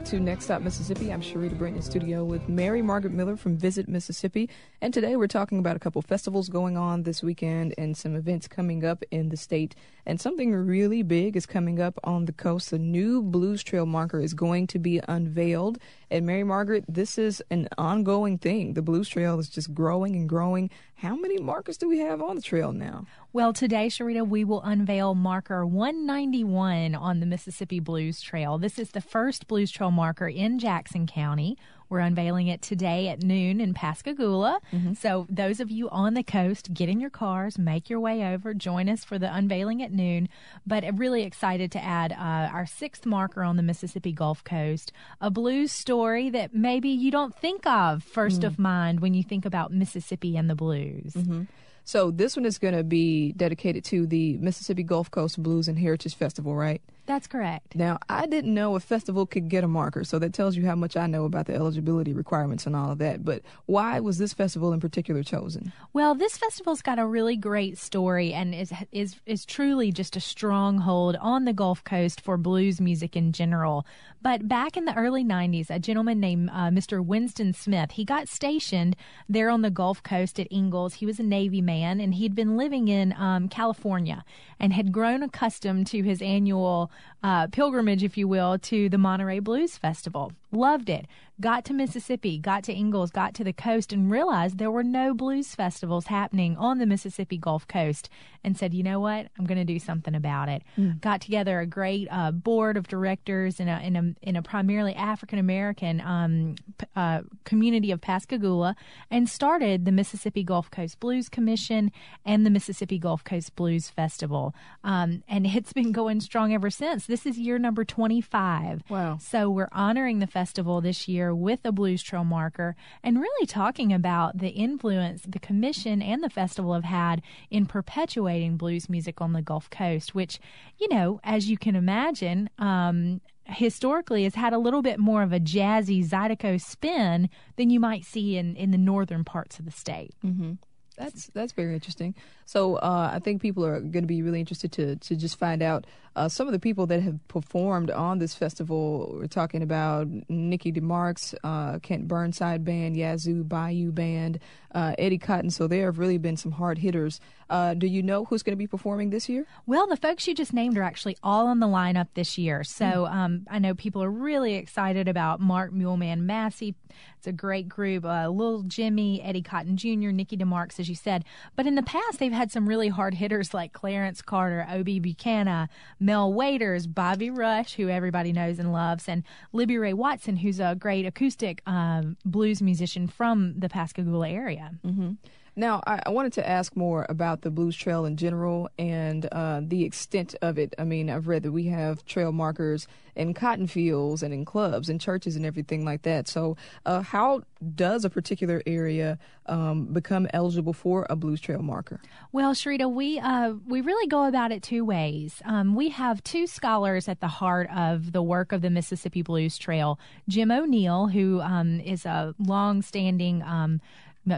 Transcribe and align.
Back 0.00 0.08
to 0.08 0.18
Next 0.18 0.44
Stop 0.44 0.62
Mississippi. 0.62 1.12
I'm 1.12 1.20
Sharita 1.20 1.58
Brent 1.58 1.76
in 1.76 1.82
studio 1.82 2.24
with 2.24 2.48
Mary 2.48 2.80
Margaret 2.80 3.12
Miller 3.12 3.36
from 3.36 3.58
Visit 3.58 3.86
Mississippi. 3.86 4.48
And 4.80 4.94
today 4.94 5.14
we're 5.14 5.26
talking 5.26 5.58
about 5.58 5.76
a 5.76 5.78
couple 5.78 6.00
festivals 6.00 6.48
going 6.48 6.78
on 6.78 7.02
this 7.02 7.22
weekend 7.22 7.74
and 7.76 7.94
some 7.94 8.16
events 8.16 8.48
coming 8.48 8.82
up 8.82 9.02
in 9.10 9.28
the 9.28 9.36
state. 9.36 9.74
And 10.06 10.18
something 10.18 10.54
really 10.54 11.02
big 11.02 11.36
is 11.36 11.44
coming 11.44 11.80
up 11.80 11.98
on 12.02 12.24
the 12.24 12.32
coast. 12.32 12.70
The 12.70 12.78
new 12.78 13.20
Blues 13.20 13.62
Trail 13.62 13.84
marker 13.84 14.20
is 14.20 14.32
going 14.32 14.68
to 14.68 14.78
be 14.78 15.02
unveiled. 15.06 15.78
And 16.10 16.24
Mary 16.24 16.44
Margaret, 16.44 16.84
this 16.88 17.18
is 17.18 17.42
an 17.50 17.68
ongoing 17.76 18.38
thing. 18.38 18.74
The 18.74 18.82
Blues 18.82 19.08
Trail 19.08 19.38
is 19.38 19.50
just 19.50 19.74
growing 19.74 20.16
and 20.16 20.28
growing. 20.28 20.70
How 21.00 21.16
many 21.16 21.38
markers 21.38 21.78
do 21.78 21.88
we 21.88 22.00
have 22.00 22.20
on 22.20 22.36
the 22.36 22.42
trail 22.42 22.72
now? 22.72 23.06
Well, 23.32 23.54
today, 23.54 23.86
Sharita, 23.86 24.28
we 24.28 24.44
will 24.44 24.60
unveil 24.60 25.14
marker 25.14 25.64
191 25.64 26.94
on 26.94 27.20
the 27.20 27.26
Mississippi 27.26 27.80
Blues 27.80 28.20
Trail. 28.20 28.58
This 28.58 28.78
is 28.78 28.90
the 28.90 29.00
first 29.00 29.46
Blues 29.46 29.70
Trail 29.70 29.90
marker 29.90 30.28
in 30.28 30.58
Jackson 30.58 31.06
County. 31.06 31.56
We're 31.90 31.98
unveiling 31.98 32.46
it 32.46 32.62
today 32.62 33.08
at 33.08 33.22
noon 33.22 33.60
in 33.60 33.74
Pascagoula. 33.74 34.60
Mm-hmm. 34.72 34.94
So, 34.94 35.26
those 35.28 35.60
of 35.60 35.70
you 35.70 35.90
on 35.90 36.14
the 36.14 36.22
coast, 36.22 36.72
get 36.72 36.88
in 36.88 37.00
your 37.00 37.10
cars, 37.10 37.58
make 37.58 37.90
your 37.90 38.00
way 38.00 38.32
over, 38.32 38.54
join 38.54 38.88
us 38.88 39.04
for 39.04 39.18
the 39.18 39.32
unveiling 39.34 39.82
at 39.82 39.92
noon. 39.92 40.28
But 40.66 40.84
I'm 40.84 40.96
really 40.96 41.24
excited 41.24 41.72
to 41.72 41.84
add 41.84 42.12
uh, 42.12 42.50
our 42.54 42.64
sixth 42.64 43.04
marker 43.04 43.42
on 43.42 43.56
the 43.56 43.62
Mississippi 43.62 44.12
Gulf 44.12 44.44
Coast, 44.44 44.92
a 45.20 45.30
blues 45.30 45.72
story 45.72 46.30
that 46.30 46.54
maybe 46.54 46.88
you 46.88 47.10
don't 47.10 47.36
think 47.36 47.66
of 47.66 48.04
1st 48.04 48.38
mm-hmm. 48.38 48.46
of 48.46 48.58
mind 48.58 49.00
when 49.00 49.12
you 49.12 49.22
think 49.22 49.44
about 49.44 49.72
Mississippi 49.72 50.36
and 50.36 50.48
the 50.48 50.54
blues. 50.54 51.14
Mm-hmm. 51.14 51.42
So 51.84 52.10
this 52.12 52.36
one 52.36 52.46
is 52.46 52.58
going 52.58 52.76
to 52.76 52.84
be 52.84 53.32
dedicated 53.32 53.84
to 53.86 54.06
the 54.06 54.36
Mississippi 54.38 54.84
Gulf 54.84 55.10
Coast 55.10 55.42
Blues 55.42 55.66
and 55.66 55.78
Heritage 55.78 56.14
Festival, 56.14 56.54
right? 56.54 56.80
That's 57.10 57.26
correct. 57.26 57.74
Now, 57.74 57.98
I 58.08 58.26
didn't 58.26 58.54
know 58.54 58.76
a 58.76 58.80
festival 58.80 59.26
could 59.26 59.48
get 59.48 59.64
a 59.64 59.68
marker, 59.68 60.04
so 60.04 60.20
that 60.20 60.32
tells 60.32 60.54
you 60.54 60.64
how 60.64 60.76
much 60.76 60.96
I 60.96 61.08
know 61.08 61.24
about 61.24 61.46
the 61.46 61.54
eligibility 61.56 62.12
requirements 62.12 62.66
and 62.66 62.76
all 62.76 62.92
of 62.92 62.98
that. 62.98 63.24
But 63.24 63.42
why 63.66 63.98
was 63.98 64.18
this 64.18 64.32
festival 64.32 64.72
in 64.72 64.78
particular 64.78 65.24
chosen? 65.24 65.72
Well, 65.92 66.14
this 66.14 66.38
festival's 66.38 66.82
got 66.82 67.00
a 67.00 67.06
really 67.06 67.34
great 67.34 67.78
story 67.78 68.32
and 68.32 68.54
is 68.54 68.72
is 68.92 69.16
is 69.26 69.44
truly 69.44 69.90
just 69.90 70.14
a 70.14 70.20
stronghold 70.20 71.16
on 71.20 71.46
the 71.46 71.52
Gulf 71.52 71.82
Coast 71.82 72.20
for 72.20 72.36
blues 72.36 72.80
music 72.80 73.16
in 73.16 73.32
general. 73.32 73.84
But 74.22 74.46
back 74.46 74.76
in 74.76 74.84
the 74.84 74.94
early 74.94 75.24
90s, 75.24 75.68
a 75.68 75.78
gentleman 75.80 76.20
named 76.20 76.50
uh, 76.52 76.68
Mr. 76.68 77.04
Winston 77.04 77.54
Smith, 77.54 77.92
he 77.92 78.04
got 78.04 78.28
stationed 78.28 78.94
there 79.28 79.48
on 79.48 79.62
the 79.62 79.70
Gulf 79.70 80.02
Coast 80.02 80.38
at 80.38 80.52
Ingalls. 80.52 80.94
He 80.94 81.06
was 81.06 81.18
a 81.18 81.24
Navy 81.24 81.62
man 81.62 82.00
and 82.00 82.14
he'd 82.14 82.36
been 82.36 82.56
living 82.56 82.86
in 82.88 83.14
um, 83.14 83.48
California 83.48 84.24
and 84.60 84.74
had 84.74 84.92
grown 84.92 85.22
accustomed 85.22 85.86
to 85.88 86.02
his 86.02 86.20
annual 86.20 86.92
uh, 87.22 87.46
pilgrimage, 87.48 88.02
if 88.02 88.16
you 88.16 88.28
will, 88.28 88.58
to 88.58 88.88
the 88.88 88.98
Monterey 88.98 89.38
Blues 89.38 89.76
Festival. 89.76 90.32
Loved 90.52 90.90
it. 90.90 91.06
Got 91.40 91.64
to 91.66 91.72
Mississippi, 91.72 92.38
got 92.38 92.64
to 92.64 92.76
Ingalls, 92.76 93.10
got 93.10 93.32
to 93.34 93.44
the 93.44 93.52
coast, 93.52 93.94
and 93.94 94.10
realized 94.10 94.58
there 94.58 94.70
were 94.70 94.82
no 94.82 95.14
blues 95.14 95.54
festivals 95.54 96.06
happening 96.06 96.54
on 96.58 96.78
the 96.78 96.84
Mississippi 96.84 97.38
Gulf 97.38 97.66
Coast. 97.66 98.10
And 98.42 98.56
said, 98.56 98.74
you 98.74 98.82
know 98.82 99.00
what? 99.00 99.28
I'm 99.38 99.44
going 99.46 99.58
to 99.58 99.64
do 99.64 99.78
something 99.78 100.14
about 100.14 100.48
it. 100.48 100.62
Mm. 100.78 101.00
Got 101.00 101.20
together 101.20 101.60
a 101.60 101.66
great 101.66 102.08
uh, 102.10 102.30
board 102.30 102.76
of 102.76 102.88
directors 102.88 103.60
in 103.60 103.68
a 103.68 103.80
in 103.80 103.96
a 103.96 104.14
in 104.22 104.36
a 104.36 104.42
primarily 104.42 104.94
African 104.94 105.38
American 105.38 106.00
um, 106.00 106.56
uh, 106.96 107.20
community 107.44 107.90
of 107.90 108.00
Pascagoula, 108.00 108.76
and 109.10 109.28
started 109.28 109.84
the 109.84 109.92
Mississippi 109.92 110.42
Gulf 110.42 110.70
Coast 110.70 111.00
Blues 111.00 111.28
Commission 111.28 111.92
and 112.24 112.46
the 112.46 112.50
Mississippi 112.50 112.98
Gulf 112.98 113.24
Coast 113.24 113.54
Blues 113.56 113.90
Festival. 113.90 114.54
Um, 114.84 115.22
and 115.28 115.46
it's 115.46 115.74
been 115.74 115.92
going 115.92 116.20
strong 116.20 116.54
ever 116.54 116.70
since. 116.70 117.04
This 117.06 117.26
is 117.26 117.38
year 117.38 117.58
number 117.58 117.84
25. 117.84 118.84
Wow! 118.88 119.18
So 119.18 119.50
we're 119.50 119.68
honoring 119.72 120.18
the 120.18 120.26
festival 120.26 120.39
this 120.82 121.08
year 121.08 121.34
with 121.34 121.60
a 121.64 121.72
Blues 121.72 122.02
Trail 122.02 122.24
marker 122.24 122.76
and 123.02 123.20
really 123.20 123.46
talking 123.46 123.92
about 123.92 124.38
the 124.38 124.48
influence 124.48 125.22
the 125.26 125.38
commission 125.38 126.00
and 126.02 126.22
the 126.22 126.30
festival 126.30 126.74
have 126.74 126.84
had 126.84 127.22
in 127.50 127.66
perpetuating 127.66 128.56
blues 128.56 128.88
music 128.88 129.20
on 129.20 129.32
the 129.32 129.42
Gulf 129.42 129.68
Coast, 129.70 130.14
which, 130.14 130.40
you 130.78 130.88
know, 130.88 131.20
as 131.24 131.50
you 131.50 131.58
can 131.58 131.76
imagine, 131.76 132.48
um, 132.58 133.20
historically 133.44 134.24
has 134.24 134.34
had 134.34 134.52
a 134.52 134.58
little 134.58 134.82
bit 134.82 134.98
more 134.98 135.22
of 135.22 135.32
a 135.32 135.40
jazzy 135.40 136.06
zydeco 136.06 136.60
spin 136.60 137.28
than 137.56 137.70
you 137.70 137.80
might 137.80 138.04
see 138.04 138.36
in, 138.36 138.56
in 138.56 138.70
the 138.70 138.78
northern 138.78 139.24
parts 139.24 139.58
of 139.58 139.64
the 139.64 139.70
state. 139.70 140.14
Mm-hmm. 140.24 140.52
That's 141.00 141.28
that's 141.28 141.52
very 141.52 141.72
interesting. 141.72 142.14
So 142.44 142.76
uh, 142.76 143.10
I 143.14 143.20
think 143.20 143.40
people 143.40 143.64
are 143.64 143.80
going 143.80 144.02
to 144.02 144.08
be 144.08 144.20
really 144.22 144.38
interested 144.38 144.70
to 144.72 144.96
to 144.96 145.16
just 145.16 145.38
find 145.38 145.62
out 145.62 145.86
uh, 146.14 146.28
some 146.28 146.46
of 146.46 146.52
the 146.52 146.58
people 146.58 146.86
that 146.88 147.00
have 147.00 147.26
performed 147.26 147.90
on 147.90 148.18
this 148.18 148.34
festival. 148.34 149.16
We're 149.18 149.26
talking 149.26 149.62
about 149.62 150.08
Nikki 150.28 150.72
DeMarks, 150.72 151.34
uh, 151.42 151.78
Kent 151.78 152.06
Burnside 152.06 152.66
Band, 152.66 152.98
Yazoo 152.98 153.44
Bayou 153.44 153.92
Band, 153.92 154.40
uh, 154.74 154.94
Eddie 154.98 155.18
Cotton. 155.18 155.50
So 155.50 155.66
there 155.66 155.86
have 155.86 155.98
really 155.98 156.18
been 156.18 156.36
some 156.36 156.52
hard 156.52 156.78
hitters. 156.78 157.20
Uh, 157.48 157.74
do 157.74 157.86
you 157.86 158.02
know 158.02 158.24
who's 158.24 158.42
going 158.42 158.52
to 158.52 158.58
be 158.58 158.66
performing 158.66 159.10
this 159.10 159.28
year? 159.28 159.46
Well, 159.66 159.86
the 159.86 159.96
folks 159.96 160.28
you 160.28 160.34
just 160.34 160.52
named 160.52 160.78
are 160.78 160.82
actually 160.82 161.16
all 161.22 161.48
on 161.48 161.58
the 161.58 161.66
lineup 161.66 162.08
this 162.14 162.38
year. 162.38 162.62
So 162.62 162.84
mm. 162.84 163.12
um, 163.12 163.46
I 163.50 163.58
know 163.58 163.74
people 163.74 164.02
are 164.02 164.10
really 164.10 164.54
excited 164.54 165.08
about 165.08 165.40
Mark 165.40 165.72
Muleman 165.72 166.20
Massey. 166.20 166.76
It's 167.18 167.26
a 167.26 167.32
great 167.32 167.68
group. 167.68 168.04
Uh, 168.04 168.28
Lil 168.28 168.62
Jimmy, 168.62 169.20
Eddie 169.22 169.42
Cotton 169.42 169.76
Jr., 169.76 170.10
Nikki 170.10 170.36
DeMarks, 170.36 170.78
as 170.78 170.88
you 170.88 170.94
said. 170.94 171.24
But 171.56 171.66
in 171.66 171.74
the 171.74 171.82
past, 171.82 172.18
they've 172.18 172.32
had 172.32 172.52
some 172.52 172.68
really 172.68 172.88
hard 172.88 173.14
hitters 173.14 173.52
like 173.52 173.72
Clarence 173.72 174.22
Carter, 174.22 174.66
Obie 174.70 175.00
Buchanan, 175.00 175.68
Mel 175.98 176.32
Waiters, 176.32 176.86
Bobby 176.86 177.30
Rush, 177.30 177.74
who 177.74 177.88
everybody 177.88 178.32
knows 178.32 178.58
and 178.58 178.72
loves, 178.72 179.08
and 179.08 179.24
Libby 179.52 179.76
Rae 179.76 179.92
Watson, 179.92 180.36
who's 180.36 180.60
a 180.60 180.76
great 180.78 181.04
acoustic 181.04 181.62
um, 181.66 182.16
blues 182.24 182.62
musician 182.62 183.06
from 183.06 183.58
the 183.58 183.68
Pascagoula 183.68 184.28
area. 184.28 184.59
Mm-hmm. 184.84 185.12
Now, 185.56 185.82
I, 185.86 186.00
I, 186.06 186.10
wanted 186.10 186.32
to 186.34 186.48
ask 186.48 186.76
more 186.76 187.04
about 187.08 187.42
the 187.42 187.50
Blues 187.50 187.76
Trail 187.76 188.04
in 188.04 188.16
general 188.16 188.70
and 188.78 189.26
uh, 189.26 189.60
the 189.62 189.84
extent 189.84 190.34
of 190.42 190.58
it. 190.58 190.74
I 190.78 190.84
mean, 190.84 191.10
I've 191.10 191.26
read 191.26 191.42
that 191.42 191.52
we 191.52 191.66
have 191.66 192.04
trail 192.06 192.30
markers 192.30 192.86
in 193.16 193.34
cotton 193.34 193.66
fields 193.66 194.22
and 194.22 194.32
in 194.32 194.44
clubs 194.44 194.88
and 194.88 195.00
churches 195.00 195.34
and 195.34 195.44
everything 195.44 195.84
like 195.84 196.02
that. 196.02 196.28
So, 196.28 196.56
uh, 196.86 197.02
how 197.02 197.42
does 197.74 198.04
a 198.04 198.10
particular 198.10 198.62
area 198.64 199.18
um, 199.46 199.92
become 199.92 200.28
eligible 200.32 200.72
for 200.72 201.06
a 201.10 201.16
Blues 201.16 201.40
Trail 201.40 201.62
marker? 201.62 202.00
Well, 202.32 202.54
Sharita, 202.54 202.90
we 202.90 203.18
uh, 203.18 203.54
we 203.66 203.80
really 203.80 204.06
go 204.06 204.26
about 204.26 204.52
it 204.52 204.62
two 204.62 204.84
ways. 204.84 205.42
Um, 205.44 205.74
we 205.74 205.88
have 205.90 206.22
two 206.22 206.46
scholars 206.46 207.08
at 207.08 207.20
the 207.20 207.28
heart 207.28 207.68
of 207.74 208.12
the 208.12 208.22
work 208.22 208.52
of 208.52 208.62
the 208.62 208.70
Mississippi 208.70 209.22
Blues 209.22 209.58
Trail. 209.58 209.98
Jim 210.28 210.52
O'Neill, 210.52 211.08
who 211.08 211.40
um, 211.40 211.80
is 211.80 212.06
a 212.06 212.34
long-standing 212.38 213.42
um, 213.42 213.80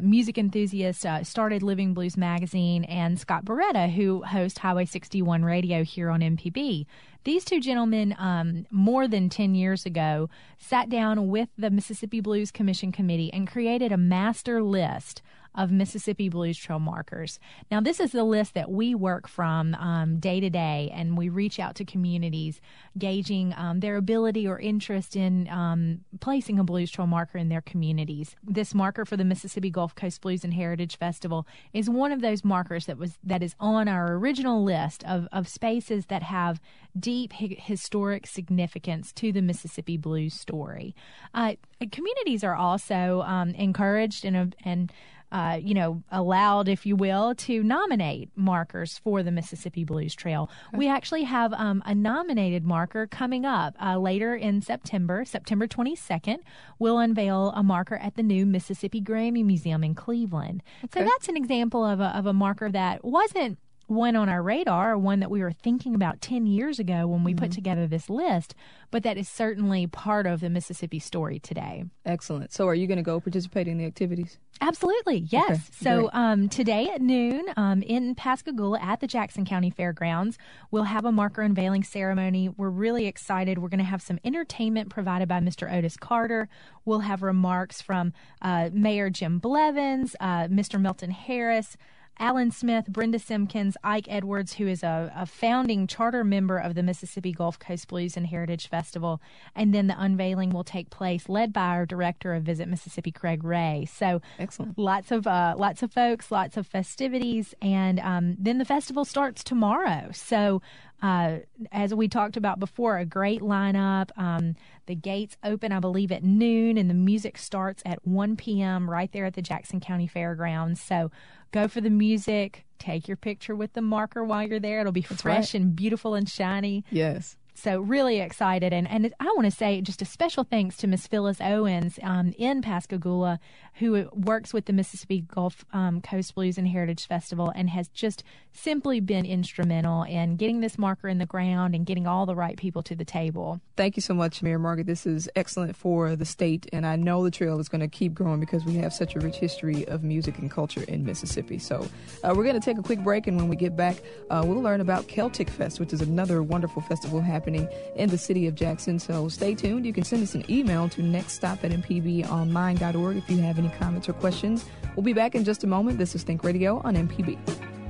music 0.00 0.38
enthusiast, 0.38 1.04
uh, 1.04 1.25
started 1.25 1.62
Living 1.62 1.92
Blues 1.92 2.16
Magazine, 2.16 2.84
and 2.84 3.19
Scott 3.19 3.44
Barretta, 3.44 3.92
who 3.92 4.22
hosts 4.22 4.58
Highway 4.58 4.84
61 4.84 5.44
Radio 5.44 5.84
here 5.84 6.08
on 6.08 6.20
MPB. 6.20 6.86
These 7.25 7.44
two 7.44 7.60
gentlemen, 7.60 8.14
um, 8.19 8.66
more 8.70 9.06
than 9.06 9.28
10 9.28 9.54
years 9.54 9.86
ago, 9.86 10.28
sat 10.58 10.88
down 10.88 11.28
with 11.28 11.48
the 11.56 11.70
Mississippi 11.70 12.20
Blues 12.20 12.50
Commission 12.50 12.91
Committee 12.91 13.32
and 13.32 13.47
created 13.47 13.92
a 13.92 13.97
master 13.97 14.62
list 14.62 15.22
of 15.54 15.70
Mississippi 15.70 16.28
Blues 16.28 16.56
Trail 16.56 16.78
markers. 16.78 17.38
Now, 17.70 17.80
this 17.80 18.00
is 18.00 18.12
the 18.12 18.24
list 18.24 18.54
that 18.54 18.70
we 18.70 18.94
work 18.94 19.28
from 19.28 19.74
um, 19.74 20.18
day 20.18 20.40
to 20.40 20.50
day, 20.50 20.90
and 20.94 21.16
we 21.16 21.28
reach 21.28 21.58
out 21.58 21.74
to 21.76 21.84
communities, 21.84 22.60
gauging 22.99 23.54
um, 23.56 23.81
their 23.81 23.96
ability 23.96 24.46
or 24.46 24.58
interest 24.58 25.16
in 25.16 25.49
um, 25.49 26.00
placing 26.20 26.58
a 26.58 26.64
Blues 26.64 26.90
Trail 26.90 27.06
marker 27.06 27.38
in 27.38 27.49
their 27.49 27.60
communities. 27.60 28.37
This 28.43 28.75
marker 28.75 29.04
for 29.04 29.16
the 29.16 29.25
Mississippi 29.25 29.70
Gulf 29.70 29.94
Coast 29.94 30.20
Blues 30.20 30.44
and 30.44 30.54
Heritage 30.54 30.96
Festival 30.99 31.46
is 31.72 31.90
one 31.90 32.12
of 32.12 32.20
those 32.20 32.44
markers 32.44 32.87
that 32.87 32.98
was 32.98 33.19
that 33.25 33.43
is 33.43 33.55
on 33.60 33.88
our 33.88 34.14
original 34.14 34.62
list 34.62 35.05
of, 35.05 35.28
of 35.32 35.48
spaces 35.48 36.06
that 36.06 36.22
have 36.22 36.60
deep 36.98 37.32
hi- 37.32 37.56
historic 37.58 38.26
significance 38.26 39.12
to 39.12 39.32
the 39.32 39.43
Mississippi 39.43 39.96
blues 39.96 40.34
story. 40.34 40.94
Uh, 41.34 41.55
communities 41.90 42.44
are 42.44 42.55
also 42.55 43.22
um, 43.22 43.50
encouraged 43.50 44.25
and, 44.25 44.55
and 44.64 44.93
uh, 45.32 45.58
you 45.61 45.73
know, 45.73 46.02
allowed, 46.12 46.69
if 46.69 46.84
you 46.84 46.94
will, 46.94 47.34
to 47.34 47.62
nominate 47.62 48.31
markers 48.37 48.99
for 48.99 49.23
the 49.23 49.31
Mississippi 49.31 49.82
Blues 49.82 50.14
Trail. 50.14 50.50
We 50.75 50.88
actually 50.88 51.25
have 51.25 51.55
um, 51.55 51.82
a 51.87 51.94
nominated 51.94 52.64
marker 52.64 53.06
coming 53.06 53.46
up 53.46 53.75
uh, 53.82 53.96
later 53.96 54.37
in 54.37 54.61
September, 54.61 55.25
September 55.25 55.67
22nd. 55.67 56.38
We'll 56.79 56.99
unveil 56.99 57.52
a 57.56 57.62
marker 57.62 57.96
at 57.96 58.14
the 58.14 58.23
new 58.23 58.44
Mississippi 58.44 59.00
Grammy 59.00 59.43
Museum 59.43 59.82
in 59.82 59.94
Cleveland. 59.94 60.62
Okay. 60.84 61.00
So 61.00 61.06
that's 61.06 61.29
an 61.29 61.37
example 61.38 61.84
of 61.84 62.00
a, 62.00 62.17
of 62.17 62.26
a 62.26 62.34
marker 62.34 62.70
that 62.70 63.02
wasn't 63.02 63.58
one 63.93 64.17
on 64.17 64.29
our 64.29 64.43
radar, 64.43 64.97
one 64.99 65.21
that 65.21 65.31
we 65.31 65.41
were 65.43 65.53
thinking 65.53 65.94
about 65.94 66.21
10 66.21 66.47
years 66.47 66.79
ago 66.79 67.06
when 67.06 67.25
we 67.25 67.33
Mm-hmm. 67.33 67.44
put 67.44 67.53
together 67.53 67.87
this 67.87 68.11
list, 68.11 68.55
but 68.91 69.03
that 69.05 69.17
is 69.17 69.29
certainly 69.29 69.87
part 69.87 70.27
of 70.27 70.41
the 70.41 70.50
Mississippi 70.50 70.99
story 70.99 71.39
today. 71.39 71.85
Excellent. 72.05 72.53
So, 72.53 72.69
are 72.69 72.75
you 72.75 72.87
going 72.87 72.97
to 72.99 73.03
go 73.03 73.21
participate 73.21 73.69
in 73.69 73.79
the 73.79 73.85
activities? 73.87 74.39
Absolutely, 74.61 75.19
yes. 75.29 75.50
Okay, 75.50 75.61
so 75.71 76.11
um, 76.12 76.49
today 76.49 76.89
at 76.89 77.00
noon 77.00 77.47
um, 77.56 77.83
in 77.83 78.15
Pascagoula 78.15 78.79
at 78.81 79.00
the 79.00 79.06
Jackson 79.06 79.44
County 79.44 79.71
Fairgrounds, 79.71 80.37
we'll 80.71 80.85
have 80.85 81.05
a 81.05 81.11
marker 81.12 81.43
unveiling 81.43 81.83
ceremony. 81.83 82.49
We're 82.49 82.69
really 82.71 83.06
excited. 83.06 83.59
We're 83.59 83.69
going 83.71 83.79
to 83.79 83.85
have 83.85 84.03
some 84.03 84.19
entertainment 84.25 84.91
provided 84.91 85.29
by 85.29 85.41
Mr. 85.41 85.73
Otis 85.73 85.97
Carter. 85.97 86.49
We'll 86.85 87.00
have 87.00 87.23
remarks 87.23 87.81
from 87.81 88.12
uh, 88.43 88.71
Mayor 88.73 89.11
Jim 89.11 89.39
Blevins, 89.39 90.15
uh, 90.21 90.49
Mr. 90.49 90.81
Milton 90.81 91.11
Harris. 91.11 91.77
Alan 92.19 92.50
Smith, 92.50 92.87
Brenda 92.87 93.19
Simpkins, 93.19 93.76
Ike 93.82 94.06
Edwards, 94.09 94.55
who 94.55 94.67
is 94.67 94.82
a, 94.82 95.12
a 95.17 95.26
founding 95.26 95.87
charter 95.87 96.23
member 96.23 96.59
of 96.59 96.75
the 96.75 96.82
Mississippi 96.82 97.32
Gulf 97.32 97.59
Coast 97.59 97.88
Blues 97.88 98.17
and 98.17 98.26
Heritage 98.26 98.69
Festival. 98.69 99.20
And 99.55 99.75
then 99.75 99.87
the 99.87 100.00
unveiling 100.00 100.50
will 100.50 100.64
take 100.64 100.91
place, 100.91 101.29
led 101.29 101.53
by 101.53 101.67
our 101.67 101.87
director 101.87 102.35
of 102.35 102.44
Visit 102.44 102.69
Mississippi, 102.69 103.11
Craig 103.11 103.43
Ray. 103.44 103.88
So 103.93 104.20
Excellent. 104.38 104.79
lots 104.79 105.11
of 105.11 105.26
uh, 105.26 105.55
lots 105.56 105.82
of 105.82 105.93
folks, 105.93 106.31
lots 106.31 106.56
of 106.56 106.67
festivities, 106.67 107.55
and 107.61 107.99
um, 108.00 108.37
then 108.38 108.58
the 108.58 108.65
festival 108.65 109.05
starts 109.05 109.43
tomorrow. 109.43 110.11
So. 110.12 110.62
Uh, 111.02 111.38
as 111.72 111.93
we 111.93 112.06
talked 112.06 112.37
about 112.37 112.60
before, 112.60 112.96
a 112.96 113.04
great 113.04 113.40
lineup. 113.40 114.10
Um, 114.16 114.54
the 114.87 114.94
gates 114.94 115.37
open, 115.43 115.72
I 115.72 115.81
believe, 115.81 116.12
at 116.12 116.22
noon, 116.22 116.78
and 116.78 116.88
the 116.88 116.94
music 116.94 117.37
starts 117.38 117.82
at 117.84 118.06
1 118.06 118.37
p.m. 118.37 118.88
right 118.88 119.10
there 119.10 119.26
at 119.26 119.34
the 119.34 119.43
Jackson 119.43 119.81
County 119.81 120.06
Fairgrounds. 120.06 120.81
So 120.81 121.10
go 121.50 121.66
for 121.66 121.81
the 121.81 121.90
music. 121.90 122.64
Take 122.78 123.08
your 123.08 123.16
picture 123.16 123.54
with 123.56 123.72
the 123.72 123.82
marker 123.82 124.22
while 124.22 124.46
you're 124.46 124.60
there. 124.60 124.81
It'll 124.81 124.93
be 124.93 125.02
fresh 125.02 125.54
and 125.54 125.75
beautiful 125.75 126.14
and 126.14 126.28
shiny. 126.28 126.84
Yes. 126.90 127.37
So 127.54 127.81
really 127.81 128.20
excited, 128.20 128.72
and 128.72 128.88
and 128.88 129.12
I 129.20 129.26
want 129.37 129.44
to 129.44 129.50
say 129.50 129.81
just 129.82 130.00
a 130.00 130.06
special 130.06 130.43
thanks 130.43 130.76
to 130.78 130.87
Miss 130.87 131.06
Phyllis 131.06 131.40
Owens 131.40 131.99
um, 132.02 132.32
in 132.38 132.62
Pascagoula, 132.62 133.38
who 133.75 134.08
works 134.12 134.54
with 134.54 134.64
the 134.64 134.72
Mississippi 134.72 135.20
Gulf 135.20 135.64
um, 135.72 136.00
Coast 136.00 136.34
Blues 136.34 136.56
and 136.56 136.66
Heritage 136.66 137.06
Festival, 137.06 137.52
and 137.54 137.69
has 137.69 137.88
just 137.88 138.25
simply 138.52 139.00
been 139.00 139.26
instrumental 139.26 140.02
in 140.02 140.37
getting 140.37 140.60
this 140.60 140.78
marker 140.78 141.08
in 141.08 141.19
the 141.19 141.26
ground 141.26 141.75
and 141.75 141.84
getting 141.84 142.06
all 142.06 142.25
the 142.25 142.34
right 142.34 142.56
people 142.56 142.82
to 142.84 142.94
the 142.94 143.04
table. 143.04 143.60
Thank 143.76 143.96
you 143.96 144.02
so 144.02 144.14
much, 144.14 144.43
Mary 144.43 144.58
Margaret. 144.58 144.87
This 144.87 145.06
is 145.06 145.28
excellent 145.37 145.76
for 145.76 146.16
the 146.16 146.25
state, 146.25 146.66
and 146.72 146.87
I 146.87 146.96
know 146.96 147.22
the 147.22 147.31
trail 147.31 147.60
is 147.60 147.69
going 147.69 147.81
to 147.82 147.88
keep 147.88 148.14
growing 148.14 148.40
because 148.40 148.64
we 148.64 148.76
have 148.76 148.94
such 148.94 149.14
a 149.14 149.20
rich 149.20 149.37
history 149.37 149.87
of 149.88 150.02
music 150.02 150.38
and 150.38 150.50
culture 150.50 150.84
in 150.88 151.05
Mississippi. 151.05 151.58
So, 151.58 151.87
uh, 152.25 152.32
we're 152.34 152.44
going 152.44 152.58
to 152.58 152.64
take 152.64 152.78
a 152.78 152.82
quick 152.82 153.05
break, 153.05 153.26
and 153.26 153.37
when 153.37 153.48
we 153.48 153.56
get 153.56 153.76
back, 153.76 153.96
uh, 154.31 154.43
we'll 154.44 154.62
learn 154.62 154.81
about 154.81 155.06
Celtic 155.06 155.50
Fest, 155.50 155.78
which 155.81 155.93
is 155.93 156.00
another 156.00 156.43
wonderful 156.43 156.81
festival 156.82 157.20
happening 157.20 157.42
in 157.47 158.09
the 158.09 158.19
city 158.19 158.47
of 158.47 158.55
Jackson. 158.55 158.99
So, 158.99 159.29
stay 159.29 159.55
tuned. 159.55 159.87
You 159.87 159.93
can 159.93 160.05
send 160.05 160.23
us 160.23 160.35
an 160.35 160.44
email 160.50 160.89
to 160.91 161.03
nextstop 161.03 161.65
at 161.65 161.71
mpbonline.org 161.71 163.17
if 163.17 163.31
you 163.31 163.39
have 163.39 163.59
any 163.59 163.71
comments 163.71 164.09
or 164.09 164.12
questions. 164.15 164.65
We'll 164.97 165.05
be 165.05 165.12
back 165.12 165.35
in 165.35 165.44
just 165.44 165.65
a 165.65 165.67
moment. 165.67 165.99
This 165.99 166.15
is 166.15 166.23
Think 166.23 166.44
Radio 166.44 166.81
on 166.85 166.94
MPB. 166.94 167.81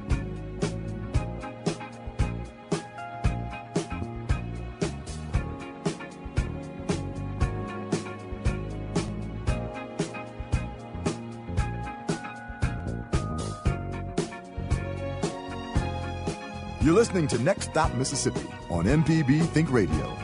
You're 16.93 16.99
listening 16.99 17.27
to 17.29 17.39
Next 17.39 17.71
Stop 17.71 17.95
Mississippi 17.95 18.47
on 18.69 18.85
MPB 18.85 19.47
Think 19.47 19.73
Radio. 19.73 20.15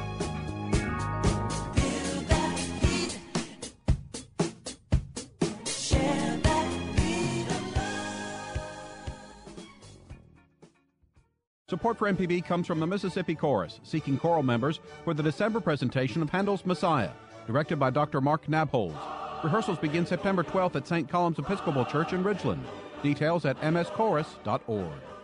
Support 11.71 11.97
for 11.97 12.13
MPB 12.13 12.45
comes 12.45 12.67
from 12.67 12.81
the 12.81 12.87
Mississippi 12.87 13.35
Chorus, 13.35 13.81
seeking 13.83 14.19
choral 14.19 14.43
members 14.43 14.81
for 15.05 15.15
the 15.15 15.23
December 15.23 15.61
presentation 15.61 16.21
of 16.21 16.29
Handel's 16.29 16.67
Messiah, 16.67 17.13
directed 17.47 17.79
by 17.79 17.89
Dr. 17.89 18.21
Mark 18.21 18.45
Nabholz. 18.45 18.93
Rehearsals 19.43 19.79
begin 19.79 20.05
September 20.05 20.43
12th 20.43 20.77
at 20.77 20.87
St. 20.87 21.09
Columb's 21.09 21.39
Episcopal 21.39 21.87
Church 21.87 22.13
in 22.13 22.23
Ridgeland. 22.23 22.63
Details 23.03 23.47
at 23.47 23.59
mschorus.org. 23.63 25.18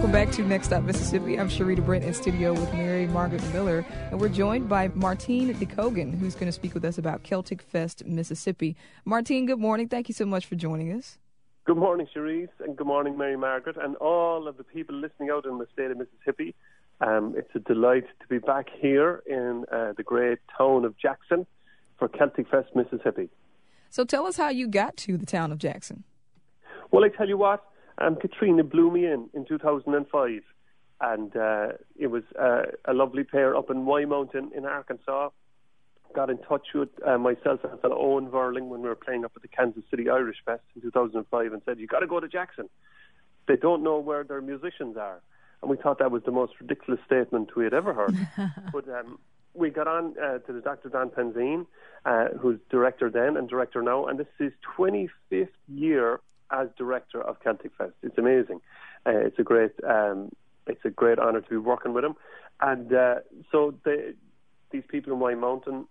welcome 0.00 0.12
back 0.12 0.30
to 0.34 0.42
Next 0.42 0.68
Stop 0.68 0.82
Mississippi. 0.84 1.38
I'm 1.38 1.50
Sharita 1.50 1.84
Brent 1.84 2.04
in 2.04 2.14
studio 2.14 2.54
with 2.54 2.72
Mary 2.72 3.06
Margaret 3.06 3.42
Miller, 3.52 3.84
and 4.10 4.18
we're 4.18 4.30
joined 4.30 4.66
by 4.66 4.88
Martine 4.94 5.52
de 5.52 5.66
Cogan, 5.66 6.10
who's 6.10 6.34
going 6.34 6.46
to 6.46 6.52
speak 6.52 6.72
with 6.72 6.86
us 6.86 6.96
about 6.96 7.22
Celtic 7.22 7.60
Fest 7.60 8.06
Mississippi. 8.06 8.76
Martine, 9.04 9.44
good 9.44 9.58
morning. 9.58 9.88
Thank 9.88 10.08
you 10.08 10.14
so 10.14 10.24
much 10.24 10.46
for 10.46 10.54
joining 10.54 10.90
us. 10.90 11.18
Good 11.66 11.76
morning, 11.76 12.06
Cherise, 12.16 12.48
and 12.60 12.78
good 12.78 12.86
morning, 12.86 13.18
Mary 13.18 13.36
Margaret, 13.36 13.76
and 13.78 13.94
all 13.96 14.48
of 14.48 14.56
the 14.56 14.64
people 14.64 14.94
listening 14.94 15.28
out 15.28 15.44
in 15.44 15.58
the 15.58 15.66
state 15.70 15.90
of 15.90 15.98
Mississippi. 15.98 16.54
Um, 17.02 17.34
it's 17.36 17.54
a 17.54 17.58
delight 17.58 18.06
to 18.22 18.26
be 18.26 18.38
back 18.38 18.68
here 18.80 19.22
in 19.26 19.66
uh, 19.70 19.92
the 19.98 20.02
great 20.02 20.38
town 20.56 20.86
of 20.86 20.96
Jackson 20.96 21.46
for 21.98 22.08
Celtic 22.08 22.48
Fest, 22.48 22.70
Mississippi. 22.74 23.28
So 23.90 24.06
tell 24.06 24.26
us 24.26 24.38
how 24.38 24.48
you 24.48 24.66
got 24.66 24.96
to 24.96 25.18
the 25.18 25.26
town 25.26 25.52
of 25.52 25.58
Jackson. 25.58 26.04
Well, 26.90 27.04
I 27.04 27.08
tell 27.08 27.28
you 27.28 27.36
what, 27.36 27.62
um, 28.00 28.16
Katrina 28.16 28.64
blew 28.64 28.90
me 28.90 29.06
in 29.06 29.28
in 29.34 29.44
2005, 29.44 30.42
and 31.00 31.36
uh, 31.36 31.68
it 31.98 32.08
was 32.08 32.24
uh, 32.38 32.62
a 32.84 32.94
lovely 32.94 33.24
pair 33.24 33.56
up 33.56 33.70
in 33.70 33.86
White 33.86 34.08
Mountain 34.08 34.52
in 34.56 34.64
Arkansas. 34.64 35.30
Got 36.14 36.30
in 36.30 36.38
touch 36.38 36.68
with 36.74 36.88
uh, 37.06 37.18
myself 37.18 37.60
and 37.62 37.80
fellow 37.80 37.96
Owen 37.96 38.28
Verling 38.28 38.68
when 38.68 38.82
we 38.82 38.88
were 38.88 38.96
playing 38.96 39.24
up 39.24 39.32
at 39.36 39.42
the 39.42 39.48
Kansas 39.48 39.84
City 39.90 40.08
Irish 40.08 40.38
Fest 40.44 40.62
in 40.74 40.82
2005 40.82 41.52
and 41.52 41.62
said, 41.64 41.78
You 41.78 41.86
got 41.86 42.00
to 42.00 42.08
go 42.08 42.18
to 42.18 42.26
Jackson. 42.26 42.68
They 43.46 43.54
don't 43.56 43.84
know 43.84 43.98
where 43.98 44.24
their 44.24 44.40
musicians 44.40 44.96
are. 44.96 45.20
And 45.62 45.70
we 45.70 45.76
thought 45.76 46.00
that 46.00 46.10
was 46.10 46.24
the 46.24 46.32
most 46.32 46.54
ridiculous 46.60 47.00
statement 47.06 47.54
we 47.54 47.62
had 47.62 47.74
ever 47.74 47.94
heard. 47.94 48.16
but 48.72 48.88
um, 48.88 49.18
we 49.54 49.70
got 49.70 49.86
on 49.86 50.14
uh, 50.18 50.38
to 50.38 50.52
the 50.52 50.60
Dr. 50.60 50.88
Don 50.88 51.10
Penzine, 51.10 51.66
uh, 52.04 52.28
who's 52.40 52.58
director 52.70 53.08
then 53.08 53.36
and 53.36 53.48
director 53.48 53.82
now, 53.82 54.06
and 54.06 54.18
this 54.18 54.26
is 54.38 54.52
his 54.52 54.52
25th 54.76 55.48
year 55.68 56.20
as 56.50 56.68
director 56.76 57.20
of 57.20 57.40
Celtic 57.40 57.72
Fest. 57.76 57.92
It's 58.02 58.18
amazing. 58.18 58.60
Uh, 59.06 59.16
it's 59.16 59.38
a 59.38 59.42
great, 59.42 59.72
um, 59.88 60.30
it's 60.66 60.84
a 60.84 60.90
great 60.90 61.18
honour 61.18 61.40
to 61.40 61.48
be 61.48 61.56
working 61.56 61.92
with 61.92 62.04
him. 62.04 62.14
And 62.60 62.92
uh, 62.92 63.16
so 63.50 63.74
these 63.84 64.84
people 64.88 65.12
in 65.12 65.20
White 65.20 65.38
Mountain, 65.38 65.86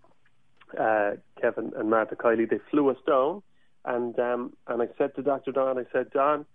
uh, 0.79 1.11
Kevin 1.41 1.71
and 1.75 1.89
Martha 1.89 2.15
Kiley, 2.15 2.49
they 2.49 2.59
flew 2.69 2.89
us 2.89 2.97
down, 3.07 3.41
and 3.85 4.17
um, 4.19 4.53
and 4.67 4.81
I 4.81 4.87
said 4.97 5.15
to 5.15 5.23
Dr. 5.23 5.51
Don, 5.51 5.79
I 5.79 5.85
said, 5.91 6.11
Don, 6.11 6.45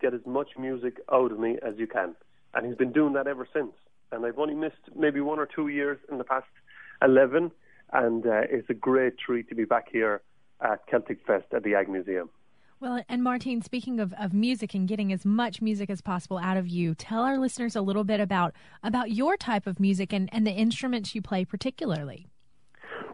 get 0.00 0.14
as 0.14 0.24
much 0.26 0.48
music 0.58 0.98
out 1.12 1.30
of 1.30 1.38
me 1.38 1.58
as 1.62 1.74
you 1.76 1.86
can, 1.86 2.16
and 2.54 2.66
he's 2.66 2.76
been 2.76 2.92
doing 2.92 3.12
that 3.12 3.26
ever 3.26 3.46
since. 3.52 3.72
And 4.12 4.26
I've 4.26 4.38
only 4.38 4.54
missed 4.54 4.90
maybe 4.96 5.20
one 5.20 5.38
or 5.38 5.46
two 5.46 5.68
years 5.68 5.98
in 6.10 6.18
the 6.18 6.24
past 6.24 6.46
eleven, 7.00 7.52
and 7.92 8.26
uh, 8.26 8.42
it's 8.50 8.68
a 8.70 8.74
great 8.74 9.18
treat 9.18 9.48
to 9.50 9.54
be 9.54 9.64
back 9.64 9.86
here 9.90 10.20
at 10.60 10.84
Celtic 10.88 11.24
Fest 11.26 11.46
at 11.54 11.62
the 11.62 11.74
Ag 11.74 11.88
Museum. 11.88 12.28
Well, 12.80 13.04
and 13.10 13.22
Martine, 13.22 13.60
speaking 13.60 14.00
of, 14.00 14.14
of 14.14 14.32
music 14.32 14.72
and 14.72 14.88
getting 14.88 15.12
as 15.12 15.26
much 15.26 15.60
music 15.60 15.90
as 15.90 16.00
possible 16.00 16.38
out 16.38 16.56
of 16.56 16.66
you, 16.66 16.94
tell 16.94 17.20
our 17.20 17.38
listeners 17.38 17.76
a 17.76 17.82
little 17.82 18.04
bit 18.04 18.20
about 18.20 18.54
about 18.82 19.10
your 19.10 19.36
type 19.36 19.66
of 19.66 19.78
music 19.78 20.14
and, 20.14 20.30
and 20.32 20.46
the 20.46 20.50
instruments 20.50 21.14
you 21.14 21.20
play 21.20 21.44
particularly. 21.44 22.26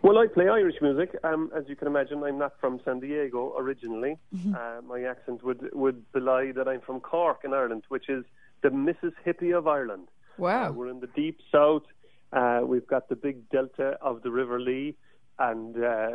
Well, 0.03 0.19
I 0.19 0.29
play 0.33 0.49
Irish 0.49 0.77
music. 0.81 1.17
Um, 1.25 1.51
as 1.57 1.65
you 1.67 1.75
can 1.75 1.89
imagine, 1.89 2.23
I'm 2.23 2.39
not 2.39 2.53
from 2.61 2.81
San 2.85 3.01
Diego 3.01 3.57
originally. 3.59 4.19
Uh, 4.55 4.83
my 4.87 5.03
accent 5.03 5.43
would 5.43 5.75
would 5.75 6.13
belie 6.13 6.53
that 6.53 6.69
I'm 6.69 6.81
from 6.81 7.01
Cork 7.01 7.41
in 7.43 7.53
Ireland, 7.53 7.83
which 7.89 8.09
is 8.09 8.25
the 8.63 8.71
Mississippi 8.71 9.51
of 9.51 9.67
Ireland. 9.67 10.07
Wow. 10.39 10.69
Uh, 10.69 10.73
we're 10.73 10.89
in 10.91 11.01
the 11.01 11.09
deep 11.09 11.41
south. 11.51 11.83
Uh, 12.33 12.61
we've 12.65 12.87
got 12.87 13.09
the 13.09 13.17
big 13.17 13.49
delta 13.51 13.99
of 14.01 14.23
the 14.23 14.31
River 14.31 14.61
Lee, 14.61 14.97
and 15.39 15.83
uh, 15.83 16.11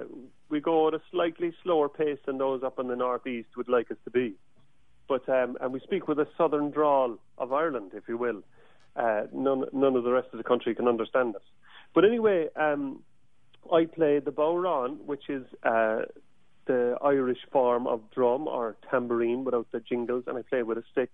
we 0.49 0.59
go 0.59 0.87
at 0.87 0.93
a 0.93 1.01
slightly 1.11 1.53
slower 1.63 1.89
pace 1.89 2.19
than 2.25 2.37
those 2.37 2.63
up 2.63 2.79
in 2.79 2.87
the 2.87 2.95
northeast 2.95 3.49
would 3.55 3.69
like 3.69 3.91
us 3.91 3.97
to 4.03 4.11
be. 4.11 4.35
But 5.07 5.27
um, 5.29 5.57
and 5.61 5.73
we 5.73 5.79
speak 5.79 6.07
with 6.07 6.19
a 6.19 6.27
southern 6.37 6.71
drawl 6.71 7.17
of 7.37 7.53
Ireland, 7.53 7.91
if 7.93 8.03
you 8.07 8.17
will. 8.17 8.43
Uh, 8.95 9.23
none 9.33 9.65
none 9.73 9.95
of 9.95 10.03
the 10.03 10.11
rest 10.11 10.27
of 10.31 10.37
the 10.37 10.43
country 10.43 10.75
can 10.75 10.87
understand 10.87 11.35
us. 11.35 11.41
But 11.93 12.05
anyway, 12.05 12.47
um, 12.55 13.03
I 13.71 13.85
play 13.85 14.19
the 14.19 14.31
bodhrán, 14.31 14.97
which 15.05 15.29
is 15.29 15.45
uh, 15.63 16.03
the 16.65 16.95
Irish 17.03 17.39
form 17.51 17.87
of 17.87 18.01
drum 18.11 18.47
or 18.47 18.77
tambourine 18.89 19.43
without 19.43 19.67
the 19.71 19.79
jingles, 19.79 20.25
and 20.27 20.37
I 20.37 20.41
play 20.43 20.63
with 20.63 20.77
a 20.77 20.83
stick, 20.91 21.11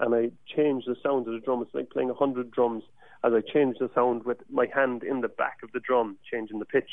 and 0.00 0.14
I 0.14 0.30
change 0.54 0.84
the 0.84 0.96
sound 1.02 1.26
of 1.26 1.34
the 1.34 1.40
drum. 1.40 1.62
It's 1.62 1.74
like 1.74 1.90
playing 1.90 2.10
a 2.10 2.14
hundred 2.14 2.50
drums 2.50 2.84
as 3.24 3.32
I 3.32 3.40
change 3.40 3.76
the 3.78 3.90
sound 3.94 4.24
with 4.24 4.38
my 4.50 4.66
hand 4.72 5.02
in 5.02 5.20
the 5.20 5.28
back 5.28 5.58
of 5.62 5.72
the 5.72 5.80
drum, 5.80 6.18
changing 6.30 6.58
the 6.58 6.64
pitch 6.64 6.90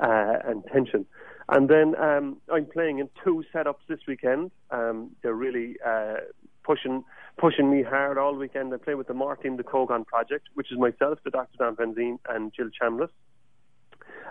uh, 0.00 0.38
and 0.44 0.64
tension. 0.72 1.06
And 1.48 1.68
then 1.68 1.94
um, 2.00 2.38
I'm 2.52 2.66
playing 2.66 2.98
in 3.00 3.08
two 3.22 3.44
setups 3.52 3.84
this 3.88 4.00
weekend. 4.06 4.50
Um, 4.70 5.10
they're 5.22 5.34
really 5.34 5.76
uh, 5.84 6.16
pushing 6.62 7.04
pushing 7.36 7.70
me 7.70 7.82
hard 7.82 8.16
all 8.16 8.34
weekend. 8.34 8.72
I 8.72 8.76
play 8.78 8.94
with 8.94 9.08
the 9.08 9.14
Martin 9.14 9.56
de 9.56 9.64
Cogan 9.64 10.04
project, 10.04 10.48
which 10.54 10.70
is 10.70 10.78
myself, 10.78 11.18
the 11.24 11.30
Dr. 11.30 11.56
Dan 11.58 11.76
Penzine, 11.76 12.18
and 12.28 12.52
Jill 12.54 12.70
Chambliss. 12.80 13.10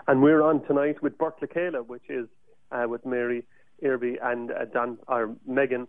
And 0.08 0.22
we're 0.22 0.42
on 0.42 0.64
tonight 0.66 1.02
with 1.02 1.16
Burt 1.18 1.38
Kayla, 1.40 1.86
which 1.86 2.08
is 2.08 2.26
uh, 2.72 2.86
with 2.88 3.04
Mary 3.06 3.46
Irby 3.82 4.16
and 4.22 4.50
uh, 4.50 4.64
Dan 4.64 4.98
or 5.06 5.36
Megan 5.46 5.86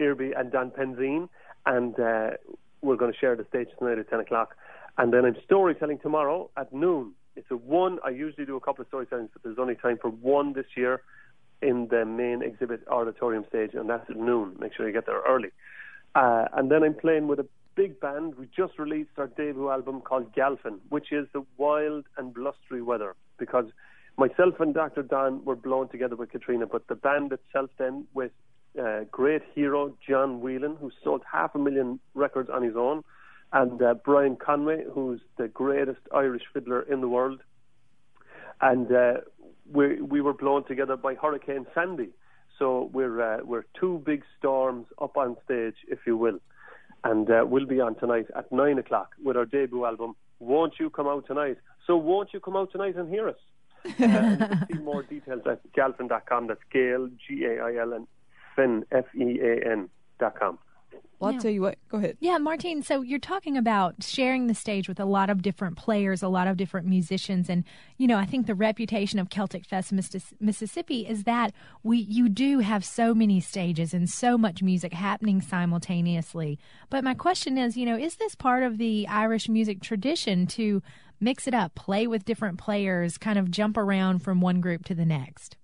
Irby 0.00 0.32
and 0.36 0.50
Dan 0.50 0.70
Penzine, 0.70 1.28
and 1.66 1.98
uh, 2.00 2.30
we're 2.82 2.96
going 2.96 3.12
to 3.12 3.18
share 3.18 3.36
the 3.36 3.46
stage 3.48 3.68
tonight 3.78 3.98
at 3.98 4.10
ten 4.10 4.20
o'clock. 4.20 4.56
And 4.98 5.12
then 5.12 5.24
I'm 5.24 5.36
storytelling 5.44 6.00
tomorrow 6.00 6.50
at 6.56 6.72
noon. 6.72 7.12
It's 7.34 7.50
a 7.50 7.56
one. 7.56 7.98
I 8.04 8.10
usually 8.10 8.44
do 8.44 8.56
a 8.56 8.60
couple 8.60 8.84
of 8.84 8.90
storytellings, 8.90 9.30
but 9.32 9.42
there's 9.42 9.58
only 9.58 9.74
time 9.74 9.98
for 10.00 10.10
one 10.10 10.52
this 10.52 10.66
year 10.76 11.02
in 11.62 11.88
the 11.88 12.04
main 12.04 12.42
exhibit 12.42 12.86
auditorium 12.88 13.44
stage, 13.48 13.70
and 13.72 13.88
that's 13.88 14.08
at 14.10 14.16
noon. 14.16 14.56
Make 14.58 14.74
sure 14.74 14.86
you 14.86 14.92
get 14.92 15.06
there 15.06 15.22
early. 15.26 15.50
Uh, 16.14 16.46
and 16.52 16.70
then 16.70 16.82
I'm 16.82 16.94
playing 16.94 17.28
with 17.28 17.38
a 17.38 17.46
big 17.74 18.00
band. 18.00 18.34
We 18.36 18.48
just 18.54 18.78
released 18.78 19.12
our 19.16 19.28
debut 19.28 19.70
album 19.70 20.02
called 20.02 20.34
Gailfean, 20.34 20.80
which 20.90 21.12
is 21.12 21.26
the 21.32 21.44
wild 21.56 22.04
and 22.18 22.34
blustery 22.34 22.82
weather. 22.82 23.14
Because 23.38 23.66
myself 24.18 24.60
and 24.60 24.74
Dr. 24.74 25.02
Dan 25.02 25.44
were 25.44 25.56
blown 25.56 25.88
together 25.88 26.16
with 26.16 26.30
Katrina, 26.30 26.66
but 26.66 26.86
the 26.88 26.96
band 26.96 27.32
itself 27.32 27.70
then 27.78 28.06
with 28.12 28.32
uh, 28.80 29.00
great 29.10 29.42
hero 29.54 29.94
John 30.06 30.40
Whelan, 30.40 30.76
who 30.76 30.90
sold 31.04 31.22
half 31.30 31.54
a 31.54 31.58
million 31.58 32.00
records 32.14 32.50
on 32.50 32.62
his 32.62 32.76
own, 32.76 33.02
and 33.52 33.82
uh, 33.82 33.94
Brian 33.94 34.36
Conway, 34.36 34.84
who's 34.92 35.20
the 35.36 35.48
greatest 35.48 36.00
Irish 36.14 36.42
fiddler 36.52 36.82
in 36.82 37.00
the 37.00 37.08
world. 37.08 37.40
And 38.60 38.90
uh, 38.92 39.14
we 39.70 40.00
we 40.00 40.20
were 40.20 40.32
blown 40.32 40.64
together 40.64 40.96
by 40.96 41.14
Hurricane 41.14 41.66
Sandy. 41.74 42.10
So 42.58 42.90
we're 42.92 43.20
uh, 43.20 43.38
we're 43.44 43.64
two 43.78 44.02
big 44.06 44.22
storms 44.38 44.86
up 45.00 45.16
on 45.16 45.36
stage, 45.44 45.74
if 45.88 46.00
you 46.06 46.16
will, 46.16 46.38
and 47.04 47.30
uh, 47.30 47.44
we'll 47.46 47.66
be 47.66 47.80
on 47.80 47.94
tonight 47.96 48.26
at 48.36 48.50
nine 48.52 48.78
o'clock 48.78 49.10
with 49.22 49.36
our 49.36 49.46
debut 49.46 49.84
album. 49.84 50.14
Won't 50.38 50.74
you 50.78 50.90
come 50.90 51.06
out 51.06 51.26
tonight? 51.26 51.58
So 51.86 51.96
won't 51.96 52.32
you 52.32 52.40
come 52.40 52.56
out 52.56 52.72
tonight 52.72 52.96
and 52.96 53.08
hear 53.08 53.28
us? 53.28 53.36
uh, 53.84 53.90
you 53.90 54.06
can 54.06 54.66
see 54.72 54.78
more 54.78 55.02
details 55.02 55.42
at 55.44 55.60
gailfean.com. 55.72 56.46
That's 56.46 56.60
Gail 56.72 57.08
G 57.26 57.44
A 57.44 57.64
I 57.64 57.76
L 57.76 57.94
N 57.94 58.06
Fin 58.54 58.84
F 58.90 59.04
E 59.14 59.40
A 59.40 59.70
N 59.70 59.88
dot 60.18 60.38
com. 60.38 60.58
Well, 61.18 61.32
I'll 61.32 61.40
tell 61.40 61.52
you 61.52 61.62
what. 61.62 61.78
Go 61.88 61.98
ahead. 61.98 62.16
Yeah, 62.18 62.38
Martine. 62.38 62.82
So 62.82 63.00
you're 63.00 63.20
talking 63.20 63.56
about 63.56 64.02
sharing 64.02 64.48
the 64.48 64.56
stage 64.56 64.88
with 64.88 64.98
a 64.98 65.04
lot 65.04 65.30
of 65.30 65.40
different 65.40 65.76
players, 65.76 66.20
a 66.20 66.26
lot 66.26 66.48
of 66.48 66.56
different 66.56 66.88
musicians, 66.88 67.48
and 67.48 67.62
you 67.96 68.08
know, 68.08 68.18
I 68.18 68.26
think 68.26 68.48
the 68.48 68.56
reputation 68.56 69.20
of 69.20 69.30
Celtic 69.30 69.64
Fest 69.64 69.92
Mississippi 70.40 71.06
is 71.06 71.22
that 71.22 71.52
we 71.84 71.98
you 71.98 72.28
do 72.28 72.58
have 72.58 72.84
so 72.84 73.14
many 73.14 73.40
stages 73.40 73.94
and 73.94 74.10
so 74.10 74.36
much 74.36 74.64
music 74.64 74.92
happening 74.92 75.40
simultaneously. 75.40 76.58
But 76.90 77.04
my 77.04 77.14
question 77.14 77.56
is, 77.56 77.76
you 77.76 77.86
know, 77.86 77.96
is 77.96 78.16
this 78.16 78.34
part 78.34 78.64
of 78.64 78.78
the 78.78 79.06
Irish 79.06 79.48
music 79.48 79.80
tradition 79.80 80.48
to 80.48 80.82
mix 81.20 81.46
it 81.46 81.54
up, 81.54 81.76
play 81.76 82.08
with 82.08 82.24
different 82.24 82.58
players, 82.58 83.16
kind 83.16 83.38
of 83.38 83.48
jump 83.48 83.76
around 83.76 84.24
from 84.24 84.40
one 84.40 84.60
group 84.60 84.84
to 84.86 84.94
the 84.96 85.06
next? 85.06 85.56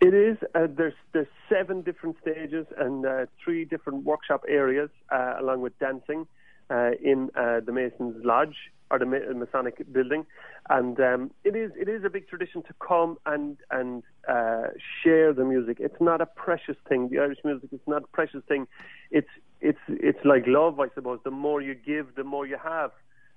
It 0.00 0.12
is. 0.12 0.36
Uh, 0.54 0.66
there's 0.68 0.94
there's 1.12 1.26
seven 1.48 1.80
different 1.82 2.16
stages 2.20 2.66
and 2.76 3.06
uh, 3.06 3.26
three 3.42 3.64
different 3.64 4.04
workshop 4.04 4.44
areas, 4.46 4.90
uh, 5.10 5.36
along 5.40 5.62
with 5.62 5.78
dancing 5.78 6.26
uh, 6.70 6.90
in 7.02 7.30
uh, 7.34 7.60
the 7.60 7.72
Masons 7.72 8.22
Lodge 8.24 8.56
or 8.90 8.98
the 8.98 9.06
Masonic 9.06 9.90
Building, 9.92 10.26
and 10.68 11.00
um, 11.00 11.30
it 11.44 11.56
is 11.56 11.72
it 11.80 11.88
is 11.88 12.04
a 12.04 12.10
big 12.10 12.28
tradition 12.28 12.62
to 12.64 12.74
come 12.86 13.16
and 13.24 13.56
and 13.70 14.02
uh, 14.28 14.68
share 15.02 15.32
the 15.32 15.44
music. 15.44 15.78
It's 15.80 16.00
not 16.00 16.20
a 16.20 16.26
precious 16.26 16.76
thing. 16.88 17.08
The 17.08 17.18
Irish 17.18 17.38
music 17.42 17.70
is 17.72 17.80
not 17.86 18.02
a 18.04 18.06
precious 18.08 18.42
thing. 18.46 18.68
It's 19.10 19.30
it's 19.60 19.78
it's 19.88 20.24
like 20.24 20.44
love, 20.46 20.78
I 20.78 20.88
suppose. 20.94 21.20
The 21.24 21.30
more 21.30 21.62
you 21.62 21.74
give, 21.74 22.14
the 22.16 22.24
more 22.24 22.46
you 22.46 22.58
have. 22.62 22.90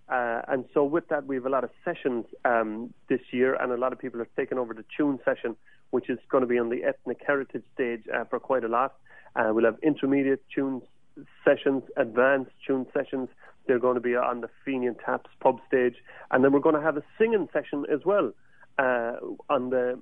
Uh, 0.09 0.41
and 0.47 0.65
so 0.73 0.83
with 0.83 1.07
that, 1.09 1.27
we 1.27 1.35
have 1.35 1.45
a 1.45 1.49
lot 1.49 1.63
of 1.63 1.69
sessions 1.85 2.25
um, 2.43 2.93
this 3.09 3.21
year, 3.31 3.53
and 3.53 3.71
a 3.71 3.77
lot 3.77 3.93
of 3.93 3.99
people 3.99 4.19
have 4.19 4.35
taken 4.35 4.57
over 4.57 4.73
the 4.73 4.83
tune 4.97 5.19
session, 5.23 5.55
which 5.91 6.09
is 6.09 6.19
going 6.29 6.41
to 6.41 6.47
be 6.47 6.59
on 6.59 6.69
the 6.69 6.83
ethnic 6.83 7.19
heritage 7.25 7.63
stage 7.73 8.03
uh, 8.13 8.23
for 8.25 8.39
quite 8.39 8.63
a 8.63 8.67
lot. 8.67 8.95
Uh, 9.35 9.51
we'll 9.51 9.65
have 9.65 9.77
intermediate 9.83 10.43
tune 10.53 10.81
sessions, 11.43 11.83
advanced 11.97 12.51
tune 12.65 12.85
sessions. 12.93 13.29
They're 13.67 13.79
going 13.79 13.95
to 13.95 14.01
be 14.01 14.15
on 14.15 14.41
the 14.41 14.49
Fenian 14.65 14.95
Taps 14.95 15.29
pub 15.41 15.59
stage, 15.67 15.95
and 16.31 16.43
then 16.43 16.51
we're 16.51 16.59
going 16.59 16.75
to 16.75 16.81
have 16.81 16.97
a 16.97 17.03
singing 17.17 17.47
session 17.53 17.85
as 17.91 17.99
well 18.05 18.31
uh, 18.77 19.13
on 19.49 19.69
the 19.69 19.99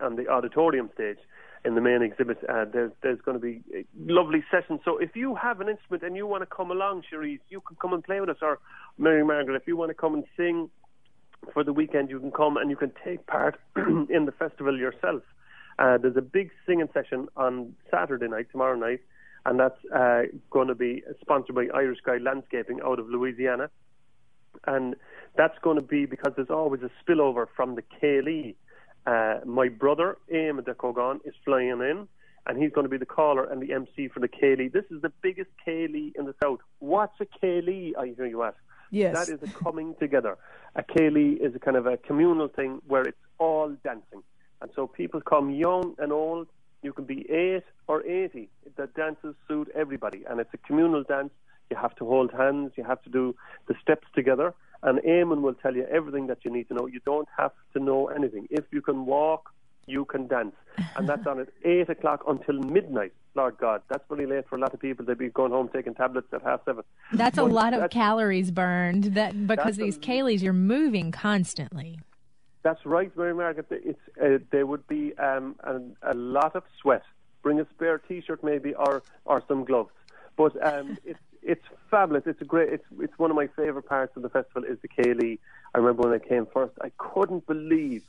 on 0.00 0.16
the 0.16 0.28
auditorium 0.28 0.88
stage 0.94 1.18
in 1.64 1.74
the 1.74 1.80
main 1.80 2.02
exhibit. 2.02 2.38
Uh, 2.48 2.64
there's 2.72 2.92
there's 3.02 3.20
going 3.20 3.38
to 3.38 3.40
be 3.40 3.62
lovely 3.98 4.42
sessions. 4.50 4.80
So 4.84 4.96
if 4.96 5.14
you 5.14 5.34
have 5.34 5.60
an 5.60 5.68
instrument 5.68 6.02
and 6.02 6.16
you 6.16 6.26
want 6.26 6.42
to 6.42 6.46
come 6.46 6.70
along, 6.70 7.02
Cherise, 7.12 7.40
you 7.48 7.60
can 7.60 7.76
come 7.76 7.92
and 7.92 8.02
play 8.02 8.20
with 8.20 8.30
us. 8.30 8.38
Or 8.40 8.58
Mary 8.96 9.24
Margaret, 9.24 9.56
if 9.56 9.66
you 9.66 9.76
want 9.76 9.90
to 9.90 9.94
come 9.94 10.14
and 10.14 10.24
sing 10.36 10.70
for 11.52 11.64
the 11.64 11.72
weekend, 11.72 12.10
you 12.10 12.20
can 12.20 12.30
come 12.30 12.56
and 12.56 12.70
you 12.70 12.76
can 12.76 12.92
take 13.04 13.26
part 13.26 13.58
in 13.76 14.24
the 14.26 14.32
festival 14.32 14.78
yourself. 14.78 15.22
Uh, 15.78 15.98
there's 15.98 16.16
a 16.16 16.22
big 16.22 16.50
singing 16.66 16.88
session 16.92 17.28
on 17.36 17.74
Saturday 17.90 18.28
night, 18.28 18.46
tomorrow 18.52 18.76
night, 18.76 19.00
and 19.46 19.58
that's 19.58 19.78
uh, 19.94 20.22
going 20.50 20.68
to 20.68 20.74
be 20.74 21.02
sponsored 21.20 21.54
by 21.54 21.66
Irish 21.74 21.98
Guy 22.04 22.18
Landscaping 22.18 22.80
out 22.84 22.98
of 22.98 23.08
Louisiana. 23.08 23.70
And 24.66 24.96
that's 25.36 25.58
going 25.62 25.76
to 25.76 25.82
be 25.82 26.06
because 26.06 26.32
there's 26.36 26.50
always 26.50 26.82
a 26.82 26.90
spillover 27.02 27.46
from 27.56 27.76
the 27.76 27.82
Céilí 28.02 28.56
uh, 29.06 29.40
my 29.46 29.68
brother, 29.68 30.18
Eamon 30.32 30.64
de 30.64 30.74
Cogan, 30.74 31.20
is 31.24 31.34
flying 31.44 31.80
in, 31.80 32.06
and 32.46 32.62
he's 32.62 32.72
going 32.72 32.84
to 32.84 32.90
be 32.90 32.98
the 32.98 33.06
caller 33.06 33.44
and 33.44 33.62
the 33.62 33.72
MC 33.72 34.08
for 34.08 34.20
the 34.20 34.28
Céilí. 34.28 34.72
This 34.72 34.84
is 34.90 35.02
the 35.02 35.12
biggest 35.22 35.50
Céilí 35.66 36.12
in 36.16 36.26
the 36.26 36.34
south. 36.42 36.60
What's 36.78 37.18
a 37.20 37.26
Céilí, 37.42 37.92
I 37.98 38.14
hear 38.16 38.26
you 38.26 38.42
ask? 38.42 38.56
Yes. 38.90 39.14
That 39.14 39.32
is 39.32 39.42
a 39.42 39.52
coming 39.62 39.94
together. 39.98 40.36
A 40.74 40.82
Céilí 40.82 41.40
is 41.40 41.54
a 41.54 41.58
kind 41.58 41.76
of 41.76 41.86
a 41.86 41.96
communal 41.96 42.48
thing 42.48 42.80
where 42.86 43.02
it's 43.02 43.18
all 43.38 43.74
dancing. 43.84 44.22
And 44.60 44.70
so 44.74 44.86
people 44.86 45.20
come 45.20 45.50
young 45.50 45.94
and 45.98 46.12
old. 46.12 46.48
You 46.82 46.92
can 46.92 47.04
be 47.04 47.30
8 47.30 47.62
or 47.88 48.04
80. 48.04 48.48
The 48.76 48.86
dances 48.96 49.34
suit 49.46 49.68
everybody. 49.74 50.24
And 50.28 50.40
it's 50.40 50.52
a 50.54 50.58
communal 50.58 51.02
dance. 51.04 51.30
You 51.70 51.76
have 51.76 51.94
to 51.96 52.04
hold 52.04 52.32
hands. 52.32 52.72
You 52.76 52.84
have 52.84 53.02
to 53.02 53.10
do 53.10 53.34
the 53.68 53.74
steps 53.82 54.06
together. 54.14 54.54
And 54.82 54.98
Eamon 55.00 55.42
will 55.42 55.54
tell 55.54 55.74
you 55.74 55.84
everything 55.84 56.26
that 56.28 56.38
you 56.44 56.50
need 56.50 56.68
to 56.68 56.74
know. 56.74 56.86
You 56.86 57.00
don't 57.04 57.28
have 57.36 57.52
to 57.74 57.82
know 57.82 58.08
anything. 58.08 58.48
If 58.50 58.64
you 58.72 58.80
can 58.80 59.06
walk, 59.06 59.50
you 59.86 60.04
can 60.04 60.26
dance. 60.26 60.54
And 60.96 61.08
that's 61.08 61.26
on 61.26 61.40
at 61.40 61.48
8 61.64 61.90
o'clock 61.90 62.24
until 62.26 62.54
midnight. 62.54 63.12
Lord 63.34 63.58
God, 63.58 63.82
that's 63.88 64.02
really 64.08 64.26
late 64.26 64.48
for 64.48 64.56
a 64.56 64.58
lot 64.58 64.74
of 64.74 64.80
people. 64.80 65.04
They'd 65.04 65.16
be 65.16 65.28
going 65.28 65.52
home 65.52 65.70
taking 65.72 65.94
tablets 65.94 66.28
at 66.32 66.42
half 66.42 66.64
seven. 66.64 66.82
That's 67.12 67.36
but 67.36 67.44
a 67.44 67.46
lot 67.46 67.74
of 67.74 67.90
calories 67.90 68.50
burned. 68.50 69.04
That 69.14 69.46
because 69.46 69.76
these 69.76 69.98
a, 70.04 70.42
you're 70.42 70.52
moving 70.52 71.12
constantly. 71.12 72.00
That's 72.62 72.84
right, 72.84 73.16
Mary 73.16 73.34
Margaret. 73.34 73.66
It's 73.70 74.00
uh, 74.20 74.44
there 74.50 74.66
would 74.66 74.86
be 74.88 75.16
um, 75.16 75.56
a, 75.60 75.80
a, 76.12 76.14
lot 76.14 76.56
of 76.56 76.64
sweat. 76.80 77.02
Bring 77.42 77.60
a 77.60 77.66
spare 77.74 77.98
T-shirt 77.98 78.42
maybe, 78.42 78.74
or 78.74 79.02
or 79.24 79.42
some 79.46 79.64
gloves. 79.64 79.94
But 80.36 80.52
um, 80.66 80.98
it's 81.04 81.20
it's 81.42 81.64
fabulous. 81.90 82.24
It's 82.26 82.40
a 82.42 82.44
great. 82.44 82.72
It's 82.72 82.84
it's 83.00 83.16
one 83.16 83.30
of 83.30 83.36
my 83.36 83.46
favourite 83.56 83.86
parts 83.86 84.16
of 84.16 84.22
the 84.22 84.28
festival 84.28 84.64
is 84.64 84.78
the 84.82 84.88
Céilí. 84.88 85.38
I 85.74 85.78
remember 85.78 86.02
when 86.08 86.12
I 86.12 86.18
came 86.18 86.46
first, 86.52 86.74
I 86.82 86.90
couldn't 86.98 87.46
believe 87.46 88.02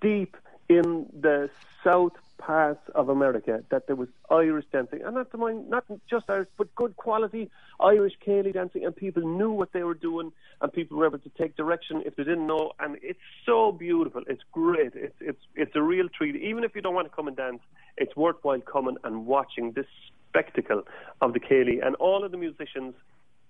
deep 0.00 0.36
in 0.68 1.06
the 1.18 1.50
south 1.84 2.12
parts 2.38 2.82
of 2.94 3.08
America 3.08 3.62
that 3.70 3.86
there 3.86 3.96
was 3.96 4.08
Irish 4.30 4.64
dancing, 4.72 5.02
and 5.02 5.14
not 5.14 5.30
to 5.30 5.38
mind, 5.38 5.70
not 5.70 5.84
just 6.08 6.28
Irish, 6.28 6.48
but 6.56 6.74
good 6.74 6.96
quality 6.96 7.50
Irish 7.80 8.14
Céilí 8.26 8.52
dancing, 8.52 8.84
and 8.84 8.94
people 8.94 9.22
knew 9.22 9.50
what 9.50 9.72
they 9.72 9.82
were 9.82 9.94
doing, 9.94 10.32
and 10.60 10.72
people 10.72 10.96
were 10.96 11.06
able 11.06 11.18
to 11.18 11.30
take 11.30 11.56
direction 11.56 12.02
if 12.04 12.16
they 12.16 12.24
didn't 12.24 12.46
know, 12.46 12.72
and 12.78 12.98
it's 13.02 13.20
so 13.44 13.72
beautiful. 13.72 14.22
It's 14.26 14.42
great. 14.52 14.92
It's 14.94 15.16
it's 15.20 15.42
it's 15.54 15.74
a 15.74 15.82
real 15.82 16.08
treat. 16.08 16.36
Even 16.36 16.64
if 16.64 16.74
you 16.74 16.82
don't 16.82 16.94
want 16.94 17.08
to 17.10 17.14
come 17.14 17.28
and 17.28 17.36
dance, 17.36 17.60
it's 17.96 18.14
worthwhile 18.16 18.60
coming 18.60 18.96
and 19.04 19.26
watching 19.26 19.72
this 19.72 19.86
spectacle 20.28 20.82
of 21.20 21.32
the 21.32 21.40
Céilí. 21.40 21.84
And 21.84 21.96
all 21.96 22.24
of 22.24 22.30
the 22.30 22.38
musicians 22.38 22.94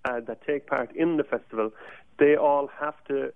uh, 0.05 0.21
that 0.27 0.45
take 0.45 0.67
part 0.67 0.95
in 0.95 1.17
the 1.17 1.23
festival, 1.23 1.71
they 2.19 2.35
all 2.35 2.69
have 2.79 2.95
to 3.09 3.33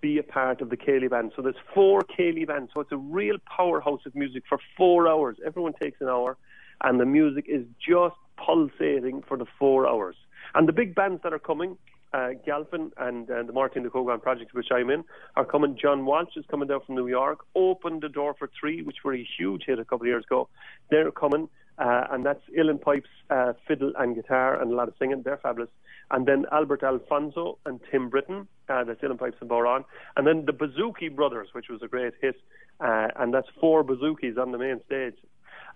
be 0.00 0.18
a 0.18 0.22
part 0.22 0.60
of 0.60 0.70
the 0.70 0.76
Céilí 0.76 1.10
band. 1.10 1.32
So 1.34 1.42
there's 1.42 1.56
four 1.74 2.02
Céilí 2.18 2.46
bands. 2.46 2.70
So 2.74 2.80
it's 2.80 2.92
a 2.92 2.96
real 2.96 3.36
powerhouse 3.56 4.00
of 4.06 4.14
music 4.14 4.44
for 4.48 4.58
four 4.76 5.08
hours. 5.08 5.36
Everyone 5.44 5.72
takes 5.72 6.00
an 6.00 6.08
hour, 6.08 6.36
and 6.82 7.00
the 7.00 7.06
music 7.06 7.46
is 7.48 7.64
just 7.78 8.16
pulsating 8.36 9.22
for 9.26 9.36
the 9.36 9.46
four 9.58 9.88
hours. 9.88 10.16
And 10.54 10.68
the 10.68 10.72
big 10.72 10.94
bands 10.94 11.22
that 11.22 11.32
are 11.32 11.38
coming, 11.38 11.76
uh, 12.14 12.30
Gailfean 12.46 12.92
and 12.96 13.30
uh, 13.30 13.42
the 13.42 13.52
Martin 13.52 13.82
de 13.82 13.90
Cogan 13.90 14.20
project, 14.20 14.54
which 14.54 14.68
I'm 14.72 14.90
in, 14.90 15.04
are 15.36 15.44
coming. 15.44 15.76
John 15.80 16.06
Walsh 16.06 16.36
is 16.36 16.44
coming 16.50 16.68
down 16.68 16.80
from 16.86 16.94
New 16.94 17.08
York. 17.08 17.40
Open 17.54 18.00
the 18.00 18.08
Door 18.08 18.36
for 18.38 18.48
Three, 18.58 18.82
which 18.82 18.98
were 19.04 19.14
a 19.14 19.28
huge 19.38 19.64
hit 19.66 19.78
a 19.78 19.84
couple 19.84 20.04
of 20.04 20.08
years 20.08 20.24
ago. 20.24 20.48
They're 20.90 21.10
coming. 21.10 21.48
Uh, 21.78 22.06
and 22.10 22.26
that's 22.26 22.42
Uilleann 22.56 22.80
Pipes, 22.80 23.08
uh, 23.30 23.52
fiddle 23.66 23.92
and 23.98 24.14
guitar, 24.14 24.60
and 24.60 24.72
a 24.72 24.74
lot 24.74 24.88
of 24.88 24.94
singing. 24.98 25.22
They're 25.22 25.38
fabulous. 25.38 25.70
And 26.10 26.26
then 26.26 26.46
Albert 26.50 26.82
Alfonso 26.82 27.58
and 27.66 27.80
Tim 27.90 28.08
Britton, 28.08 28.48
uh, 28.68 28.84
that's 28.84 29.00
Uilleann 29.00 29.18
Pipes 29.18 29.36
and 29.40 29.48
Bodhrán. 29.48 29.84
And 30.16 30.26
then 30.26 30.44
the 30.46 30.52
Bouzouki 30.52 31.14
Brothers, 31.14 31.48
which 31.52 31.68
was 31.68 31.82
a 31.82 31.88
great 31.88 32.14
hit, 32.20 32.36
uh, 32.80 33.08
and 33.16 33.32
that's 33.32 33.48
four 33.60 33.84
Bouzoukis 33.84 34.38
on 34.38 34.52
the 34.52 34.58
main 34.58 34.80
stage. 34.86 35.14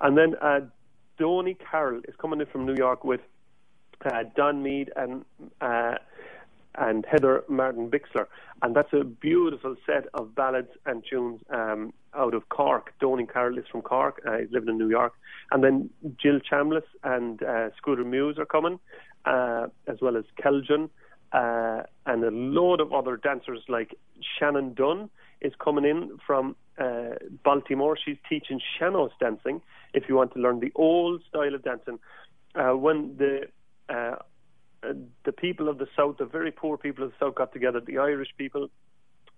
And 0.00 0.18
then 0.18 0.34
uh, 0.40 0.60
Donny 1.18 1.54
Carroll 1.70 2.00
is 2.08 2.14
coming 2.20 2.40
in 2.40 2.46
from 2.46 2.66
New 2.66 2.74
York 2.74 3.04
with 3.04 3.20
uh, 4.04 4.24
Don 4.34 4.62
Mead 4.62 4.90
and 4.96 5.24
uh, 5.60 5.94
and 6.74 7.04
Heather 7.04 7.44
Martin 7.48 7.90
Bixler, 7.90 8.26
and 8.62 8.74
that's 8.74 8.92
a 8.94 9.04
beautiful 9.04 9.76
set 9.84 10.06
of 10.14 10.34
ballads 10.34 10.70
and 10.86 11.04
tunes 11.08 11.42
um, 11.50 11.92
out 12.14 12.34
of 12.34 12.48
Cork. 12.48 12.92
Donny 13.00 13.26
Carroll 13.26 13.58
is 13.58 13.64
from 13.70 13.82
Cork; 13.82 14.22
uh, 14.26 14.38
he's 14.38 14.50
living 14.50 14.68
in 14.68 14.78
New 14.78 14.90
York, 14.90 15.14
and 15.50 15.62
then 15.62 15.90
Jill 16.20 16.40
Chambliss 16.40 16.84
and 17.02 17.42
uh, 17.42 17.70
Scooter 17.76 18.04
Muse 18.04 18.38
are 18.38 18.46
coming, 18.46 18.78
uh, 19.24 19.66
as 19.86 19.98
well 20.00 20.16
as 20.16 20.24
Keljan, 20.42 20.90
uh, 21.32 21.82
and 22.06 22.24
a 22.24 22.30
load 22.30 22.80
of 22.80 22.92
other 22.92 23.16
dancers 23.16 23.60
like 23.68 23.94
Shannon 24.38 24.74
Dunn 24.74 25.10
is 25.40 25.52
coming 25.62 25.84
in 25.84 26.18
from 26.26 26.56
uh, 26.78 27.14
Baltimore. 27.44 27.98
She's 28.02 28.18
teaching 28.28 28.60
Sean-Nós 28.78 29.10
dancing. 29.20 29.60
If 29.92 30.04
you 30.08 30.14
want 30.14 30.32
to 30.34 30.40
learn 30.40 30.60
the 30.60 30.72
old 30.74 31.22
style 31.28 31.54
of 31.54 31.62
dancing, 31.62 31.98
uh, 32.54 32.76
when 32.76 33.16
the 33.16 33.48
uh, 33.88 34.16
uh, 34.82 34.94
the 35.24 35.32
people 35.32 35.68
of 35.68 35.78
the 35.78 35.86
South, 35.96 36.16
the 36.18 36.24
very 36.24 36.50
poor 36.50 36.76
people 36.76 37.04
of 37.04 37.10
the 37.10 37.16
South, 37.24 37.34
got 37.34 37.52
together. 37.52 37.80
The 37.80 37.98
Irish 37.98 38.30
people 38.36 38.68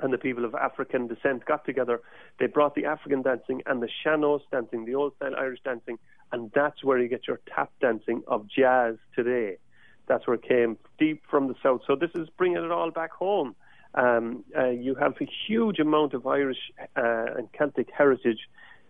and 0.00 0.12
the 0.12 0.18
people 0.18 0.44
of 0.44 0.54
African 0.54 1.06
descent 1.06 1.44
got 1.44 1.64
together. 1.64 2.00
They 2.38 2.46
brought 2.46 2.74
the 2.74 2.84
African 2.84 3.22
dancing 3.22 3.62
and 3.66 3.82
the 3.82 3.88
Sean-Nós 4.02 4.42
dancing, 4.50 4.84
the 4.84 4.94
old 4.94 5.14
style 5.16 5.34
Irish 5.38 5.60
dancing, 5.64 5.98
and 6.32 6.50
that's 6.54 6.82
where 6.82 6.98
you 6.98 7.08
get 7.08 7.26
your 7.26 7.40
tap 7.54 7.70
dancing 7.80 8.22
of 8.26 8.46
jazz 8.48 8.96
today. 9.14 9.58
That's 10.06 10.26
where 10.26 10.34
it 10.34 10.42
came 10.42 10.76
deep 10.98 11.22
from 11.30 11.48
the 11.48 11.54
South. 11.62 11.82
So 11.86 11.96
this 11.96 12.10
is 12.14 12.28
bringing 12.36 12.62
it 12.62 12.70
all 12.70 12.90
back 12.90 13.12
home. 13.12 13.54
Um, 13.94 14.44
uh, 14.58 14.70
you 14.70 14.96
have 14.96 15.14
a 15.20 15.28
huge 15.46 15.78
amount 15.78 16.14
of 16.14 16.26
Irish 16.26 16.58
uh, 16.96 17.36
and 17.36 17.48
Celtic 17.52 17.88
heritage 17.96 18.40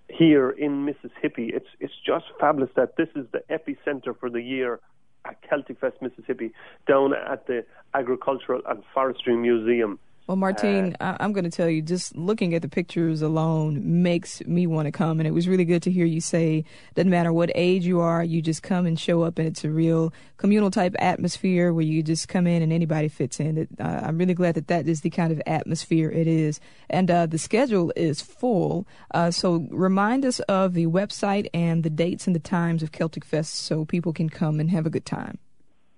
here 0.08 0.50
in 0.50 0.84
Mississippi. 0.84 1.50
It's 1.54 1.68
it's 1.80 1.94
just 2.04 2.24
fabulous 2.40 2.70
that 2.76 2.96
this 2.96 3.08
is 3.14 3.26
the 3.32 3.42
epicenter 3.50 4.18
for 4.18 4.30
the 4.30 4.40
year 4.40 4.80
at 5.24 5.36
Celtic 5.48 5.78
Fest 5.80 5.96
Mississippi 6.00 6.52
down 6.86 7.14
at 7.14 7.46
the 7.46 7.64
Agricultural 7.94 8.62
and 8.66 8.82
Forestry 8.92 9.36
Museum. 9.36 9.98
Well, 10.26 10.38
Martine, 10.38 10.96
uh, 11.00 11.18
I'm 11.20 11.34
going 11.34 11.44
to 11.44 11.50
tell 11.50 11.68
you, 11.68 11.82
just 11.82 12.16
looking 12.16 12.54
at 12.54 12.62
the 12.62 12.68
pictures 12.68 13.20
alone 13.20 14.02
makes 14.02 14.42
me 14.46 14.66
want 14.66 14.86
to 14.86 14.92
come. 14.92 15.20
And 15.20 15.26
it 15.26 15.32
was 15.32 15.46
really 15.46 15.66
good 15.66 15.82
to 15.82 15.90
hear 15.90 16.06
you 16.06 16.22
say, 16.22 16.64
doesn't 16.94 17.10
matter 17.10 17.30
what 17.30 17.50
age 17.54 17.84
you 17.84 18.00
are, 18.00 18.24
you 18.24 18.40
just 18.40 18.62
come 18.62 18.86
and 18.86 18.98
show 18.98 19.20
up, 19.20 19.38
and 19.38 19.46
it's 19.46 19.64
a 19.64 19.70
real 19.70 20.14
communal 20.38 20.70
type 20.70 20.94
atmosphere 20.98 21.74
where 21.74 21.84
you 21.84 22.02
just 22.02 22.26
come 22.26 22.46
in 22.46 22.62
and 22.62 22.72
anybody 22.72 23.08
fits 23.08 23.38
in. 23.38 23.58
It, 23.58 23.68
uh, 23.78 24.00
I'm 24.02 24.16
really 24.16 24.32
glad 24.32 24.54
that 24.54 24.68
that 24.68 24.88
is 24.88 25.02
the 25.02 25.10
kind 25.10 25.30
of 25.30 25.42
atmosphere 25.44 26.10
it 26.10 26.26
is. 26.26 26.58
And 26.88 27.10
uh, 27.10 27.26
the 27.26 27.36
schedule 27.36 27.92
is 27.94 28.22
full. 28.22 28.86
Uh, 29.12 29.30
so 29.30 29.66
remind 29.70 30.24
us 30.24 30.40
of 30.40 30.72
the 30.72 30.86
website 30.86 31.48
and 31.52 31.82
the 31.82 31.90
dates 31.90 32.26
and 32.26 32.34
the 32.34 32.40
times 32.40 32.82
of 32.82 32.92
Celtic 32.92 33.26
Fest 33.26 33.56
so 33.56 33.84
people 33.84 34.14
can 34.14 34.30
come 34.30 34.58
and 34.58 34.70
have 34.70 34.86
a 34.86 34.90
good 34.90 35.04
time. 35.04 35.38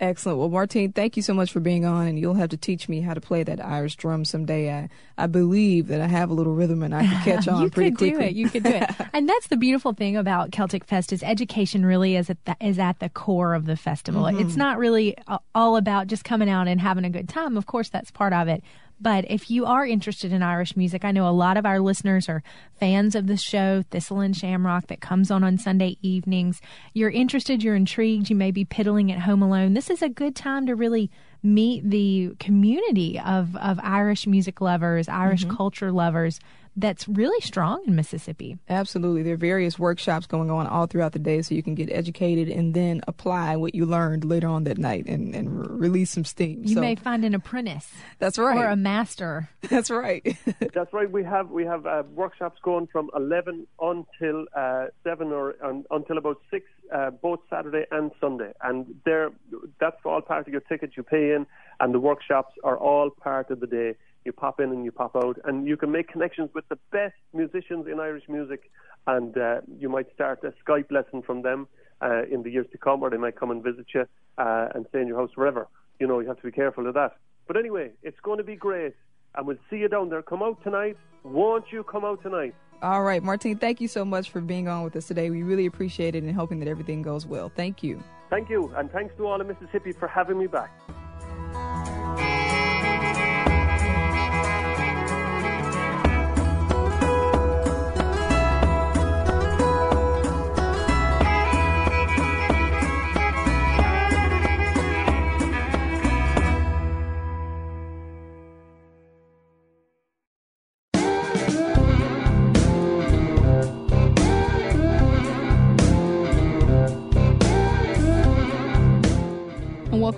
Excellent. 0.00 0.38
Well, 0.38 0.48
Martine, 0.48 0.92
thank 0.92 1.18
you 1.18 1.22
so 1.22 1.34
much 1.34 1.52
for 1.52 1.60
being 1.60 1.84
on, 1.84 2.06
and 2.06 2.18
you'll 2.18 2.34
have 2.34 2.48
to 2.48 2.56
teach 2.56 2.88
me 2.88 3.02
how 3.02 3.12
to 3.12 3.20
play 3.20 3.42
that 3.42 3.62
Irish 3.62 3.96
drum 3.96 4.24
someday. 4.24 4.72
I, 4.72 4.88
I 5.18 5.26
believe 5.26 5.88
that 5.88 6.00
I 6.00 6.06
have 6.06 6.30
a 6.30 6.34
little 6.34 6.54
rhythm 6.54 6.82
and 6.82 6.94
I 6.94 7.06
can 7.06 7.22
catch 7.22 7.46
on 7.48 7.62
you 7.62 7.70
pretty 7.70 7.90
quickly. 7.94 8.30
You 8.30 8.48
could 8.48 8.62
do 8.62 8.70
it. 8.70 8.76
You 8.76 8.88
could 8.88 8.96
do 8.96 9.04
it. 9.04 9.08
and 9.12 9.28
that's 9.28 9.48
the 9.48 9.58
beautiful 9.58 9.92
thing 9.92 10.16
about 10.16 10.52
Celtic 10.52 10.86
Fest 10.86 11.12
is 11.12 11.22
education 11.22 11.84
really 11.84 12.16
is 12.16 12.30
at 12.30 12.42
the, 12.46 12.56
is 12.62 12.78
at 12.78 12.98
the 12.98 13.10
core 13.10 13.52
of 13.52 13.66
the 13.66 13.76
festival. 13.76 14.22
Mm-hmm. 14.22 14.40
It's 14.40 14.56
not 14.56 14.78
really 14.78 15.16
all 15.54 15.76
about 15.76 16.06
just 16.06 16.24
coming 16.24 16.48
out 16.48 16.66
and 16.66 16.80
having 16.80 17.04
a 17.04 17.10
good 17.10 17.28
time. 17.28 17.58
Of 17.58 17.66
course, 17.66 17.90
that's 17.90 18.10
part 18.10 18.32
of 18.32 18.48
it, 18.48 18.64
but 19.00 19.24
if 19.30 19.50
you 19.50 19.64
are 19.66 19.86
interested 19.86 20.32
in 20.32 20.42
Irish 20.42 20.76
music, 20.76 21.04
I 21.04 21.12
know 21.12 21.28
a 21.28 21.30
lot 21.30 21.56
of 21.56 21.64
our 21.64 21.80
listeners 21.80 22.28
are 22.28 22.42
fans 22.78 23.14
of 23.14 23.26
the 23.26 23.36
show, 23.36 23.82
Thistle 23.90 24.20
and 24.20 24.36
Shamrock, 24.36 24.88
that 24.88 25.00
comes 25.00 25.30
on 25.30 25.42
on 25.42 25.58
Sunday 25.58 25.96
evenings. 26.02 26.60
You're 26.92 27.10
interested, 27.10 27.62
you're 27.62 27.74
intrigued, 27.74 28.28
you 28.28 28.36
may 28.36 28.50
be 28.50 28.64
piddling 28.64 29.10
at 29.10 29.20
home 29.20 29.42
alone. 29.42 29.72
This 29.72 29.90
is 29.90 30.02
a 30.02 30.08
good 30.08 30.36
time 30.36 30.66
to 30.66 30.74
really 30.74 31.10
meet 31.42 31.88
the 31.88 32.34
community 32.38 33.18
of, 33.18 33.56
of 33.56 33.80
Irish 33.82 34.26
music 34.26 34.60
lovers, 34.60 35.08
Irish 35.08 35.44
mm-hmm. 35.44 35.56
culture 35.56 35.90
lovers 35.90 36.38
that's 36.80 37.06
really 37.08 37.40
strong 37.40 37.82
in 37.86 37.94
Mississippi. 37.94 38.58
Absolutely. 38.68 39.22
There 39.22 39.34
are 39.34 39.38
various 39.38 39.78
workshops 39.78 40.26
going 40.26 40.50
on 40.50 40.66
all 40.66 40.86
throughout 40.86 41.12
the 41.12 41.18
day 41.18 41.42
so 41.42 41.54
you 41.54 41.62
can 41.62 41.74
get 41.74 41.90
educated 41.90 42.48
and 42.48 42.74
then 42.74 43.02
apply 43.06 43.56
what 43.56 43.74
you 43.74 43.86
learned 43.86 44.24
later 44.24 44.48
on 44.48 44.64
that 44.64 44.78
night 44.78 45.06
and, 45.06 45.34
and 45.34 45.80
release 45.80 46.10
some 46.10 46.24
steam. 46.24 46.62
You 46.64 46.76
so, 46.76 46.80
may 46.80 46.94
find 46.94 47.24
an 47.24 47.34
apprentice. 47.34 47.88
That's 48.18 48.38
right. 48.38 48.58
Or 48.58 48.68
a 48.68 48.76
master. 48.76 49.48
That's 49.68 49.90
right. 49.90 50.36
that's 50.74 50.92
right. 50.92 51.10
We 51.10 51.22
have 51.22 51.50
we 51.50 51.64
have 51.64 51.86
uh, 51.86 52.02
workshops 52.14 52.58
going 52.62 52.86
from 52.86 53.10
11 53.14 53.66
until 53.80 54.46
uh, 54.56 54.86
7 55.04 55.28
or 55.28 55.54
um, 55.62 55.84
until 55.90 56.18
about 56.18 56.40
6 56.50 56.64
uh, 56.92 57.10
both 57.10 57.40
Saturday 57.48 57.84
and 57.90 58.10
Sunday. 58.20 58.52
And 58.62 58.94
there 59.04 59.30
that's 59.78 59.96
all 60.04 60.20
part 60.22 60.46
of 60.46 60.52
your 60.52 60.62
ticket 60.62 60.92
you 60.96 61.02
pay 61.02 61.32
in 61.32 61.46
and 61.78 61.94
the 61.94 62.00
workshops 62.00 62.54
are 62.64 62.76
all 62.76 63.10
part 63.10 63.50
of 63.50 63.60
the 63.60 63.66
day 63.66 63.94
you 64.24 64.32
pop 64.32 64.60
in 64.60 64.70
and 64.70 64.84
you 64.84 64.92
pop 64.92 65.16
out, 65.16 65.38
and 65.44 65.66
you 65.66 65.76
can 65.76 65.90
make 65.90 66.08
connections 66.08 66.50
with 66.54 66.68
the 66.68 66.78
best 66.92 67.14
musicians 67.32 67.86
in 67.86 68.00
Irish 68.00 68.24
music, 68.28 68.70
and 69.06 69.36
uh, 69.36 69.60
you 69.78 69.88
might 69.88 70.12
start 70.14 70.44
a 70.44 70.52
Skype 70.62 70.90
lesson 70.90 71.22
from 71.22 71.42
them 71.42 71.68
uh, 72.02 72.24
in 72.30 72.42
the 72.42 72.50
years 72.50 72.66
to 72.72 72.78
come, 72.78 73.02
or 73.02 73.10
they 73.10 73.16
might 73.16 73.36
come 73.36 73.50
and 73.50 73.62
visit 73.62 73.86
you 73.94 74.04
uh, 74.38 74.68
and 74.74 74.86
stay 74.90 75.00
in 75.00 75.08
your 75.08 75.18
house 75.18 75.30
forever. 75.34 75.68
You 75.98 76.06
know, 76.06 76.20
you 76.20 76.28
have 76.28 76.36
to 76.38 76.42
be 76.42 76.52
careful 76.52 76.86
of 76.86 76.94
that. 76.94 77.16
But 77.46 77.56
anyway, 77.56 77.90
it's 78.02 78.20
going 78.20 78.38
to 78.38 78.44
be 78.44 78.56
great, 78.56 78.94
and 79.34 79.46
we'll 79.46 79.56
see 79.68 79.76
you 79.76 79.88
down 79.88 80.08
there. 80.08 80.22
Come 80.22 80.42
out 80.42 80.62
tonight. 80.62 80.96
Won't 81.24 81.66
you 81.70 81.82
come 81.82 82.04
out 82.04 82.22
tonight? 82.22 82.54
All 82.82 83.02
right, 83.02 83.22
Martine, 83.22 83.58
thank 83.58 83.80
you 83.80 83.88
so 83.88 84.06
much 84.06 84.30
for 84.30 84.40
being 84.40 84.66
on 84.66 84.84
with 84.84 84.96
us 84.96 85.06
today. 85.06 85.28
We 85.28 85.42
really 85.42 85.66
appreciate 85.66 86.14
it 86.14 86.22
and 86.22 86.34
hoping 86.34 86.60
that 86.60 86.68
everything 86.68 87.02
goes 87.02 87.26
well. 87.26 87.50
Thank 87.54 87.82
you. 87.82 88.02
Thank 88.30 88.48
you, 88.48 88.72
and 88.76 88.90
thanks 88.90 89.14
to 89.16 89.26
all 89.26 89.40
of 89.40 89.46
Mississippi 89.46 89.92
for 89.92 90.08
having 90.08 90.38
me 90.38 90.46
back. 90.46 90.70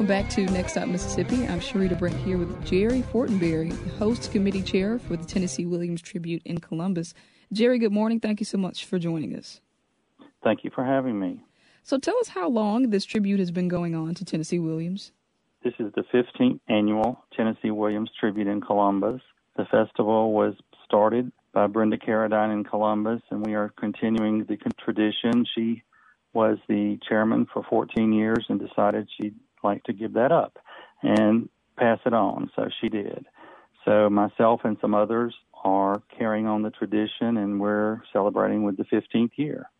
Welcome 0.03 0.25
back 0.25 0.29
to 0.29 0.45
Next 0.53 0.73
Stop 0.73 0.89
Mississippi. 0.89 1.47
I'm 1.47 1.61
Sharita 1.61 1.97
Brent 1.97 2.17
here 2.17 2.37
with 2.37 2.67
Jerry 2.67 3.03
Fortenberry, 3.13 3.73
host 3.99 4.33
committee 4.33 4.61
chair 4.61 4.99
for 4.99 5.17
the 5.17 5.25
Tennessee 5.25 5.65
Williams 5.65 6.03
Tribute 6.03 6.43
in 6.45 6.59
Columbus. 6.59 7.15
Jerry, 7.53 7.79
good 7.79 7.93
morning. 7.93 8.19
Thank 8.19 8.41
you 8.41 8.45
so 8.45 8.59
much 8.59 8.85
for 8.85 8.99
joining 8.99 9.37
us. 9.37 9.61
Thank 10.43 10.65
you 10.65 10.73
for 10.75 10.85
having 10.85 11.21
me. 11.21 11.45
So 11.85 11.99
tell 11.99 12.19
us 12.19 12.27
how 12.27 12.49
long 12.49 12.91
this 12.91 13.05
tribute 13.05 13.39
has 13.39 13.53
been 13.53 13.69
going 13.69 13.95
on 13.95 14.17
to 14.17 14.25
Tennessee 14.25 14.59
Williams. 14.59 15.13
This 15.63 15.75
is 15.79 15.93
the 15.95 16.03
15th 16.13 16.59
annual 16.69 17.25
Tennessee 17.37 17.71
Williams 17.71 18.11
Tribute 18.19 18.49
in 18.49 18.61
Columbus. 18.61 19.21
The 19.57 19.67
festival 19.67 20.33
was 20.33 20.55
started 20.85 21.31
by 21.53 21.69
Brenda 21.69 21.97
Carradine 21.97 22.53
in 22.53 22.65
Columbus, 22.65 23.23
and 23.31 23.47
we 23.47 23.55
are 23.55 23.73
continuing 23.79 24.47
the 24.47 24.59
tradition. 24.85 25.47
She 25.55 25.85
was 26.33 26.59
the 26.69 26.99
chairman 27.09 27.47
for 27.53 27.63
14 27.71 28.13
years 28.13 28.45
and 28.49 28.59
decided 28.59 29.09
she'd 29.17 29.37
like 29.63 29.83
to 29.85 29.93
give 29.93 30.15
that 30.15 30.33
up 30.33 30.59
and 31.03 31.49
pass 31.77 31.99
it 32.07 32.13
on. 32.13 32.51
So 32.57 32.69
she 32.81 32.89
did. 32.89 33.27
So 33.85 34.09
myself 34.09 34.61
and 34.65 34.77
some 34.81 34.95
others 34.95 35.35
are 35.65 36.03
carrying 36.17 36.47
on 36.47 36.63
the 36.63 36.71
tradition, 36.71 37.37
and 37.37 37.61
we're 37.61 38.03
celebrating 38.13 38.65
with 38.65 38.77
the 38.77 38.85
15th 38.85 39.31
year. 39.37 39.71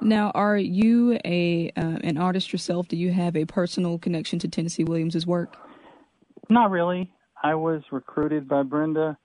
Now, 0.00 0.32
are 0.34 0.56
you 0.56 1.18
a 1.24 1.70
uh, 1.76 1.98
an 2.02 2.18
artist 2.18 2.52
yourself? 2.52 2.88
Do 2.88 2.96
you 2.96 3.12
have 3.12 3.36
a 3.36 3.44
personal 3.44 3.98
connection 3.98 4.38
to 4.40 4.48
Tennessee 4.48 4.84
Williams's 4.84 5.26
work? 5.26 5.56
Not 6.48 6.70
really. 6.70 7.12
I 7.42 7.54
was 7.54 7.82
recruited 7.90 8.48
by 8.48 8.62
Brenda 8.62 9.16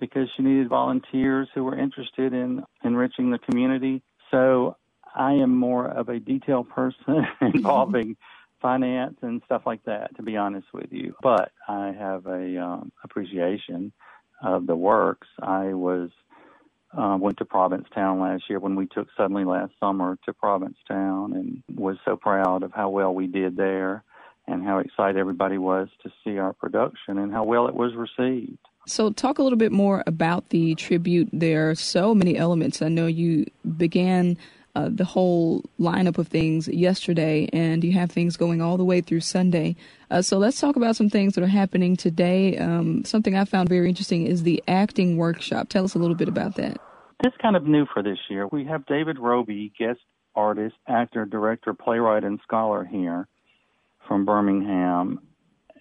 because 0.00 0.28
she 0.36 0.42
needed 0.42 0.68
volunteers 0.68 1.48
who 1.54 1.64
were 1.64 1.78
interested 1.78 2.32
in 2.32 2.64
enriching 2.82 3.30
the 3.30 3.38
community. 3.38 4.02
So 4.30 4.76
I 5.14 5.32
am 5.34 5.54
more 5.54 5.86
of 5.86 6.08
a 6.08 6.18
detail 6.18 6.64
person 6.64 7.26
involving 7.40 8.16
finance 8.62 9.16
and 9.20 9.42
stuff 9.44 9.62
like 9.66 9.84
that, 9.84 10.16
to 10.16 10.22
be 10.22 10.36
honest 10.36 10.68
with 10.72 10.92
you. 10.92 11.14
But 11.22 11.52
I 11.68 11.92
have 11.98 12.26
a 12.26 12.62
um, 12.62 12.92
appreciation 13.04 13.92
of 14.42 14.66
the 14.66 14.76
works. 14.76 15.28
I 15.42 15.74
was 15.74 16.10
uh, 16.96 17.16
went 17.18 17.38
to 17.38 17.44
Provincetown 17.44 18.20
last 18.20 18.44
year 18.48 18.58
when 18.58 18.76
we 18.76 18.86
took 18.86 19.08
suddenly 19.16 19.44
last 19.44 19.72
summer 19.80 20.18
to 20.24 20.32
Provincetown 20.32 21.32
and 21.32 21.62
was 21.74 21.96
so 22.04 22.16
proud 22.16 22.62
of 22.62 22.72
how 22.72 22.90
well 22.90 23.14
we 23.14 23.26
did 23.26 23.56
there 23.56 24.04
and 24.46 24.64
how 24.64 24.78
excited 24.78 25.16
everybody 25.16 25.58
was 25.58 25.88
to 26.02 26.10
see 26.22 26.38
our 26.38 26.52
production 26.52 27.18
and 27.18 27.32
how 27.32 27.44
well 27.44 27.66
it 27.66 27.74
was 27.74 27.92
received. 27.94 28.58
So, 28.86 29.10
talk 29.10 29.38
a 29.38 29.42
little 29.42 29.58
bit 29.58 29.70
more 29.70 30.02
about 30.08 30.48
the 30.48 30.74
tribute. 30.74 31.28
There 31.32 31.70
are 31.70 31.74
so 31.76 32.14
many 32.16 32.36
elements. 32.36 32.82
I 32.82 32.88
know 32.88 33.06
you 33.06 33.46
began 33.76 34.36
uh, 34.74 34.88
the 34.90 35.04
whole 35.04 35.62
lineup 35.78 36.18
of 36.18 36.28
things 36.28 36.68
yesterday, 36.68 37.48
and 37.52 37.84
you 37.84 37.92
have 37.92 38.10
things 38.10 38.36
going 38.36 38.62
all 38.62 38.76
the 38.76 38.84
way 38.84 39.00
through 39.00 39.20
Sunday. 39.20 39.76
Uh, 40.10 40.22
so, 40.22 40.38
let's 40.38 40.60
talk 40.60 40.76
about 40.76 40.96
some 40.96 41.10
things 41.10 41.34
that 41.34 41.44
are 41.44 41.48
happening 41.48 41.96
today. 41.96 42.56
Um, 42.58 43.04
something 43.04 43.36
I 43.36 43.44
found 43.44 43.68
very 43.68 43.88
interesting 43.88 44.26
is 44.26 44.42
the 44.42 44.62
acting 44.66 45.16
workshop. 45.16 45.68
Tell 45.68 45.84
us 45.84 45.94
a 45.94 45.98
little 45.98 46.16
bit 46.16 46.28
about 46.28 46.56
that. 46.56 46.78
This 47.22 47.32
kind 47.40 47.54
of 47.54 47.66
new 47.66 47.86
for 47.92 48.02
this 48.02 48.18
year. 48.28 48.48
We 48.50 48.64
have 48.64 48.86
David 48.86 49.18
Roby, 49.18 49.72
guest 49.78 50.00
artist, 50.34 50.74
actor, 50.88 51.24
director, 51.24 51.74
playwright, 51.74 52.24
and 52.24 52.40
scholar 52.42 52.84
here 52.84 53.28
from 54.08 54.24
Birmingham, 54.24 55.20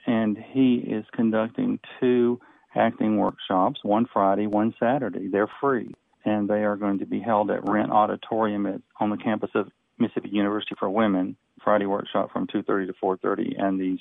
and 0.05 0.37
he 0.37 0.75
is 0.75 1.05
conducting 1.13 1.79
two 1.99 2.39
acting 2.75 3.17
workshops, 3.17 3.79
one 3.83 4.05
Friday, 4.11 4.47
one 4.47 4.73
Saturday. 4.79 5.27
They're 5.27 5.51
free, 5.59 5.93
and 6.25 6.49
they 6.49 6.63
are 6.63 6.75
going 6.75 6.99
to 6.99 7.05
be 7.05 7.19
held 7.19 7.51
at 7.51 7.67
Rent 7.67 7.91
Auditorium 7.91 8.65
at, 8.65 8.81
on 8.99 9.09
the 9.09 9.17
campus 9.17 9.51
of 9.55 9.69
Mississippi 9.99 10.29
University 10.29 10.75
for 10.77 10.89
Women. 10.89 11.35
Friday 11.63 11.85
workshop 11.85 12.31
from 12.31 12.47
2:30 12.47 12.87
to 12.87 12.93
4:30, 12.93 13.55
and 13.61 13.79
the 13.79 13.97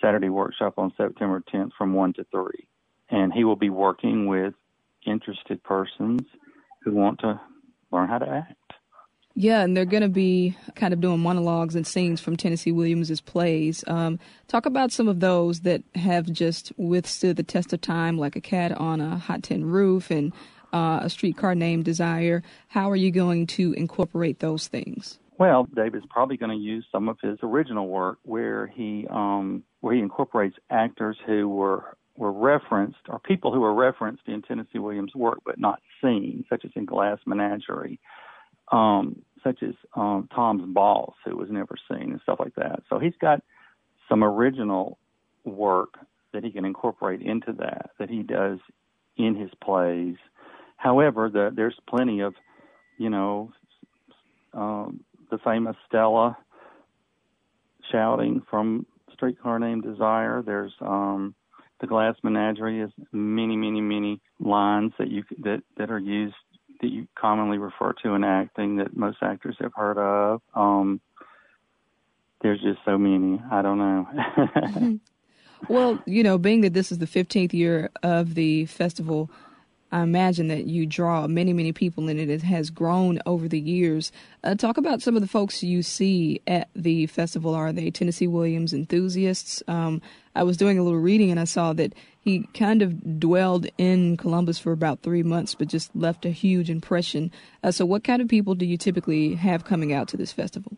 Saturday 0.00 0.28
workshop 0.28 0.74
on 0.78 0.92
September 0.96 1.42
10th 1.52 1.70
from 1.76 1.94
1 1.94 2.14
to 2.14 2.24
3. 2.24 2.66
And 3.10 3.32
he 3.32 3.44
will 3.44 3.56
be 3.56 3.70
working 3.70 4.26
with 4.26 4.54
interested 5.06 5.62
persons 5.62 6.22
who 6.82 6.92
want 6.92 7.20
to 7.20 7.40
learn 7.92 8.08
how 8.08 8.18
to 8.18 8.28
act. 8.28 8.54
Yeah, 9.36 9.62
and 9.62 9.76
they're 9.76 9.84
going 9.84 10.02
to 10.02 10.08
be 10.08 10.56
kind 10.76 10.94
of 10.94 11.00
doing 11.00 11.18
monologues 11.18 11.74
and 11.74 11.84
scenes 11.84 12.20
from 12.20 12.36
Tennessee 12.36 12.70
Williams's 12.70 13.20
plays. 13.20 13.82
Um, 13.88 14.20
talk 14.46 14.64
about 14.64 14.92
some 14.92 15.08
of 15.08 15.18
those 15.18 15.60
that 15.60 15.82
have 15.96 16.30
just 16.30 16.72
withstood 16.76 17.36
the 17.36 17.42
test 17.42 17.72
of 17.72 17.80
time, 17.80 18.16
like 18.16 18.36
a 18.36 18.40
cat 18.40 18.70
on 18.72 19.00
a 19.00 19.18
hot 19.18 19.42
tin 19.42 19.64
roof 19.64 20.10
and 20.10 20.32
uh, 20.74 21.00
a 21.02 21.08
streetcar 21.08 21.54
named 21.54 21.84
Desire. 21.84 22.42
How 22.68 22.90
are 22.90 22.96
you 22.96 23.10
going 23.10 23.46
to 23.48 23.72
incorporate 23.74 24.40
those 24.40 24.68
things? 24.68 25.18
Well, 25.38 25.68
David's 25.74 26.06
probably 26.10 26.36
going 26.36 26.56
to 26.56 26.62
use 26.62 26.84
some 26.92 27.08
of 27.08 27.16
his 27.22 27.38
original 27.42 27.88
work 27.88 28.18
where 28.24 28.66
he 28.66 29.06
um, 29.10 29.64
where 29.80 29.94
he 29.94 30.00
incorporates 30.00 30.56
actors 30.70 31.16
who 31.26 31.48
were 31.48 31.96
were 32.16 32.32
referenced 32.32 33.00
or 33.08 33.18
people 33.18 33.52
who 33.52 33.60
were 33.60 33.74
referenced 33.74 34.22
in 34.26 34.42
Tennessee 34.42 34.78
Williams' 34.78 35.14
work 35.14 35.38
but 35.46 35.58
not 35.58 35.80
seen, 36.02 36.44
such 36.50 36.64
as 36.64 36.70
in 36.76 36.84
Glass 36.84 37.18
Menagerie 37.26 37.98
um, 38.72 39.22
such 39.42 39.62
as 39.62 39.74
um, 39.94 40.28
Tom's 40.34 40.64
Boss, 40.72 41.14
who 41.24 41.36
was 41.36 41.50
never 41.50 41.76
seen, 41.88 42.12
and 42.12 42.20
stuff 42.22 42.40
like 42.40 42.54
that. 42.56 42.82
So 42.88 42.98
he's 42.98 43.16
got 43.20 43.42
some 44.08 44.24
original 44.24 44.98
work 45.44 45.98
that 46.32 46.44
he 46.44 46.50
can 46.50 46.64
incorporate 46.64 47.20
into 47.20 47.52
that 47.52 47.90
that 47.98 48.10
he 48.10 48.22
does 48.22 48.58
in 49.16 49.34
his 49.34 49.50
plays. 49.62 50.16
However, 50.84 51.30
the, 51.30 51.50
there's 51.50 51.74
plenty 51.88 52.20
of, 52.20 52.34
you 52.98 53.08
know, 53.08 53.50
um, 54.52 55.00
the 55.30 55.38
famous 55.38 55.76
Stella 55.88 56.36
shouting 57.90 58.42
from 58.50 58.84
Streetcar 59.14 59.58
Named 59.58 59.82
Desire. 59.82 60.42
There's 60.44 60.74
um, 60.82 61.34
the 61.80 61.86
Glass 61.86 62.16
Menagerie 62.22 62.82
is 62.82 62.90
many, 63.12 63.56
many, 63.56 63.80
many 63.80 64.20
lines 64.38 64.92
that 64.98 65.08
you 65.08 65.24
that 65.38 65.62
that 65.78 65.90
are 65.90 65.98
used 65.98 66.34
that 66.82 66.88
you 66.88 67.08
commonly 67.18 67.56
refer 67.56 67.94
to 68.02 68.10
in 68.10 68.22
acting 68.22 68.76
that 68.76 68.94
most 68.94 69.18
actors 69.22 69.56
have 69.60 69.72
heard 69.74 69.96
of. 69.96 70.42
Um, 70.54 71.00
there's 72.42 72.60
just 72.60 72.80
so 72.84 72.98
many. 72.98 73.40
I 73.50 73.62
don't 73.62 73.78
know. 73.78 75.00
well, 75.68 75.98
you 76.04 76.22
know, 76.22 76.36
being 76.36 76.60
that 76.60 76.74
this 76.74 76.92
is 76.92 76.98
the 76.98 77.06
15th 77.06 77.54
year 77.54 77.90
of 78.02 78.34
the 78.34 78.66
festival, 78.66 79.30
I 79.94 80.02
imagine 80.02 80.48
that 80.48 80.66
you 80.66 80.86
draw 80.86 81.28
many, 81.28 81.52
many 81.52 81.70
people 81.70 82.08
in 82.08 82.18
it. 82.18 82.28
It 82.28 82.42
has 82.42 82.68
grown 82.68 83.20
over 83.26 83.46
the 83.46 83.60
years. 83.60 84.10
Uh, 84.42 84.56
talk 84.56 84.76
about 84.76 85.00
some 85.00 85.14
of 85.14 85.22
the 85.22 85.28
folks 85.28 85.62
you 85.62 85.84
see 85.84 86.40
at 86.48 86.68
the 86.74 87.06
festival. 87.06 87.54
Are 87.54 87.72
they 87.72 87.92
Tennessee 87.92 88.26
Williams 88.26 88.74
enthusiasts? 88.74 89.62
Um, 89.68 90.02
I 90.34 90.42
was 90.42 90.56
doing 90.56 90.80
a 90.80 90.82
little 90.82 90.98
reading 90.98 91.30
and 91.30 91.38
I 91.38 91.44
saw 91.44 91.72
that 91.74 91.92
he 92.20 92.40
kind 92.54 92.82
of 92.82 93.20
dwelled 93.20 93.68
in 93.78 94.16
Columbus 94.16 94.58
for 94.58 94.72
about 94.72 95.02
three 95.02 95.22
months, 95.22 95.54
but 95.54 95.68
just 95.68 95.94
left 95.94 96.26
a 96.26 96.30
huge 96.30 96.70
impression. 96.70 97.30
Uh, 97.62 97.70
so, 97.70 97.86
what 97.86 98.02
kind 98.02 98.20
of 98.20 98.26
people 98.26 98.56
do 98.56 98.66
you 98.66 98.76
typically 98.76 99.36
have 99.36 99.64
coming 99.64 99.92
out 99.92 100.08
to 100.08 100.16
this 100.16 100.32
festival? 100.32 100.76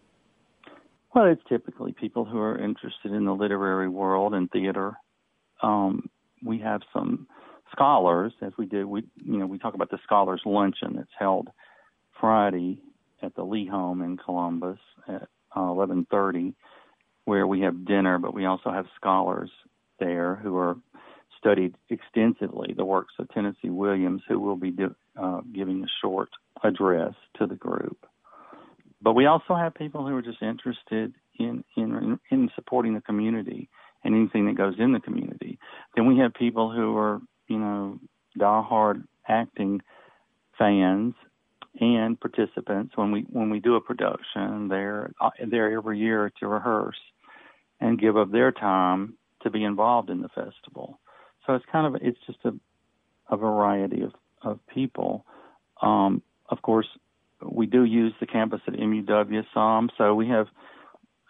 Well, 1.15 1.25
it's 1.25 1.43
typically 1.49 1.93
people 1.93 2.27
who 2.27 2.39
are 2.39 2.59
interested 2.59 3.13
in 3.13 3.25
the 3.25 3.35
literary 3.35 3.89
world 3.89 4.35
and 4.35 4.51
theater. 4.51 4.99
Um, 5.63 6.11
we 6.45 6.59
have 6.59 6.83
some 6.93 7.29
scholars, 7.73 8.33
as 8.43 8.53
we 8.59 8.67
do. 8.67 8.87
We, 8.89 9.05
you 9.25 9.39
know, 9.39 9.47
we 9.47 9.59
talk 9.59 9.75
about 9.75 9.91
the 9.91 9.99
scholars 10.05 10.43
luncheon 10.45 10.95
that's 10.97 11.09
held 11.19 11.49
Friday 12.21 12.81
at 13.23 13.35
the 13.35 13.43
Lee 13.43 13.67
Home 13.67 14.03
in 14.03 14.17
Columbus 14.17 14.79
at 15.09 15.29
uh, 15.55 15.61
11:30, 15.61 16.55
where 17.25 17.47
we 17.47 17.61
have 17.61 17.87
dinner, 17.87 18.19
but 18.19 18.35
we 18.35 18.47
also 18.47 18.71
have 18.71 18.87
scholars 18.97 19.51
there 19.99 20.37
who 20.37 20.57
are 20.57 20.77
studied 21.39 21.75
extensively 21.91 22.75
the 22.77 22.85
works 22.85 23.15
of 23.19 23.29
Tennessee 23.31 23.71
Williams, 23.71 24.23
who 24.29 24.41
will 24.41 24.57
be 24.57 24.71
do, 24.71 24.95
uh, 25.21 25.41
giving 25.55 25.85
a 25.85 25.87
short 26.01 26.31
address 26.65 27.15
to 27.39 27.47
the 27.47 27.55
group. 27.55 28.07
But 29.03 29.13
we 29.13 29.27
also 29.27 29.55
have 29.55 29.75
people 29.75 30.07
who 30.07 30.17
are 30.17 30.23
just 30.23 30.43
interested 30.43 31.15
in, 31.39 31.63
in, 31.77 32.19
in 32.31 32.51
supporting 32.55 32.95
the 32.95 33.01
community 33.01 33.69
and 34.03 34.15
anything 34.15 34.47
that 34.47 34.57
goes 34.57 34.75
in 34.79 34.93
the 34.93 35.01
community. 35.01 35.59
Then 35.95 36.07
we 36.07 36.19
have 36.19 36.35
people 36.35 36.73
who 36.73 36.97
are, 36.97 37.21
you 37.49 37.59
know, 37.59 37.99
diehard 38.39 39.05
acting 39.29 39.83
fans 40.59 41.15
and 41.81 42.19
participants 42.19 42.97
when 42.97 43.13
we 43.13 43.23
when 43.31 43.51
we 43.51 43.61
do 43.61 43.77
a 43.77 43.81
production. 43.81 44.69
They're 44.69 45.13
uh, 45.21 45.31
there 45.47 45.77
every 45.77 45.99
year 45.99 46.33
to 46.41 46.49
rehearse 46.49 46.99
and 47.81 48.01
give 48.01 48.17
up 48.17 48.33
their 48.33 48.53
time 48.53 49.15
to 49.43 49.51
be 49.51 49.65
involved 49.65 50.11
in 50.11 50.23
the 50.23 50.29
festival. 50.29 50.99
So 51.47 51.55
it's 51.55 51.65
kind 51.71 51.95
of 51.95 52.03
it's 52.03 52.19
just 52.27 52.39
a 52.45 52.55
a 53.31 53.37
variety 53.37 54.03
of 54.03 54.13
of 54.43 54.61
people. 54.73 55.25
Um, 55.83 56.23
of 56.49 56.63
course, 56.63 56.87
we 57.43 57.67
do 57.67 57.85
use 57.85 58.15
the 58.21 58.27
campus 58.27 58.61
at 58.67 58.75
MUW 58.75 59.45
some, 59.53 59.91
so 59.99 60.15
we 60.15 60.29
have 60.29 60.47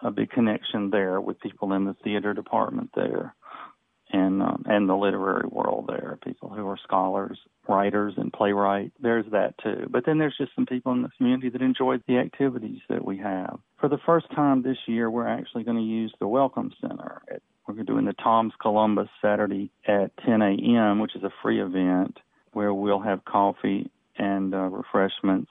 a 0.02 0.10
big 0.10 0.30
connection 0.30 0.90
there 0.90 1.20
with 1.20 1.40
people 1.40 1.72
in 1.72 1.84
the 1.84 1.96
theater 2.04 2.34
department 2.34 2.90
there, 2.94 3.34
and 4.12 4.42
um, 4.42 4.64
and 4.66 4.88
the 4.88 4.94
literary 4.94 5.48
world 5.50 5.86
there. 5.88 6.12
are 6.12 6.18
People 6.24 6.48
who 6.48 6.66
are 6.68 6.78
scholars, 6.82 7.38
writers, 7.68 8.14
and 8.16 8.32
playwright. 8.32 8.92
There's 9.00 9.26
that 9.32 9.54
too. 9.58 9.86
But 9.90 10.06
then 10.06 10.18
there's 10.18 10.36
just 10.38 10.54
some 10.54 10.66
people 10.66 10.92
in 10.92 11.02
the 11.02 11.10
community 11.16 11.50
that 11.50 11.62
enjoy 11.62 11.96
the 12.06 12.18
activities 12.18 12.80
that 12.88 13.04
we 13.04 13.18
have. 13.18 13.58
For 13.80 13.88
the 13.88 13.98
first 14.04 14.30
time 14.34 14.62
this 14.62 14.78
year, 14.86 15.10
we're 15.10 15.28
actually 15.28 15.64
going 15.64 15.78
to 15.78 15.82
use 15.82 16.12
the 16.20 16.28
Welcome 16.28 16.72
Center 16.80 17.22
we're 17.66 17.82
doing 17.82 18.04
the 18.04 18.12
Tom's 18.12 18.52
Columbus 18.60 19.08
Saturday 19.20 19.70
at 19.86 20.16
10 20.24 20.40
a.m., 20.42 21.00
which 21.00 21.16
is 21.16 21.24
a 21.24 21.32
free 21.42 21.60
event 21.60 22.18
where 22.52 22.72
we'll 22.72 23.00
have 23.00 23.24
coffee 23.24 23.90
and 24.18 24.54
uh, 24.54 24.58
refreshments 24.58 25.50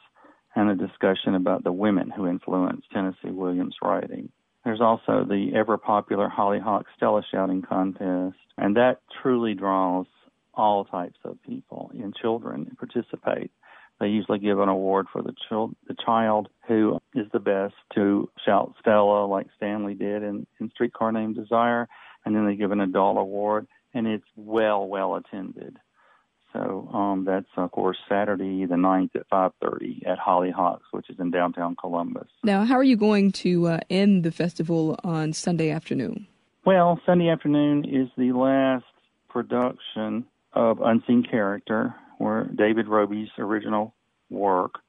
and 0.56 0.70
a 0.70 0.76
discussion 0.76 1.36
about 1.36 1.64
the 1.64 1.72
women 1.72 2.10
who 2.10 2.28
influenced 2.28 2.90
Tennessee 2.92 3.32
Williams' 3.32 3.76
writing. 3.82 4.30
There's 4.66 4.82
also 4.82 5.24
the 5.24 5.52
ever 5.56 5.78
popular 5.78 6.28
Hollyhock 6.28 6.86
Stella 6.98 7.22
Shouting 7.32 7.62
Contest, 7.62 8.36
and 8.58 8.76
that 8.76 9.00
truly 9.22 9.54
draws 9.54 10.08
all 10.56 10.86
types 10.86 11.20
of 11.24 11.42
people 11.44 11.92
and 11.94 12.16
children 12.16 12.76
participate. 12.80 13.52
They 14.00 14.08
usually 14.08 14.40
give 14.40 14.60
an 14.60 14.68
award 14.68 15.06
for 15.14 15.22
the, 15.22 15.34
child, 15.48 15.76
the 15.88 15.96
child 16.04 16.50
who 16.68 17.00
is 17.14 17.28
the 17.32 17.40
best 17.40 17.76
to 17.94 18.28
shout 18.44 18.74
Stella 18.80 19.26
like 19.28 19.48
Stanley 19.56 19.94
did 19.94 20.24
in, 20.24 20.48
in 20.60 20.72
Streetcar 20.72 21.12
Named 21.12 21.36
Desire, 21.36 21.88
and 22.26 22.36
then 22.36 22.48
they 22.48 22.56
give 22.56 22.72
an 22.72 22.82
adult 22.82 23.20
award, 23.20 23.68
and 23.94 24.08
it's 24.08 24.26
well, 24.36 24.88
well 24.88 25.16
attended. 25.16 25.78
So 26.56 26.90
um, 26.94 27.26
that's 27.26 27.48
of 27.58 27.72
course 27.72 27.98
Saturday 28.08 28.66
the 28.66 28.76
9th 28.76 29.16
at 29.16 29.30
5:30 29.30 30.08
at 30.08 30.18
Hollyhocks, 30.18 30.84
which 30.92 31.10
is 31.10 31.20
in 31.20 31.32
downtown 31.32 31.76
Columbus. 31.76 32.28
Now, 32.44 32.64
how 32.64 32.76
are 32.76 32.84
you 32.84 32.96
going 32.96 33.32
to 33.34 33.68
uh, 33.68 33.80
end 33.90 34.24
the 34.24 34.32
festival 34.32 34.98
on 35.04 35.34
Sunday 35.34 35.70
afternoon? 35.70 36.28
Well, 36.66 37.00
Sunday 37.06 37.30
afternoon 37.30 37.86
is 37.86 38.08
the 38.18 38.32
last 38.32 38.86
production 39.30 40.26
of 40.54 40.80
Unseen 40.82 41.24
Character, 41.30 41.94
where 42.20 42.46
David 42.46 42.88
Roby's 42.88 43.30
original 43.38 43.94
work 44.30 44.80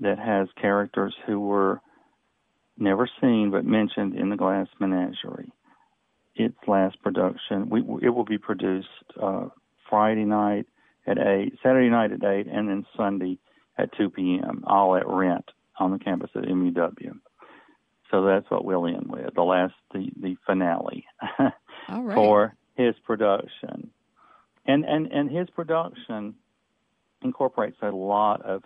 that 0.00 0.18
has 0.18 0.48
characters 0.60 1.14
who 1.24 1.38
were 1.38 1.80
never 2.76 3.08
seen 3.20 3.50
but 3.52 3.64
mentioned 3.64 4.16
in 4.16 4.28
the 4.28 4.36
Glass 4.36 4.66
Menagerie. 4.80 5.52
Its 6.34 6.56
last 6.66 7.00
production, 7.00 7.70
we, 7.70 7.80
it 8.04 8.10
will 8.10 8.24
be 8.24 8.38
produced 8.38 8.88
uh, 9.22 9.48
Friday 9.94 10.24
night 10.24 10.66
at 11.06 11.18
8, 11.18 11.54
Saturday 11.62 11.88
night 11.88 12.10
at 12.10 12.24
8, 12.24 12.48
and 12.48 12.68
then 12.68 12.84
Sunday 12.96 13.38
at 13.78 13.96
2 13.96 14.10
p.m., 14.10 14.64
all 14.66 14.96
at 14.96 15.06
Rent 15.06 15.50
on 15.78 15.92
the 15.92 15.98
campus 15.98 16.30
at 16.34 16.42
MUW. 16.42 17.20
So 18.10 18.24
that's 18.24 18.50
what 18.50 18.64
we'll 18.64 18.86
end 18.86 19.06
with, 19.08 19.34
the 19.34 19.42
last, 19.42 19.74
the, 19.92 20.10
the 20.20 20.36
finale 20.46 21.04
for 22.14 22.54
his 22.76 22.94
production. 23.04 23.90
And, 24.66 24.84
and, 24.84 25.06
and 25.12 25.30
his 25.30 25.48
production 25.50 26.34
incorporates 27.22 27.78
a 27.82 27.90
lot 27.90 28.42
of 28.42 28.62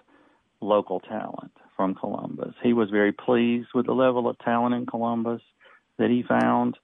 local 0.62 1.00
talent 1.00 1.52
from 1.76 1.94
Columbus. 1.94 2.54
He 2.62 2.72
was 2.72 2.88
very 2.88 3.12
pleased 3.12 3.68
with 3.74 3.86
the 3.86 3.92
level 3.92 4.28
of 4.28 4.38
talent 4.38 4.74
in 4.74 4.86
Columbus 4.86 5.42
that 5.98 6.08
he 6.08 6.22
found, 6.22 6.78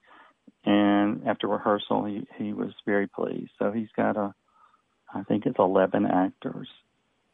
and 0.64 1.26
after 1.26 1.46
rehearsal, 1.46 2.04
he 2.04 2.26
he 2.36 2.52
was 2.52 2.72
very 2.86 3.06
pleased. 3.06 3.50
So 3.58 3.72
he's 3.72 3.88
got 3.96 4.16
a, 4.16 4.34
I 5.12 5.22
think 5.24 5.46
it's 5.46 5.58
eleven 5.58 6.06
actors. 6.06 6.68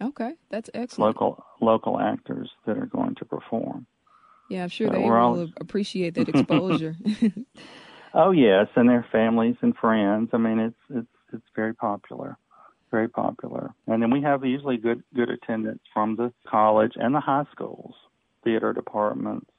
Okay, 0.02 0.34
that's 0.48 0.70
excellent. 0.74 1.16
Local 1.16 1.44
local 1.60 2.00
actors 2.00 2.50
that 2.66 2.78
are 2.78 2.86
going 2.86 3.14
to 3.16 3.24
perform. 3.24 3.86
Yeah, 4.48 4.64
I'm 4.64 4.68
sure 4.68 4.88
so 4.88 4.94
they 4.94 4.98
will 4.98 5.12
all... 5.12 5.48
appreciate 5.60 6.14
that 6.14 6.28
exposure. 6.28 6.96
oh 8.14 8.30
yes, 8.32 8.68
and 8.74 8.88
their 8.88 9.06
families 9.12 9.56
and 9.62 9.76
friends. 9.76 10.30
I 10.32 10.38
mean, 10.38 10.58
it's 10.58 10.76
it's 10.90 11.08
it's 11.32 11.46
very 11.54 11.74
popular 11.74 12.36
very 12.90 13.08
popular. 13.08 13.72
And 13.86 14.02
then 14.02 14.10
we 14.10 14.22
have 14.22 14.44
usually 14.44 14.76
good 14.76 15.02
good 15.14 15.30
attendance 15.30 15.80
from 15.92 16.16
the 16.16 16.32
college 16.48 16.92
and 16.96 17.14
the 17.14 17.20
high 17.20 17.44
schools, 17.52 17.94
theater 18.44 18.72
departments, 18.72 19.50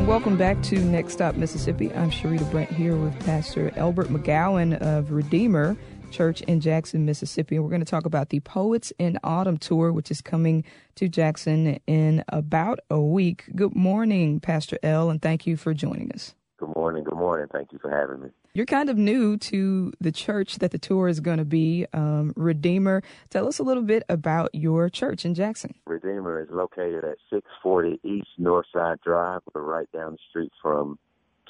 welcome 0.09 0.35
back 0.35 0.59
to 0.63 0.79
Next 0.79 1.13
Stop 1.13 1.35
Mississippi. 1.35 1.93
I'm 1.93 2.09
Sharita 2.09 2.49
Brent 2.49 2.71
here 2.71 2.95
with 2.95 3.17
Pastor 3.27 3.71
Elbert 3.75 4.07
McGowan 4.07 4.75
of 4.81 5.11
Redeemer 5.11 5.77
Church 6.11 6.41
in 6.41 6.59
Jackson, 6.59 7.05
Mississippi. 7.05 7.55
And 7.55 7.63
we're 7.63 7.69
going 7.69 7.83
to 7.83 7.89
talk 7.89 8.05
about 8.05 8.29
the 8.29 8.39
Poets 8.41 8.91
in 8.99 9.17
Autumn 9.23 9.57
Tour, 9.57 9.91
which 9.91 10.11
is 10.11 10.21
coming 10.21 10.63
to 10.95 11.07
Jackson 11.07 11.79
in 11.87 12.23
about 12.29 12.79
a 12.89 12.99
week. 12.99 13.45
Good 13.55 13.75
morning, 13.75 14.39
Pastor 14.39 14.77
L, 14.83 15.09
and 15.09 15.21
thank 15.21 15.47
you 15.47 15.55
for 15.57 15.73
joining 15.73 16.11
us. 16.11 16.35
Good 16.57 16.75
morning. 16.75 17.03
Good 17.03 17.17
morning. 17.17 17.47
Thank 17.51 17.71
you 17.71 17.79
for 17.79 17.89
having 17.89 18.21
me. 18.21 18.29
You're 18.53 18.65
kind 18.65 18.89
of 18.89 18.97
new 18.97 19.37
to 19.37 19.93
the 20.01 20.11
church 20.11 20.57
that 20.57 20.71
the 20.71 20.79
tour 20.79 21.07
is 21.07 21.19
going 21.19 21.37
to 21.37 21.45
be, 21.45 21.85
um, 21.93 22.33
Redeemer. 22.35 23.03
Tell 23.29 23.47
us 23.47 23.59
a 23.59 23.63
little 23.63 23.83
bit 23.83 24.03
about 24.09 24.53
your 24.53 24.89
church 24.89 25.23
in 25.23 25.35
Jackson. 25.35 25.75
Redeemer 25.85 26.41
is 26.41 26.49
located 26.51 27.05
at 27.05 27.17
640 27.29 27.99
East 28.03 28.27
Northside 28.39 29.01
Drive. 29.01 29.41
We're 29.53 29.61
right 29.61 29.89
down 29.93 30.13
the 30.13 30.17
street 30.29 30.51
from 30.61 30.97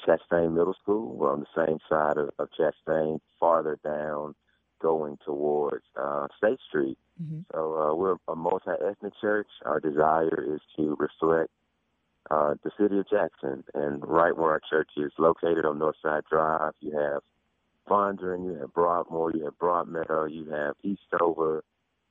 Chastain 0.06 0.52
Middle 0.52 0.76
School. 0.82 1.16
We're 1.16 1.32
on 1.32 1.40
the 1.40 1.66
same 1.66 1.78
side 1.88 2.16
of, 2.16 2.30
of 2.38 2.48
Chastain, 2.58 3.20
farther 3.38 3.78
down 3.82 4.34
going 4.80 5.18
towards 5.24 5.84
uh, 6.00 6.26
State 6.36 6.58
Street. 6.68 6.98
Mm-hmm. 7.22 7.40
So 7.52 7.78
uh, 7.78 7.94
we're 7.94 8.16
a 8.28 8.36
multi-ethnic 8.36 9.12
church. 9.20 9.48
Our 9.64 9.80
desire 9.80 10.54
is 10.54 10.60
to 10.76 10.96
reflect 10.98 11.50
uh, 12.30 12.54
the 12.62 12.70
city 12.78 12.98
of 12.98 13.08
Jackson, 13.08 13.64
and 13.74 14.06
right 14.06 14.36
where 14.36 14.52
our 14.52 14.60
church 14.70 14.90
is 14.96 15.12
located 15.18 15.64
on 15.64 15.78
Northside 15.78 16.22
Drive, 16.30 16.74
you 16.80 16.96
have 16.96 17.22
Fondren, 17.88 18.44
you 18.44 18.58
have 18.60 18.72
Broadmoor, 18.72 19.32
you 19.34 19.44
have 19.44 19.58
Broadmeadow, 19.58 20.32
you 20.32 20.50
have 20.50 20.74
Eastover, 20.82 21.64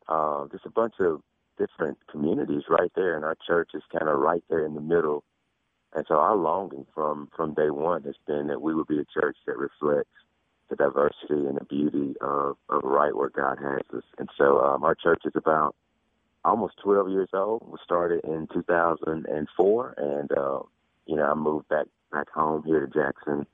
uh, 0.07 0.45
just 0.51 0.65
a 0.65 0.71
bunch 0.71 0.95
of 0.99 1.21
different 1.57 1.97
communities 2.11 2.63
right 2.69 2.91
there, 2.95 3.15
and 3.15 3.23
our 3.23 3.37
church 3.47 3.71
is 3.73 3.83
kind 3.97 4.09
of 4.09 4.19
right 4.19 4.43
there 4.49 4.65
in 4.65 4.73
the 4.73 4.81
middle. 4.81 5.23
And 5.93 6.05
so 6.07 6.15
our 6.15 6.35
longing 6.35 6.85
from 6.93 7.29
from 7.35 7.53
day 7.53 7.69
one 7.69 8.03
has 8.03 8.15
been 8.27 8.47
that 8.47 8.61
we 8.61 8.75
would 8.75 8.87
be 8.87 8.99
a 8.99 9.19
church 9.19 9.37
that 9.47 9.57
reflects 9.57 10.09
the 10.69 10.75
diversity 10.75 11.47
and 11.47 11.57
the 11.57 11.65
beauty 11.65 12.15
of, 12.21 12.57
of 12.69 12.83
right 12.83 13.15
where 13.15 13.29
God 13.29 13.57
has 13.59 13.81
us. 13.97 14.03
And 14.17 14.29
so 14.37 14.59
um, 14.59 14.83
our 14.83 14.95
church 14.95 15.21
is 15.25 15.33
about 15.35 15.75
almost 16.45 16.75
12 16.83 17.09
years 17.09 17.29
old. 17.33 17.63
We 17.67 17.77
started 17.83 18.21
in 18.23 18.47
2004, 18.53 19.93
and 19.97 20.31
uh, 20.31 20.59
you 21.05 21.15
know 21.15 21.31
I 21.31 21.33
moved 21.33 21.67
back 21.69 21.87
back 22.11 22.29
home 22.29 22.63
here 22.63 22.85
to 22.85 22.87
Jackson 22.87 23.45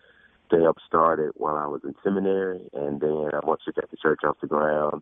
to 0.49 0.59
help 0.59 0.77
start 0.87 1.19
it 1.19 1.31
while 1.35 1.55
I 1.55 1.65
was 1.67 1.81
in 1.83 1.95
seminary, 2.03 2.61
and 2.73 3.01
then 3.01 3.29
uh, 3.33 3.41
once 3.43 3.61
we 3.65 3.73
got 3.73 3.89
the 3.89 3.97
church 3.97 4.19
off 4.23 4.37
the 4.41 4.47
ground, 4.47 5.01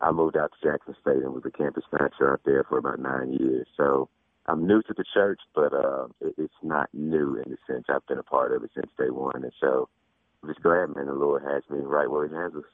I 0.00 0.10
moved 0.10 0.36
out 0.36 0.52
to 0.52 0.68
Jackson 0.68 0.94
State 1.00 1.22
and 1.22 1.32
was 1.32 1.44
a 1.46 1.50
campus 1.50 1.84
pastor 1.90 2.32
out 2.32 2.40
there 2.44 2.64
for 2.64 2.78
about 2.78 2.98
nine 2.98 3.32
years. 3.32 3.66
So 3.76 4.08
I'm 4.46 4.66
new 4.66 4.82
to 4.82 4.94
the 4.94 5.04
church, 5.14 5.40
but 5.54 5.72
uh, 5.72 6.06
it, 6.20 6.34
it's 6.36 6.54
not 6.62 6.90
new 6.92 7.36
in 7.36 7.52
the 7.52 7.58
sense 7.66 7.84
I've 7.88 8.06
been 8.06 8.18
a 8.18 8.24
part 8.24 8.52
of 8.52 8.64
it 8.64 8.70
since 8.74 8.90
day 8.98 9.10
one, 9.10 9.44
and 9.44 9.52
so 9.60 9.88
just 10.46 10.62
glad, 10.62 10.94
man, 10.94 11.06
the 11.06 11.14
Lord 11.14 11.42
has 11.42 11.62
me 11.70 11.78
right 11.84 12.10
where 12.10 12.28
He 12.28 12.34
has 12.34 12.52
us. 12.54 12.64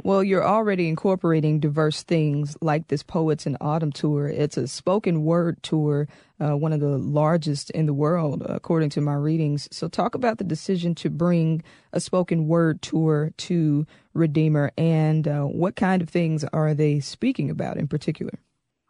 Well, 0.00 0.22
you're 0.22 0.46
already 0.46 0.88
incorporating 0.88 1.58
diverse 1.58 2.04
things 2.04 2.56
like 2.60 2.86
this 2.86 3.02
Poets 3.02 3.46
in 3.46 3.56
Autumn 3.60 3.90
tour. 3.90 4.28
It's 4.28 4.56
a 4.56 4.68
spoken 4.68 5.24
word 5.24 5.60
tour, 5.64 6.06
uh, 6.40 6.56
one 6.56 6.72
of 6.72 6.78
the 6.78 6.98
largest 6.98 7.70
in 7.70 7.86
the 7.86 7.94
world, 7.94 8.44
according 8.48 8.90
to 8.90 9.00
my 9.00 9.14
readings. 9.14 9.68
So, 9.72 9.88
talk 9.88 10.14
about 10.14 10.38
the 10.38 10.44
decision 10.44 10.94
to 10.96 11.10
bring 11.10 11.64
a 11.92 11.98
spoken 11.98 12.46
word 12.46 12.80
tour 12.80 13.32
to 13.38 13.86
Redeemer 14.14 14.70
and 14.78 15.26
uh, 15.26 15.42
what 15.42 15.74
kind 15.74 16.00
of 16.00 16.08
things 16.08 16.44
are 16.52 16.74
they 16.74 17.00
speaking 17.00 17.50
about 17.50 17.76
in 17.76 17.88
particular? 17.88 18.38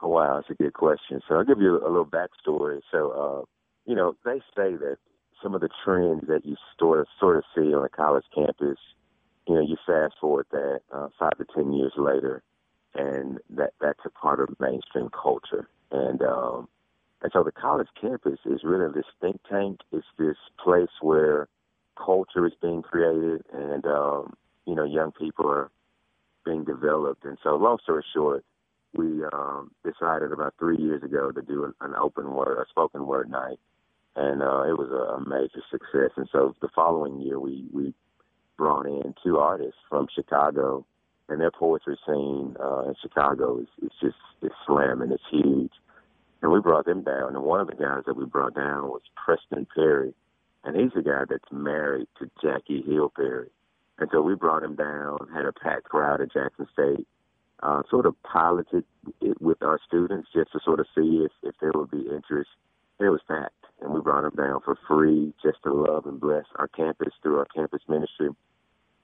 Oh, 0.03 0.09
wow, 0.09 0.37
that's 0.37 0.51
a 0.51 0.63
good 0.63 0.75
question. 0.75 1.23
So, 1.27 1.37
I'll 1.37 1.45
give 1.45 1.63
you 1.63 1.79
a 1.79 1.89
little 1.89 2.05
backstory. 2.05 2.81
So, 2.93 3.11
uh, 3.13 3.45
you 3.87 3.97
know, 3.97 4.15
they 4.27 4.41
say 4.55 4.77
that 4.77 4.99
some 5.43 5.55
of 5.55 5.61
the 5.61 5.69
trends 5.85 6.27
that 6.29 6.45
you 6.45 6.57
sort 6.79 7.01
of 7.01 7.07
sort 7.19 7.37
of 7.37 7.45
see 7.55 7.75
on 7.75 7.85
a 7.85 7.89
college 7.89 8.25
campus. 8.35 8.79
You 9.47 9.55
know, 9.55 9.61
you 9.61 9.77
fast 9.87 10.15
forward 10.21 10.47
that 10.53 10.81
uh, 10.93 11.09
five 11.19 11.39
to 11.39 11.47
ten 11.55 11.73
years 11.73 11.93
later, 11.97 12.43
and 12.95 13.39
that 13.51 13.73
that's 13.81 14.01
a 14.05 14.11
part 14.11 14.41
of 14.41 14.49
mainstream 14.61 15.09
culture. 15.11 15.69
And 15.91 16.21
um, 16.23 16.69
and 17.23 17.33
so 17.33 17.43
the 17.43 17.53
college 17.53 17.89
campus 18.01 18.39
is 18.45 18.61
really 18.63 18.93
this 18.93 19.07
think 19.21 19.41
tank. 19.49 19.81
It's 19.93 20.07
this 20.19 20.37
place 20.63 20.91
where 21.01 21.49
culture 21.97 22.47
is 22.47 22.53
being 22.61 22.83
created, 22.83 23.43
and 23.53 23.85
um, 23.87 24.35
you 24.67 24.75
know, 24.75 24.85
young 24.85 25.13
people 25.13 25.49
are 25.49 25.71
being 26.45 26.65
developed. 26.65 27.25
And 27.25 27.39
so, 27.43 27.57
long 27.57 27.79
story 27.83 28.05
short, 28.15 28.45
we 28.95 29.25
um, 29.33 29.71
decided 29.85 30.33
about 30.33 30.55
three 30.59 30.79
years 30.79 31.03
ago 31.03 31.31
to 31.33 31.43
do 31.43 31.65
an, 31.65 31.75
an 31.81 31.95
open 31.95 32.33
word, 32.33 32.59
a 32.59 32.69
spoken 32.69 33.07
word 33.07 33.31
night, 33.31 33.59
and 34.19 34.43
uh, 34.43 34.63
it 34.63 34.77
was 34.77 34.91
a, 34.91 35.29
major 35.29 35.63
success. 35.71 36.11
And 36.17 36.29
so, 36.33 36.55
the 36.61 36.69
following 36.75 37.21
year, 37.21 37.39
we 37.39 37.65
we 37.73 37.95
brought 38.57 38.87
in 38.87 39.15
two 39.23 39.39
artists 39.39 39.81
from 39.89 40.09
Chicago, 40.13 40.85
and 41.29 41.41
their 41.41 41.53
poetry 41.53 41.97
scene 42.05 42.57
uh, 42.61 42.89
in 42.89 42.95
Chicago 43.01 43.61
is, 43.61 43.69
is 43.81 43.93
just 44.01 44.17
it's 44.43 44.55
slamming, 44.67 45.13
it's 45.13 45.23
huge. 45.31 45.73
And 46.43 46.53
we 46.53 46.61
brought 46.61 46.85
them 46.85 47.03
down, 47.03 47.37
and 47.37 47.45
one 47.45 47.61
of 47.61 47.69
the 47.69 47.75
guys 47.75 48.03
that 48.07 48.17
we 48.17 48.25
brought 48.25 48.55
down 48.55 48.89
was 48.89 49.03
Preston 49.17 49.67
Perry, 49.75 50.15
and 50.65 50.77
he's 50.77 50.93
the 50.95 51.03
guy 51.03 51.25
that's 51.29 51.53
married 51.53 52.09
to 52.19 52.31
Jackie 52.43 52.83
Hill 52.83 53.13
Perry. 53.15 53.51
And 53.99 54.09
so 54.13 54.23
we 54.23 54.35
brought 54.35 54.63
him 54.63 54.77
down, 54.77 55.19
had 55.35 55.45
a 55.45 55.53
packed 55.53 55.85
crowd 55.85 56.21
at 56.21 56.33
Jackson 56.33 56.67
State, 56.73 57.07
uh, 57.63 57.83
sort 57.91 58.07
of 58.07 58.15
piloted 58.23 58.85
it 59.21 59.41
with 59.41 59.63
our 59.63 59.81
students 59.87 60.29
just 60.33 60.53
to 60.53 60.61
sort 60.65 60.79
of 60.79 60.87
see 60.95 61.25
if, 61.25 61.33
if 61.43 61.55
there 61.61 61.73
would 61.75 61.91
be 61.91 62.09
interest. 62.09 62.51
It 63.01 63.11
was 63.11 63.21
packed, 63.27 63.58
and 63.81 63.93
we 63.93 64.01
brought 64.01 64.25
him 64.25 64.35
down 64.37 64.61
for 64.65 64.77
free 64.87 65.33
just 65.43 65.63
to 65.65 65.73
love 65.73 66.07
and 66.07 66.21
bless 66.21 66.45
our 66.57 66.69
campus 66.69 67.13
through 67.23 67.39
our 67.39 67.47
campus 67.47 67.83
ministry. 67.89 68.31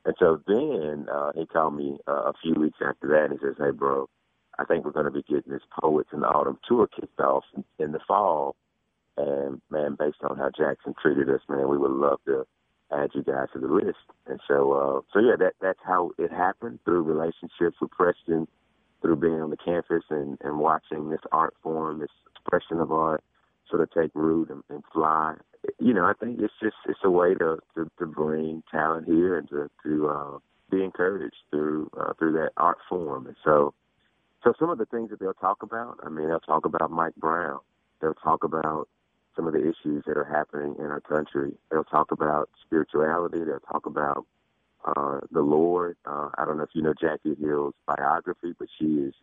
And 0.05 0.15
so 0.19 0.41
then 0.47 1.07
uh, 1.13 1.33
he 1.35 1.47
called 1.47 1.77
me 1.77 1.99
uh, 2.07 2.31
a 2.31 2.33
few 2.43 2.55
weeks 2.55 2.79
after 2.85 3.09
that 3.09 3.31
and 3.31 3.33
he 3.33 3.39
says, 3.47 3.57
hey, 3.59 3.71
bro, 3.71 4.09
I 4.59 4.65
think 4.65 4.85
we're 4.85 4.93
going 4.93 5.07
to 5.07 5.11
be 5.11 5.23
getting 5.23 5.53
this 5.53 5.63
Poets 5.81 6.11
in 6.13 6.21
the 6.21 6.27
Autumn 6.27 6.59
tour 6.69 6.87
kicked 6.87 7.21
off 7.21 7.45
in, 7.57 7.65
in 7.79 7.93
the 7.93 8.01
fall. 8.07 8.57
And, 9.17 9.61
man, 9.71 9.97
based 9.99 10.19
on 10.29 10.37
how 10.37 10.51
Jackson 10.51 10.95
treated 11.01 11.31
us, 11.31 11.41
man, 11.49 11.69
we 11.69 11.79
would 11.79 11.91
love 11.91 12.19
to 12.27 12.47
add 12.93 13.11
you 13.15 13.23
guys 13.23 13.49
to 13.53 13.61
the 13.61 13.69
list. 13.69 13.99
And 14.27 14.41
so, 14.47 14.73
uh, 14.73 15.01
so 15.13 15.21
yeah, 15.21 15.37
that 15.39 15.55
that's 15.61 15.79
how 15.85 16.11
it 16.19 16.31
happened 16.31 16.81
through 16.85 17.03
relationships 17.03 17.77
with 17.81 17.91
Preston, 17.93 18.47
through 19.01 19.17
being 19.17 19.41
on 19.41 19.51
the 19.51 19.57
campus 19.57 20.03
and, 20.11 20.39
and 20.43 20.59
watching 20.59 21.11
this 21.11 21.21
art 21.33 21.55
form, 21.63 22.01
this 22.01 22.11
expression 22.35 22.81
of 22.81 22.93
art 22.93 23.23
sort 23.69 23.83
of 23.83 23.91
take 23.91 24.11
root 24.15 24.51
and, 24.51 24.63
and 24.69 24.83
fly. 24.93 25.35
You 25.79 25.95
know, 25.95 26.05
I 26.05 26.13
think 26.13 26.41
it's 26.41 26.53
just 26.63 26.77
it's 26.87 27.01
a 27.05 27.11
way 27.11 27.35
to 27.35 27.59
to, 27.75 27.91
to 27.99 28.07
bring 28.07 28.63
talent 28.71 29.07
here 29.07 29.39
and 29.39 29.49
to 29.49 29.71
to 29.85 30.09
uh, 30.09 30.39
be 30.71 30.85
encouraged 30.85 31.37
through 31.51 31.91
uh, 31.99 32.13
through 32.19 32.33
that 32.33 32.51
art 32.57 32.79
form. 32.89 33.27
And 33.27 33.37
so, 33.45 33.75
so 34.43 34.53
some 34.59 34.71
of 34.71 34.79
the 34.79 34.87
things 34.87 35.11
that 35.11 35.21
they'll 35.21 35.35
talk 35.35 35.63
about, 35.63 35.99
I 36.03 36.09
mean, 36.09 36.29
they'll 36.29 36.41
talk 36.41 36.67
about 36.67 36.91
Mike 36.91 37.17
Brown. 37.17 37.61
They'll 38.01 38.15
talk 38.15 38.45
about 38.45 38.89
some 39.37 39.47
of 39.47 39.53
the 39.53 39.61
issues 39.61 40.05
that 40.07 40.17
are 40.17 40.25
happening 40.25 40.77
in 40.79 40.87
our 40.87 41.01
country. 41.01 41.53
They'll 41.71 41.85
talk 41.85 42.13
about 42.13 42.51
spirituality. 42.65 43.43
They'll 43.45 43.61
talk 43.61 43.87
about 43.87 44.27
uh, 44.85 45.21
the 45.33 45.41
Lord. 45.41 45.97
Uh, 46.05 46.29
I 46.37 46.45
don't 46.45 46.59
know 46.59 46.65
if 46.65 46.71
you 46.75 46.83
know 46.83 46.95
Jackie 46.99 47.37
Hill's 47.41 47.75
biography, 47.87 48.55
but 48.59 48.69
she 48.79 48.85
is 48.85 49.15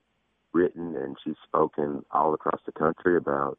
written 0.53 0.95
and 0.95 1.15
she's 1.23 1.35
spoken 1.43 2.03
all 2.11 2.33
across 2.33 2.59
the 2.65 2.71
country 2.71 3.15
about 3.15 3.57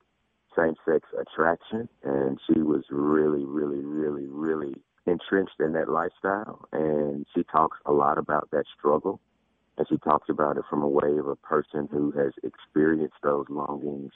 same-sex 0.56 1.08
attraction, 1.18 1.88
and 2.02 2.38
she 2.46 2.60
was 2.60 2.84
really, 2.90 3.44
really, 3.44 3.84
really, 3.84 4.26
really 4.26 4.74
entrenched 5.06 5.60
in 5.60 5.72
that 5.72 5.88
lifestyle. 5.88 6.66
And 6.72 7.26
she 7.34 7.42
talks 7.44 7.78
a 7.86 7.92
lot 7.92 8.18
about 8.18 8.50
that 8.52 8.64
struggle, 8.78 9.20
and 9.78 9.86
she 9.88 9.98
talks 9.98 10.28
about 10.28 10.56
it 10.56 10.64
from 10.68 10.82
a 10.82 10.88
way 10.88 11.18
of 11.18 11.26
a 11.26 11.36
person 11.36 11.88
who 11.90 12.10
has 12.12 12.32
experienced 12.42 13.16
those 13.22 13.46
longings 13.48 14.12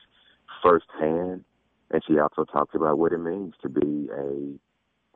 firsthand 0.63 1.45
and 1.91 2.03
she 2.07 2.19
also 2.19 2.45
talks 2.45 2.75
about 2.75 2.99
what 2.99 3.13
it 3.13 3.19
means 3.19 3.55
to 3.63 3.69
be 3.69 4.09
a 4.13 4.59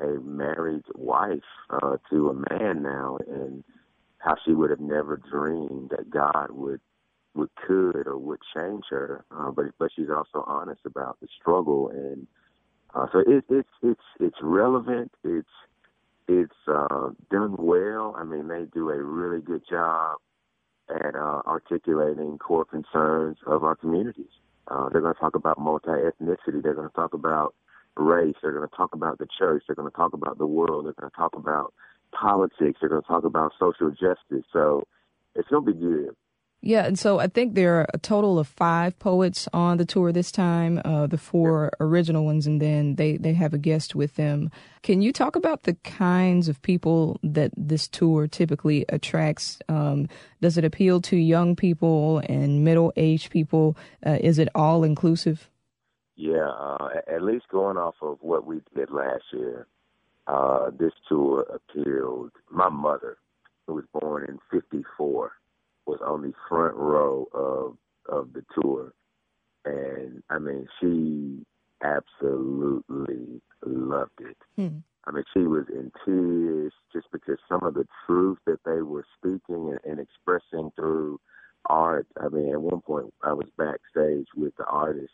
a 0.03 0.19
married 0.21 0.85
wife 0.95 1.41
uh, 1.69 1.99
to 2.09 2.31
a 2.31 2.55
man 2.55 2.83
now, 2.83 3.19
and 3.29 3.63
how 4.17 4.35
she 4.47 4.53
would 4.53 4.71
have 4.71 4.81
never 4.81 5.21
dreamed 5.31 5.91
that 5.91 6.09
God 6.09 6.53
would 6.53 6.81
would 7.35 7.51
could 7.67 8.07
or 8.07 8.19
would 8.19 8.41
change 8.55 8.85
her. 8.91 9.25
Uh, 9.31 9.51
but 9.51 9.67
but 9.79 9.91
she's 9.95 10.11
also 10.11 10.45
honest 10.47 10.81
about 10.85 11.19
the 11.21 11.29
struggle, 11.41 11.89
and 11.89 12.27
uh, 12.95 13.07
so 13.13 13.21
it, 13.21 13.45
it's 13.49 13.69
it's 13.83 14.01
it's 14.19 14.39
relevant. 14.43 15.13
It's 15.25 15.49
it's 16.29 16.55
uh, 16.69 17.11
done 17.31 17.57
well. 17.59 18.15
I 18.17 18.25
mean, 18.25 18.49
they 18.49 18.65
do 18.73 18.91
a 18.91 19.03
really 19.03 19.41
good 19.41 19.63
job 19.69 20.19
at 20.89 21.15
uh, 21.15 21.43
articulating 21.47 22.39
core 22.39 22.65
concerns 22.65 23.39
of 23.47 23.65
our 23.65 23.77
communities. 23.77 24.31
Uh, 24.69 24.89
they're 24.89 25.01
going 25.01 25.15
to 25.15 25.21
talk 25.21 25.35
about 25.35 25.59
multi-ethnicity. 25.59 26.63
They're 26.63 26.75
going 26.75 26.89
to 26.89 26.95
talk 26.95 27.15
about 27.15 27.55
race. 27.97 28.37
They're 28.43 28.53
going 28.53 28.69
to 28.69 28.77
talk 28.77 28.95
about 28.95 29.19
the 29.19 29.27
church. 29.39 29.65
They're 29.67 29.77
going 29.77 29.91
to 29.91 29.97
talk 29.97 30.13
about 30.13 30.39
the 30.39 30.47
world. 30.47 30.87
They're 30.87 30.93
going 30.93 31.11
to 31.11 31.17
talk 31.17 31.35
about 31.35 31.75
politics. 32.13 32.79
They're 32.81 32.89
going 32.89 33.03
to 33.03 33.09
talk 33.09 33.25
about 33.25 33.53
social 33.59 33.91
justice. 33.91 34.45
So 34.53 34.87
it's 35.35 35.49
going 35.49 35.67
to 35.67 35.73
be 35.73 35.79
good. 35.79 36.17
Yeah, 36.63 36.85
and 36.85 36.99
so 36.99 37.19
I 37.19 37.27
think 37.27 37.55
there 37.55 37.81
are 37.81 37.87
a 37.95 37.99
total 37.99 38.39
of 38.39 38.47
five 38.47 38.99
poets 38.99 39.49
on 39.55 39.79
the 39.79 39.87
tour 39.87 40.13
this 40.13 40.31
time, 40.31 40.79
uh, 40.85 41.07
the 41.07 41.17
four 41.17 41.71
original 41.81 42.27
ones, 42.27 42.47
and 42.47 42.61
then 42.61 42.97
they, 42.97 43.17
they 43.17 43.33
have 43.33 43.55
a 43.55 43.59
guest 43.59 43.95
with 43.95 44.17
them. 44.17 44.51
Can 44.83 45.01
you 45.01 45.11
talk 45.11 45.37
about 45.37 45.63
the 45.63 45.73
kinds 45.85 46.49
of 46.49 46.61
people 46.61 47.19
that 47.23 47.51
this 47.57 47.89
tour 47.89 48.27
typically 48.27 48.85
attracts? 48.91 49.59
Um, 49.71 50.07
does 50.43 50.59
it 50.59 50.65
appeal 50.65 51.01
to 51.03 51.17
young 51.17 51.57
people 51.57 52.19
and 52.29 52.63
middle 52.63 52.93
aged 52.95 53.31
people? 53.31 53.75
Uh, 54.05 54.19
is 54.21 54.39
it 54.39 54.49
all 54.55 54.85
inclusive? 54.85 55.49
Yeah, 56.15 56.51
uh, 56.51 56.89
at 57.11 57.23
least 57.23 57.47
going 57.51 57.79
off 57.79 57.95
of 58.03 58.19
what 58.21 58.47
we 58.47 58.61
did 58.77 58.91
last 58.91 59.25
year, 59.33 59.67
uh, 60.27 60.69
this 60.79 60.93
tour 61.09 61.47
appealed. 61.49 62.33
My 62.51 62.69
mother, 62.69 63.17
who 63.67 63.75
was 63.75 63.85
born 63.95 64.27
in 64.29 64.39
'54, 64.51 65.33
was 65.91 66.01
on 66.07 66.23
the 66.23 66.33
front 66.49 66.75
row 66.77 67.27
of 67.35 67.77
of 68.09 68.33
the 68.33 68.45
tour, 68.61 68.93
and 69.65 70.23
I 70.31 70.39
mean, 70.39 70.67
she 70.81 71.45
absolutely 71.83 73.41
loved 73.65 74.21
it. 74.21 74.37
Hmm. 74.57 74.79
I 75.07 75.13
mean, 75.13 75.25
she 75.33 75.41
was 75.41 75.65
in 75.69 75.91
tears 76.05 76.73
just 76.93 77.07
because 77.11 77.39
some 77.49 77.65
of 77.65 77.75
the 77.75 77.87
truth 78.07 78.39
that 78.47 78.61
they 78.65 78.83
were 78.83 79.05
speaking 79.19 79.71
and, 79.71 79.79
and 79.85 80.01
expressing 80.01 80.71
through 80.77 81.19
art. 81.67 82.07
I 82.21 82.29
mean, 82.29 82.53
at 82.53 82.61
one 82.61 82.83
point, 82.83 83.13
I 83.23 83.33
was 83.33 83.47
backstage 83.57 84.27
with 84.37 84.55
the 84.57 84.67
artist, 84.67 85.13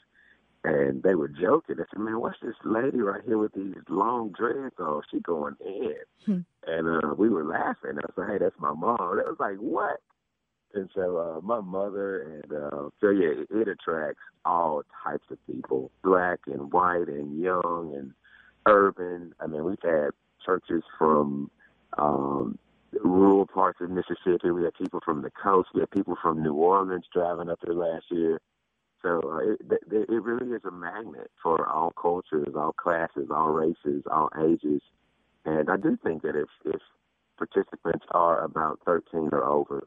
and 0.65 1.03
they 1.03 1.15
were 1.15 1.29
joking. 1.29 1.77
I 1.79 1.85
said, 1.91 2.01
"Man, 2.01 2.21
what's 2.21 2.41
this 2.43 2.55
lady 2.65 3.01
right 3.01 3.23
here 3.25 3.39
with 3.39 3.53
these 3.55 3.75
long 3.89 4.33
dreads 4.37 4.75
on? 4.79 5.03
She 5.11 5.21
going 5.21 5.57
in." 5.65 5.95
Hmm. 6.25 6.41
And 6.67 7.05
uh, 7.05 7.15
we 7.15 7.29
were 7.29 7.45
laughing. 7.45 7.99
I 7.99 8.13
said, 8.15 8.27
"Hey, 8.29 8.39
that's 8.39 8.59
my 8.59 8.73
mom." 8.73 9.17
That 9.17 9.27
was 9.27 9.37
like, 9.39 9.57
"What?" 9.57 10.01
And 10.77 10.91
so 10.95 11.17
uh, 11.19 11.41
my 11.41 11.61
mother 11.61 12.43
and 12.45 12.53
uh, 12.53 12.91
so 13.01 13.11
yeah, 13.11 13.43
it, 13.43 13.49
it 13.51 13.69
attracts 13.69 14.21
all 14.45 14.83
types 15.05 15.25
of 15.31 15.39
people, 15.47 15.91
black 16.05 16.41
and 16.47 16.73
white 16.73 17.09
and 17.09 17.41
young 17.41 17.95
and 17.97 18.13
urban. 18.67 19.35
I 19.41 19.47
mean, 19.47 19.65
we've 19.65 19.79
had 19.83 20.11
churches 20.45 20.83
from 20.99 21.51
um, 21.99 22.59
rural 23.03 23.47
parts 23.47 23.81
of 23.81 23.91
Mississippi. 23.91 24.51
We 24.51 24.65
had 24.65 24.75
people 24.75 25.01
from 25.05 25.23
the 25.23 25.31
coast. 25.31 25.71
We 25.75 25.81
had 25.81 25.91
people 25.91 26.17
from 26.21 26.43
New 26.43 26.55
Orleans 26.55 27.07
driving 27.13 27.49
up 27.49 27.59
there 27.65 27.75
last 27.75 28.05
year. 28.11 28.41
So 29.03 29.21
uh, 29.25 29.53
it, 29.53 29.83
it 29.91 30.23
really 30.23 30.53
is 30.53 30.63
a 30.65 30.71
magnet 30.71 31.31
for 31.43 31.69
all 31.69 31.93
cultures, 32.01 32.55
all 32.57 32.73
classes, 32.73 33.29
all 33.31 33.51
races, 33.51 34.03
all 34.11 34.31
ages. 34.45 34.83
And 35.45 35.71
I 35.71 35.77
do 35.77 35.97
think 36.03 36.23
that 36.23 36.35
if, 36.35 36.49
if 36.65 36.81
participants 37.39 38.05
are 38.11 38.43
about 38.43 38.81
13 38.85 39.29
or 39.33 39.45
over, 39.45 39.87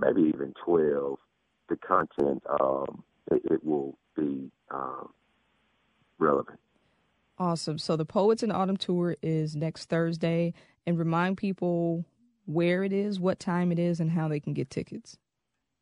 maybe 0.00 0.22
even 0.22 0.54
12, 0.64 1.18
the 1.68 1.76
content, 1.76 2.42
um, 2.60 3.02
it, 3.30 3.42
it, 3.50 3.64
will 3.64 3.98
be 4.16 4.50
um, 4.70 5.10
relevant. 6.18 6.58
Awesome. 7.38 7.78
So 7.78 7.96
the 7.96 8.04
Poets 8.04 8.42
in 8.42 8.50
Autumn 8.50 8.76
Tour 8.76 9.16
is 9.22 9.56
next 9.56 9.86
Thursday. 9.86 10.54
And 10.86 10.98
remind 10.98 11.36
people 11.36 12.04
where 12.46 12.84
it 12.84 12.92
is, 12.92 13.18
what 13.18 13.40
time 13.40 13.72
it 13.72 13.78
is, 13.78 13.98
and 13.98 14.10
how 14.12 14.28
they 14.28 14.38
can 14.38 14.54
get 14.54 14.70
tickets. 14.70 15.18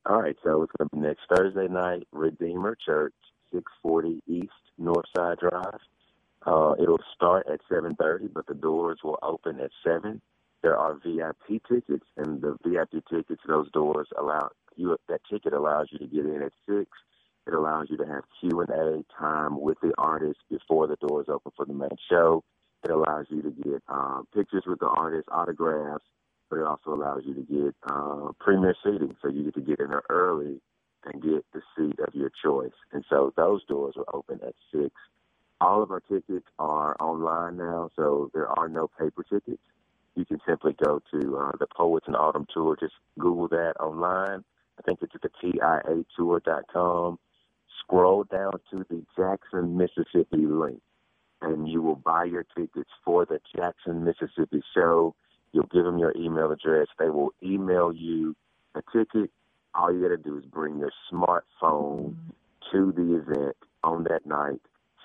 All 0.06 0.20
right. 0.20 0.36
So 0.42 0.62
it's 0.62 0.72
going 0.78 0.88
to 0.88 0.96
be 0.96 1.02
next 1.02 1.22
Thursday 1.34 1.68
night, 1.68 2.06
Redeemer 2.10 2.76
Church, 2.84 3.14
640 3.52 4.22
East 4.26 4.52
Northside 4.80 5.38
Drive. 5.38 5.80
Uh, 6.46 6.74
it'll 6.82 7.00
start 7.14 7.46
at 7.52 7.60
7.30, 7.70 8.32
but 8.32 8.46
the 8.46 8.54
doors 8.54 8.98
will 9.02 9.18
open 9.22 9.60
at 9.60 9.70
7. 9.84 10.20
There 10.64 10.78
are 10.78 10.94
VIP 10.94 11.62
tickets, 11.68 12.06
and 12.16 12.40
the 12.40 12.56
VIP 12.64 13.04
tickets, 13.10 13.42
those 13.46 13.70
doors 13.72 14.08
allow 14.18 14.48
you. 14.76 14.96
That 15.10 15.20
ticket 15.30 15.52
allows 15.52 15.88
you 15.90 15.98
to 15.98 16.06
get 16.06 16.24
in 16.24 16.40
at 16.40 16.52
six. 16.66 16.90
It 17.46 17.52
allows 17.52 17.88
you 17.90 17.98
to 17.98 18.06
have 18.06 18.24
Q 18.40 18.62
and 18.62 18.70
A 18.70 19.04
time 19.20 19.60
with 19.60 19.76
the 19.82 19.92
artist 19.98 20.38
before 20.50 20.86
the 20.86 20.96
doors 20.96 21.26
open 21.28 21.52
for 21.54 21.66
the 21.66 21.74
main 21.74 21.98
show. 22.08 22.44
It 22.82 22.90
allows 22.90 23.26
you 23.28 23.42
to 23.42 23.50
get 23.50 23.82
uh, 23.90 24.22
pictures 24.34 24.62
with 24.66 24.80
the 24.80 24.86
artist, 24.86 25.28
autographs, 25.30 26.06
but 26.48 26.60
it 26.60 26.64
also 26.64 26.94
allows 26.94 27.24
you 27.26 27.34
to 27.34 27.42
get 27.42 27.74
uh, 27.86 28.30
premier 28.40 28.74
seating, 28.82 29.14
so 29.20 29.28
you 29.28 29.44
get 29.44 29.54
to 29.56 29.60
get 29.60 29.80
in 29.80 29.90
there 29.90 30.04
early 30.08 30.62
and 31.04 31.22
get 31.22 31.44
the 31.52 31.60
seat 31.76 31.98
of 32.00 32.14
your 32.14 32.30
choice. 32.42 32.72
And 32.90 33.04
so 33.10 33.34
those 33.36 33.62
doors 33.66 33.96
are 33.98 34.16
open 34.16 34.40
at 34.42 34.54
six. 34.72 34.94
All 35.60 35.82
of 35.82 35.90
our 35.90 36.00
tickets 36.00 36.46
are 36.58 36.96
online 37.00 37.58
now, 37.58 37.90
so 37.96 38.30
there 38.32 38.48
are 38.48 38.70
no 38.70 38.88
paper 38.88 39.24
tickets. 39.30 39.60
You 40.16 40.24
can 40.24 40.38
simply 40.46 40.74
go 40.82 41.00
to 41.12 41.36
uh, 41.38 41.52
the 41.58 41.66
Poets 41.66 42.06
in 42.06 42.14
Autumn 42.14 42.46
Tour. 42.52 42.76
Just 42.78 42.94
Google 43.18 43.48
that 43.48 43.74
online. 43.80 44.44
I 44.78 44.82
think 44.82 45.00
it's 45.02 45.14
at 45.14 45.22
the 45.22 45.30
PIAtour.com. 46.18 47.18
Scroll 47.80 48.24
down 48.24 48.52
to 48.70 48.86
the 48.88 49.02
Jackson, 49.16 49.76
Mississippi 49.76 50.46
link, 50.46 50.80
and 51.42 51.68
you 51.68 51.82
will 51.82 51.96
buy 51.96 52.24
your 52.24 52.46
tickets 52.56 52.90
for 53.04 53.26
the 53.26 53.40
Jackson, 53.54 54.04
Mississippi 54.04 54.62
show. 54.74 55.14
You'll 55.52 55.68
give 55.72 55.84
them 55.84 55.98
your 55.98 56.16
email 56.16 56.50
address. 56.50 56.86
They 56.98 57.10
will 57.10 57.30
email 57.42 57.92
you 57.92 58.34
a 58.74 58.82
ticket. 58.92 59.30
All 59.74 59.92
you 59.92 60.02
got 60.02 60.08
to 60.08 60.16
do 60.16 60.38
is 60.38 60.44
bring 60.44 60.78
your 60.78 60.92
smartphone 61.12 62.14
to 62.72 62.92
the 62.92 63.16
event 63.16 63.56
on 63.82 64.04
that 64.04 64.24
night. 64.24 64.60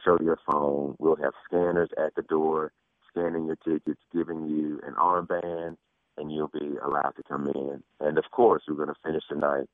Show 0.06 0.18
your 0.22 0.40
phone. 0.50 0.96
We'll 1.00 1.18
have 1.18 1.34
scanners 1.46 1.90
at 1.98 2.16
the 2.16 2.22
door 2.22 2.72
scanning 3.10 3.46
your 3.46 3.58
tickets, 3.58 4.02
giving 4.14 4.48
you 4.48 4.80
an 4.86 4.94
armband, 4.96 5.78
and 6.18 6.32
you'll 6.32 6.50
be 6.50 6.78
allowed 6.84 7.14
to 7.16 7.24
come 7.28 7.48
in. 7.48 7.84
And 8.00 8.18
of 8.18 8.26
course, 8.32 8.64
we're 8.68 8.76
going 8.76 8.90
to 8.90 8.96
finish 9.04 9.24
the 9.30 9.38
night 9.38 9.68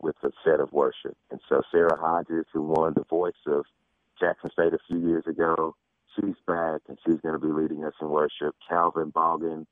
with 0.00 0.16
a 0.22 0.30
set 0.44 0.60
of 0.60 0.72
worship. 0.72 1.16
And 1.30 1.40
so 1.48 1.62
Sarah 1.70 1.98
Hodges, 1.98 2.44
who 2.52 2.62
won 2.62 2.94
the 2.94 3.04
voice 3.04 3.32
of 3.46 3.64
Jackson 4.20 4.50
State 4.50 4.74
a 4.74 4.78
few 4.86 4.98
years 4.98 5.24
ago, 5.26 5.74
she's 6.14 6.34
back 6.46 6.82
and 6.88 6.98
she's 7.04 7.20
going 7.22 7.38
to 7.38 7.46
be 7.46 7.52
leading 7.52 7.84
us 7.84 7.94
in 8.00 8.08
worship. 8.08 8.54
Calvin 8.68 9.10
Boggan, 9.10 9.66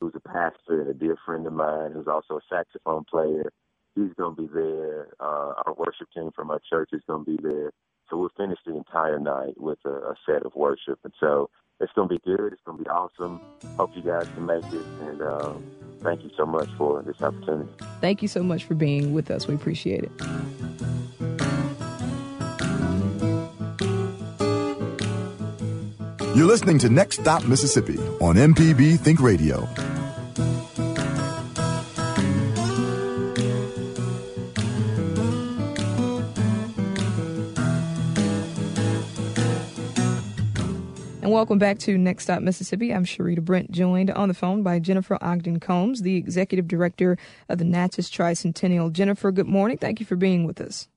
who's 0.00 0.14
a 0.14 0.20
pastor 0.20 0.80
and 0.80 0.88
a 0.90 0.94
dear 0.94 1.16
friend 1.24 1.46
of 1.46 1.52
mine, 1.52 1.92
who's 1.92 2.08
also 2.08 2.36
a 2.36 2.54
saxophone 2.54 3.04
player, 3.04 3.50
he's 3.94 4.12
going 4.16 4.36
to 4.36 4.42
be 4.42 4.48
there. 4.52 5.08
Uh, 5.18 5.54
our 5.66 5.74
worship 5.76 6.08
team 6.14 6.30
from 6.34 6.50
our 6.50 6.60
church 6.68 6.90
is 6.92 7.02
going 7.06 7.24
to 7.24 7.36
be 7.36 7.42
there. 7.42 7.72
So 8.08 8.16
we'll 8.16 8.32
finish 8.36 8.58
the 8.66 8.76
entire 8.76 9.18
night 9.18 9.54
with 9.56 9.78
a, 9.84 9.90
a 9.90 10.14
set 10.26 10.44
of 10.44 10.54
worship. 10.54 10.98
And 11.04 11.12
so 11.20 11.48
it's 11.80 11.92
going 11.92 12.08
to 12.08 12.14
be 12.14 12.20
good. 12.24 12.52
It's 12.52 12.62
going 12.64 12.78
to 12.78 12.84
be 12.84 12.90
awesome. 12.90 13.40
Hope 13.76 13.90
you 13.94 14.02
guys 14.02 14.26
can 14.34 14.46
make 14.46 14.64
it. 14.64 14.86
And 15.02 15.22
um, 15.22 15.64
thank 16.02 16.22
you 16.22 16.30
so 16.36 16.46
much 16.46 16.68
for 16.76 17.02
this 17.02 17.20
opportunity. 17.20 17.70
Thank 18.00 18.22
you 18.22 18.28
so 18.28 18.42
much 18.42 18.64
for 18.64 18.74
being 18.74 19.12
with 19.12 19.30
us. 19.30 19.46
We 19.46 19.54
appreciate 19.54 20.04
it. 20.04 20.12
You're 26.36 26.46
listening 26.46 26.78
to 26.78 26.88
Next 26.88 27.20
Stop 27.20 27.44
Mississippi 27.44 27.98
on 28.20 28.36
MPB 28.36 28.98
Think 29.00 29.20
Radio. 29.20 29.68
Welcome 41.40 41.58
back 41.58 41.78
to 41.78 41.96
Next 41.96 42.24
Stop 42.24 42.42
Mississippi. 42.42 42.92
I'm 42.92 43.06
Sharita 43.06 43.42
Brent, 43.42 43.70
joined 43.70 44.10
on 44.10 44.28
the 44.28 44.34
phone 44.34 44.62
by 44.62 44.78
Jennifer 44.78 45.16
Ogden 45.22 45.58
Combs, 45.58 46.02
the 46.02 46.14
executive 46.14 46.68
director 46.68 47.16
of 47.48 47.56
the 47.56 47.64
Natchez 47.64 48.10
Tricentennial. 48.10 48.92
Jennifer, 48.92 49.32
good 49.32 49.46
morning. 49.46 49.78
Thank 49.78 50.00
you 50.00 50.04
for 50.04 50.16
being 50.16 50.44
with 50.44 50.60
us. 50.60 50.90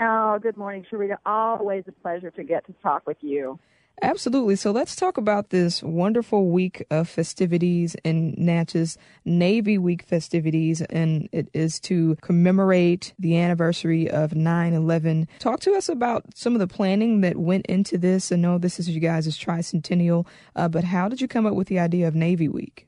Oh, 0.00 0.38
good 0.40 0.56
morning, 0.56 0.86
Sharita. 0.90 1.18
Always 1.26 1.84
a 1.86 1.92
pleasure 1.92 2.30
to 2.30 2.42
get 2.42 2.64
to 2.64 2.72
talk 2.82 3.06
with 3.06 3.18
you. 3.20 3.58
Absolutely. 4.02 4.56
So 4.56 4.70
let's 4.70 4.96
talk 4.96 5.18
about 5.18 5.50
this 5.50 5.82
wonderful 5.82 6.48
week 6.48 6.84
of 6.90 7.08
festivities 7.08 7.94
in 8.02 8.34
Natchez, 8.38 8.96
Navy 9.26 9.76
Week 9.76 10.02
festivities, 10.02 10.80
and 10.80 11.28
it 11.32 11.48
is 11.52 11.78
to 11.80 12.16
commemorate 12.22 13.12
the 13.18 13.36
anniversary 13.36 14.08
of 14.10 14.34
9 14.34 14.72
11. 14.72 15.28
Talk 15.38 15.60
to 15.60 15.74
us 15.74 15.88
about 15.88 16.24
some 16.34 16.54
of 16.54 16.60
the 16.60 16.66
planning 16.66 17.20
that 17.20 17.36
went 17.36 17.66
into 17.66 17.98
this. 17.98 18.32
I 18.32 18.36
know 18.36 18.56
this 18.56 18.80
is 18.80 18.88
you 18.88 19.00
guys' 19.00 19.38
tricentennial, 19.38 20.26
uh, 20.56 20.68
but 20.68 20.84
how 20.84 21.08
did 21.08 21.20
you 21.20 21.28
come 21.28 21.44
up 21.44 21.54
with 21.54 21.68
the 21.68 21.78
idea 21.78 22.08
of 22.08 22.14
Navy 22.14 22.48
Week? 22.48 22.86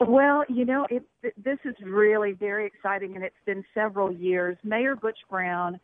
Well, 0.00 0.44
you 0.48 0.64
know, 0.64 0.86
it, 0.90 1.04
this 1.36 1.58
is 1.64 1.76
really 1.82 2.32
very 2.32 2.66
exciting, 2.66 3.14
and 3.14 3.24
it's 3.24 3.34
been 3.44 3.64
several 3.74 4.10
years. 4.10 4.56
Mayor 4.64 4.96
Butch 4.96 5.18
Brown 5.28 5.78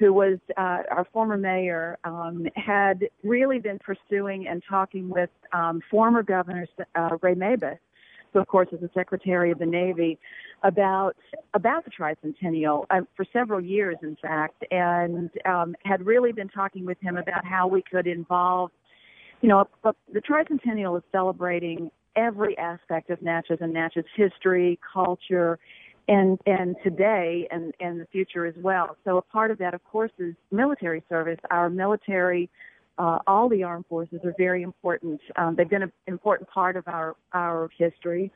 who 0.00 0.14
was 0.14 0.38
uh, 0.56 0.78
our 0.90 1.06
former 1.12 1.36
mayor, 1.36 1.98
um, 2.04 2.46
had 2.56 3.06
really 3.22 3.58
been 3.58 3.78
pursuing 3.78 4.48
and 4.48 4.62
talking 4.66 5.10
with 5.10 5.28
um, 5.52 5.82
former 5.90 6.22
Governor 6.22 6.66
uh, 6.94 7.18
Ray 7.20 7.34
Mabus, 7.34 7.78
who 8.32 8.38
of 8.38 8.46
course 8.48 8.68
is 8.72 8.80
the 8.80 8.88
Secretary 8.94 9.50
of 9.50 9.58
the 9.58 9.66
Navy, 9.66 10.18
about 10.62 11.16
about 11.52 11.84
the 11.84 11.90
tricentennial 11.90 12.86
uh, 12.88 13.02
for 13.14 13.26
several 13.30 13.60
years, 13.60 13.96
in 14.02 14.16
fact, 14.22 14.64
and 14.70 15.28
um, 15.44 15.76
had 15.84 16.04
really 16.06 16.32
been 16.32 16.48
talking 16.48 16.86
with 16.86 16.98
him 17.02 17.18
about 17.18 17.44
how 17.44 17.66
we 17.66 17.82
could 17.82 18.06
involve, 18.06 18.70
you 19.42 19.50
know, 19.50 19.68
the 19.84 20.20
tricentennial 20.22 20.96
is 20.96 21.04
celebrating 21.12 21.90
every 22.16 22.56
aspect 22.56 23.10
of 23.10 23.20
Natchez 23.20 23.58
and 23.60 23.74
Natchez 23.74 24.04
history, 24.16 24.78
culture, 24.94 25.58
and 26.10 26.40
and 26.44 26.74
today 26.82 27.46
and 27.50 27.72
and 27.80 28.00
the 28.00 28.06
future 28.06 28.44
as 28.44 28.54
well. 28.58 28.96
So 29.04 29.16
a 29.16 29.22
part 29.22 29.50
of 29.50 29.58
that, 29.58 29.72
of 29.74 29.82
course, 29.84 30.10
is 30.18 30.34
military 30.50 31.02
service. 31.08 31.38
Our 31.50 31.70
military, 31.70 32.50
uh, 32.98 33.20
all 33.28 33.48
the 33.48 33.62
armed 33.62 33.86
forces 33.88 34.18
are 34.24 34.34
very 34.36 34.62
important. 34.62 35.20
Um, 35.36 35.54
they've 35.54 35.70
been 35.70 35.84
an 35.84 35.92
important 36.08 36.50
part 36.50 36.76
of 36.76 36.86
our 36.88 37.14
our 37.32 37.70
history, 37.78 38.32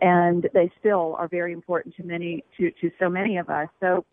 and 0.00 0.48
they 0.52 0.70
still 0.80 1.14
are 1.16 1.28
very 1.28 1.52
important 1.52 1.94
to 1.96 2.02
many 2.02 2.44
to 2.58 2.72
to 2.80 2.90
so 2.98 3.08
many 3.08 3.36
of 3.36 3.48
us. 3.48 3.68
So 3.80 4.04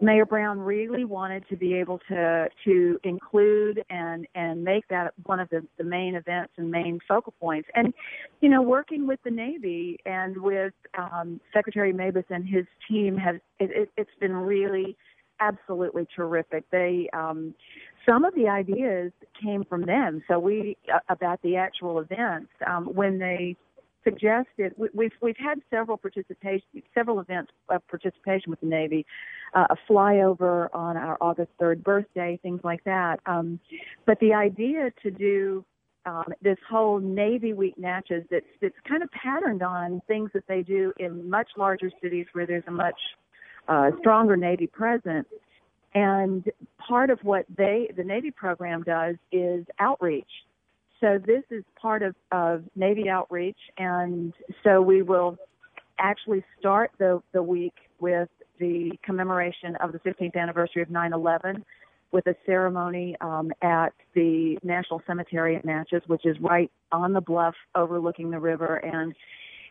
Mayor 0.00 0.24
Brown 0.24 0.60
really 0.60 1.04
wanted 1.04 1.44
to 1.48 1.56
be 1.56 1.74
able 1.74 1.98
to 2.08 2.48
to 2.64 3.00
include 3.02 3.82
and 3.90 4.26
and 4.34 4.62
make 4.62 4.86
that 4.88 5.12
one 5.24 5.40
of 5.40 5.48
the, 5.50 5.66
the 5.76 5.84
main 5.84 6.14
events 6.14 6.52
and 6.56 6.70
main 6.70 7.00
focal 7.08 7.34
points. 7.40 7.68
And 7.74 7.92
you 8.40 8.48
know, 8.48 8.62
working 8.62 9.06
with 9.06 9.18
the 9.24 9.30
Navy 9.30 9.98
and 10.06 10.36
with 10.40 10.72
um, 10.96 11.40
Secretary 11.52 11.92
Mabus 11.92 12.24
and 12.30 12.48
his 12.48 12.64
team 12.88 13.16
has 13.16 13.36
it, 13.58 13.70
it, 13.72 13.90
it's 13.96 14.10
been 14.20 14.34
really 14.34 14.96
absolutely 15.40 16.06
terrific. 16.14 16.64
They 16.70 17.08
um, 17.12 17.54
some 18.06 18.24
of 18.24 18.34
the 18.34 18.48
ideas 18.48 19.12
came 19.42 19.64
from 19.64 19.84
them. 19.84 20.22
So 20.28 20.38
we 20.38 20.76
uh, 20.92 21.00
about 21.08 21.42
the 21.42 21.56
actual 21.56 21.98
events 21.98 22.50
um, 22.66 22.86
when 22.86 23.18
they 23.18 23.56
suggested 24.08 24.72
we, 24.76 24.88
we've 24.94 25.12
we've 25.20 25.36
had 25.36 25.60
several 25.70 25.96
participation 25.96 26.66
several 26.94 27.20
events 27.20 27.52
of 27.68 27.86
participation 27.88 28.50
with 28.50 28.60
the 28.60 28.66
Navy, 28.66 29.06
uh, 29.54 29.66
a 29.70 29.76
flyover 29.90 30.68
on 30.72 30.96
our 30.96 31.16
August 31.20 31.50
third 31.58 31.82
birthday, 31.82 32.38
things 32.42 32.60
like 32.64 32.82
that. 32.84 33.20
Um, 33.26 33.60
but 34.06 34.18
the 34.20 34.34
idea 34.34 34.90
to 35.02 35.10
do 35.10 35.64
um, 36.06 36.32
this 36.42 36.58
whole 36.68 36.98
Navy 36.98 37.52
Week 37.52 37.76
Natchez 37.76 38.24
that's 38.30 38.46
that's 38.60 38.74
kind 38.86 39.02
of 39.02 39.10
patterned 39.10 39.62
on 39.62 40.00
things 40.06 40.30
that 40.34 40.44
they 40.48 40.62
do 40.62 40.92
in 40.98 41.28
much 41.28 41.48
larger 41.56 41.90
cities 42.02 42.26
where 42.32 42.46
there's 42.46 42.64
a 42.66 42.72
much 42.72 42.98
uh, 43.68 43.90
stronger 44.00 44.36
Navy 44.36 44.66
presence. 44.66 45.28
And 45.94 46.44
part 46.78 47.10
of 47.10 47.18
what 47.22 47.46
they 47.56 47.90
the 47.96 48.04
Navy 48.04 48.30
program 48.30 48.82
does 48.82 49.16
is 49.32 49.64
outreach 49.78 50.30
so 51.00 51.18
this 51.24 51.42
is 51.50 51.64
part 51.80 52.02
of, 52.02 52.14
of 52.32 52.64
Navy 52.74 53.08
outreach, 53.08 53.58
and 53.76 54.32
so 54.64 54.82
we 54.82 55.02
will 55.02 55.36
actually 55.98 56.44
start 56.58 56.90
the, 56.98 57.22
the 57.32 57.42
week 57.42 57.74
with 58.00 58.28
the 58.58 58.92
commemoration 59.04 59.76
of 59.76 59.92
the 59.92 59.98
15th 60.00 60.36
anniversary 60.36 60.82
of 60.82 60.88
9/11 60.88 61.62
with 62.10 62.26
a 62.26 62.34
ceremony 62.46 63.16
um, 63.20 63.50
at 63.62 63.92
the 64.14 64.58
National 64.62 65.02
Cemetery 65.06 65.56
at 65.56 65.64
Natchez, 65.64 66.02
which 66.06 66.24
is 66.24 66.36
right 66.40 66.70
on 66.90 67.12
the 67.12 67.20
bluff 67.20 67.54
overlooking 67.74 68.30
the 68.30 68.38
river, 68.38 68.76
and 68.76 69.14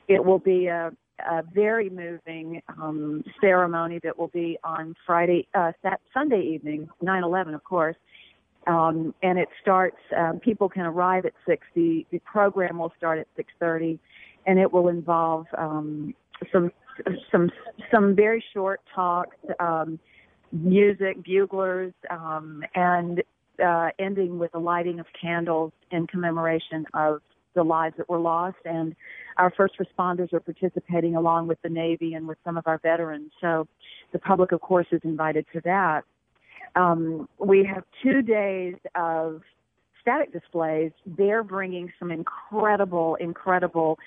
it 0.07 0.23
will 0.23 0.39
be 0.39 0.67
a, 0.67 0.91
a 1.29 1.43
very 1.53 1.89
moving 1.89 2.61
um, 2.81 3.23
ceremony 3.41 3.99
that 4.03 4.17
will 4.17 4.27
be 4.29 4.57
on 4.63 4.93
Friday, 5.05 5.47
uh, 5.55 5.71
Sunday 6.13 6.41
evening, 6.41 6.87
9/11, 7.03 7.55
of 7.55 7.63
course, 7.63 7.95
um, 8.67 9.13
and 9.23 9.39
it 9.39 9.47
starts. 9.61 9.97
Um, 10.15 10.39
people 10.39 10.69
can 10.69 10.83
arrive 10.83 11.25
at 11.25 11.33
six. 11.47 11.65
The, 11.75 12.05
program 12.25 12.77
will 12.79 12.93
start 12.97 13.19
at 13.19 13.27
six 13.35 13.51
thirty, 13.59 13.99
and 14.45 14.59
it 14.59 14.71
will 14.71 14.89
involve 14.89 15.45
um, 15.57 16.13
some 16.51 16.71
some 17.31 17.49
some 17.91 18.15
very 18.15 18.43
short 18.53 18.81
talks, 18.93 19.37
um, 19.59 19.99
music, 20.51 21.23
buglers, 21.23 21.93
um, 22.09 22.63
and 22.75 23.23
uh, 23.63 23.89
ending 23.99 24.37
with 24.37 24.51
the 24.51 24.59
lighting 24.59 24.99
of 24.99 25.05
candles 25.19 25.71
in 25.91 26.05
commemoration 26.07 26.85
of 26.93 27.21
the 27.55 27.63
lives 27.63 27.95
that 27.97 28.07
were 28.09 28.19
lost. 28.19 28.57
And 28.65 28.95
our 29.37 29.51
first 29.55 29.75
responders 29.79 30.31
are 30.33 30.39
participating 30.39 31.15
along 31.15 31.47
with 31.47 31.61
the 31.63 31.69
Navy 31.69 32.13
and 32.13 32.27
with 32.27 32.37
some 32.43 32.57
of 32.57 32.67
our 32.67 32.79
veterans. 32.79 33.31
So 33.41 33.67
the 34.11 34.19
public, 34.19 34.51
of 34.51 34.61
course, 34.61 34.87
is 34.91 35.01
invited 35.03 35.45
to 35.53 35.61
that. 35.65 36.03
Um, 36.77 37.27
we 37.39 37.67
have 37.73 37.83
two 38.03 38.21
days 38.21 38.75
of 38.95 39.41
static 40.01 40.31
displays. 40.31 40.91
They're 41.05 41.43
bringing 41.43 41.91
some 41.99 42.11
incredible, 42.11 43.15
incredible 43.15 43.97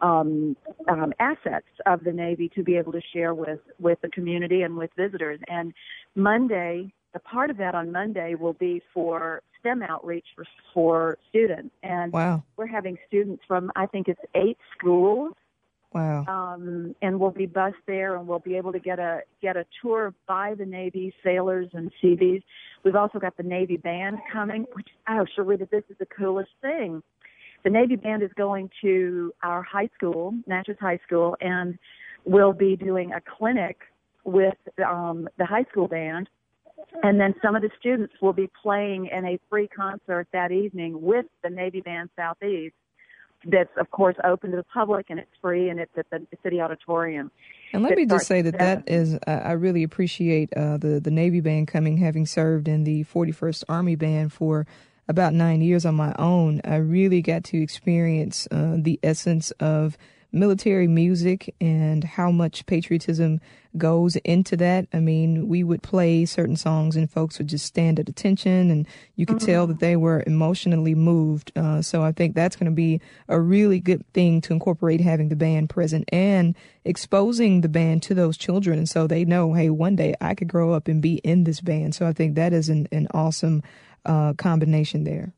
um, 0.00 0.56
um, 0.88 1.12
assets 1.18 1.66
of 1.84 2.04
the 2.04 2.12
Navy 2.12 2.48
to 2.54 2.62
be 2.62 2.76
able 2.76 2.92
to 2.92 3.02
share 3.12 3.34
with 3.34 3.60
with 3.78 4.00
the 4.00 4.08
community 4.08 4.62
and 4.62 4.76
with 4.76 4.90
visitors. 4.96 5.40
And 5.48 5.74
Monday, 6.14 6.92
a 7.14 7.18
part 7.18 7.50
of 7.50 7.56
that 7.58 7.74
on 7.74 7.92
Monday 7.92 8.34
will 8.34 8.54
be 8.54 8.80
for 8.94 9.42
STEM 9.60 9.82
outreach 9.82 10.24
for, 10.34 10.44
for 10.72 11.18
students. 11.28 11.74
And 11.82 12.12
wow. 12.12 12.42
we're 12.56 12.66
having 12.66 12.96
students 13.06 13.42
from, 13.46 13.70
I 13.76 13.86
think 13.86 14.08
it's 14.08 14.20
eight 14.34 14.58
schools. 14.76 15.34
Wow. 15.92 16.24
Um, 16.28 16.94
and 17.02 17.18
we'll 17.18 17.32
be 17.32 17.46
bused 17.46 17.76
there 17.86 18.16
and 18.16 18.28
we'll 18.28 18.38
be 18.38 18.56
able 18.56 18.72
to 18.72 18.78
get 18.78 18.98
a, 18.98 19.22
get 19.42 19.56
a 19.56 19.66
tour 19.82 20.14
by 20.28 20.54
the 20.54 20.64
Navy 20.64 21.12
sailors 21.24 21.68
and 21.72 21.90
Seabees. 22.00 22.42
We've 22.84 22.94
also 22.94 23.18
got 23.18 23.36
the 23.36 23.42
Navy 23.42 23.76
band 23.76 24.18
coming, 24.32 24.66
which, 24.74 24.88
oh, 25.08 25.26
Sharita, 25.36 25.68
this 25.68 25.82
is 25.90 25.96
the 25.98 26.06
coolest 26.06 26.50
thing. 26.62 27.02
The 27.64 27.70
Navy 27.70 27.96
band 27.96 28.22
is 28.22 28.30
going 28.36 28.70
to 28.82 29.32
our 29.42 29.62
high 29.62 29.88
school, 29.94 30.34
Natchez 30.46 30.76
High 30.80 31.00
School, 31.06 31.36
and 31.40 31.76
we'll 32.24 32.52
be 32.52 32.76
doing 32.76 33.12
a 33.12 33.20
clinic 33.20 33.78
with 34.24 34.54
um, 34.86 35.28
the 35.38 35.44
high 35.44 35.64
school 35.70 35.88
band 35.88 36.28
and 37.02 37.20
then 37.20 37.34
some 37.42 37.56
of 37.56 37.62
the 37.62 37.70
students 37.78 38.14
will 38.20 38.32
be 38.32 38.50
playing 38.62 39.06
in 39.06 39.24
a 39.24 39.38
free 39.48 39.68
concert 39.68 40.26
that 40.32 40.52
evening 40.52 41.00
with 41.00 41.26
the 41.42 41.50
Navy 41.50 41.80
Band 41.80 42.10
Southeast. 42.16 42.74
That's 43.44 43.70
of 43.78 43.90
course 43.90 44.16
open 44.24 44.50
to 44.50 44.56
the 44.58 44.64
public 44.64 45.06
and 45.08 45.18
it's 45.18 45.30
free 45.40 45.68
and 45.70 45.80
it's 45.80 45.92
at 45.96 46.06
the 46.10 46.26
city 46.42 46.60
auditorium. 46.60 47.30
And 47.72 47.82
let 47.82 47.96
me 47.96 48.04
just 48.04 48.26
say 48.26 48.42
that 48.42 48.58
that 48.58 48.84
is, 48.88 49.18
I 49.26 49.52
really 49.52 49.82
appreciate 49.82 50.52
uh, 50.54 50.76
the 50.76 51.00
the 51.00 51.10
Navy 51.10 51.40
Band 51.40 51.68
coming, 51.68 51.96
having 51.96 52.26
served 52.26 52.68
in 52.68 52.84
the 52.84 53.04
41st 53.04 53.64
Army 53.68 53.96
Band 53.96 54.32
for 54.32 54.66
about 55.08 55.34
nine 55.34 55.60
years 55.60 55.84
on 55.84 55.94
my 55.94 56.14
own. 56.18 56.60
I 56.64 56.76
really 56.76 57.22
got 57.22 57.44
to 57.44 57.60
experience 57.60 58.46
uh, 58.50 58.76
the 58.78 58.98
essence 59.02 59.50
of 59.52 59.96
military 60.32 60.86
music 60.86 61.54
and 61.60 62.04
how 62.04 62.30
much 62.30 62.66
patriotism 62.66 63.40
goes 63.76 64.16
into 64.16 64.56
that. 64.56 64.86
I 64.92 64.98
mean, 64.98 65.48
we 65.48 65.62
would 65.62 65.82
play 65.82 66.24
certain 66.24 66.56
songs 66.56 66.96
and 66.96 67.10
folks 67.10 67.38
would 67.38 67.48
just 67.48 67.66
stand 67.66 68.00
at 68.00 68.08
attention 68.08 68.70
and 68.70 68.86
you 69.14 69.26
could 69.26 69.36
mm-hmm. 69.36 69.46
tell 69.46 69.66
that 69.68 69.80
they 69.80 69.96
were 69.96 70.24
emotionally 70.26 70.94
moved. 70.94 71.52
Uh, 71.56 71.80
so 71.82 72.02
I 72.02 72.12
think 72.12 72.34
that's 72.34 72.56
going 72.56 72.70
to 72.70 72.74
be 72.74 73.00
a 73.28 73.40
really 73.40 73.78
good 73.78 74.04
thing 74.12 74.40
to 74.42 74.52
incorporate 74.52 75.00
having 75.00 75.28
the 75.28 75.36
band 75.36 75.70
present 75.70 76.08
and 76.12 76.56
exposing 76.84 77.60
the 77.60 77.68
band 77.68 78.02
to 78.04 78.14
those 78.14 78.36
children. 78.36 78.86
So 78.86 79.06
they 79.06 79.24
know, 79.24 79.54
hey, 79.54 79.70
one 79.70 79.96
day 79.96 80.14
I 80.20 80.34
could 80.34 80.48
grow 80.48 80.72
up 80.72 80.88
and 80.88 81.00
be 81.00 81.16
in 81.16 81.44
this 81.44 81.60
band. 81.60 81.94
So 81.94 82.06
I 82.06 82.12
think 82.12 82.34
that 82.34 82.52
is 82.52 82.68
an, 82.68 82.88
an 82.90 83.06
awesome 83.14 83.62
uh, 84.04 84.32
combination 84.34 85.04
there. 85.04 85.32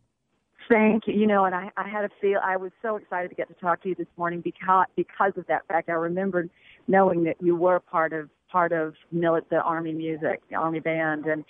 Thank 0.69 1.07
you. 1.07 1.15
You 1.15 1.27
know, 1.27 1.45
and 1.45 1.55
I, 1.55 1.71
I 1.77 1.89
had 1.89 2.05
a 2.05 2.11
feel. 2.21 2.39
I 2.43 2.57
was 2.57 2.73
so 2.83 2.97
excited 2.97 3.29
to 3.29 3.35
get 3.35 3.49
to 3.49 3.55
talk 3.55 3.83
to 3.83 3.89
you 3.89 3.95
this 3.95 4.07
morning 4.17 4.41
because 4.41 4.87
because 4.97 5.33
of 5.37 5.47
that 5.47 5.67
fact. 5.67 5.89
I 5.89 5.93
remembered 5.93 6.51
knowing 6.89 7.25
that 7.25 7.37
you 7.41 7.57
were 7.57 7.81
part 7.81 8.13
of 8.13 8.29
part 8.51 8.73
of 8.73 8.95
milit 9.15 9.49
the 9.51 9.61
Army 9.61 9.93
music, 9.93 10.43
the 10.51 10.57
Army 10.57 10.81
band, 10.81 11.27
and 11.27 11.45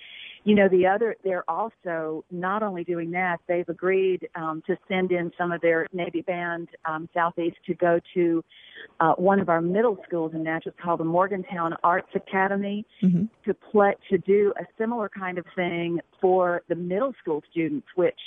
you 0.44 0.54
know 0.54 0.68
the 0.68 0.86
other. 0.86 1.16
They're 1.24 1.48
also 1.50 2.24
not 2.30 2.62
only 2.62 2.84
doing 2.84 3.10
that. 3.10 3.38
They've 3.48 3.68
agreed 3.68 4.28
um, 4.34 4.62
to 4.66 4.76
send 4.88 5.10
in 5.10 5.32
some 5.36 5.52
of 5.52 5.60
their 5.60 5.86
Navy 5.92 6.22
band 6.22 6.68
um, 6.84 7.08
southeast 7.12 7.56
to 7.66 7.74
go 7.74 7.98
to 8.14 8.44
uh, 9.00 9.12
one 9.14 9.40
of 9.40 9.48
our 9.48 9.60
middle 9.60 9.98
schools 10.06 10.32
in 10.34 10.44
Natchez 10.44 10.72
called 10.82 11.00
the 11.00 11.04
Morgantown 11.04 11.74
Arts 11.82 12.08
Academy 12.14 12.86
mm-hmm. 13.02 13.24
to 13.44 13.54
play 13.54 13.94
to 14.10 14.18
do 14.18 14.52
a 14.58 14.64
similar 14.78 15.08
kind 15.08 15.38
of 15.38 15.44
thing 15.54 15.98
for 16.20 16.62
the 16.68 16.74
middle 16.74 17.12
school 17.20 17.42
students, 17.50 17.86
which 17.96 18.18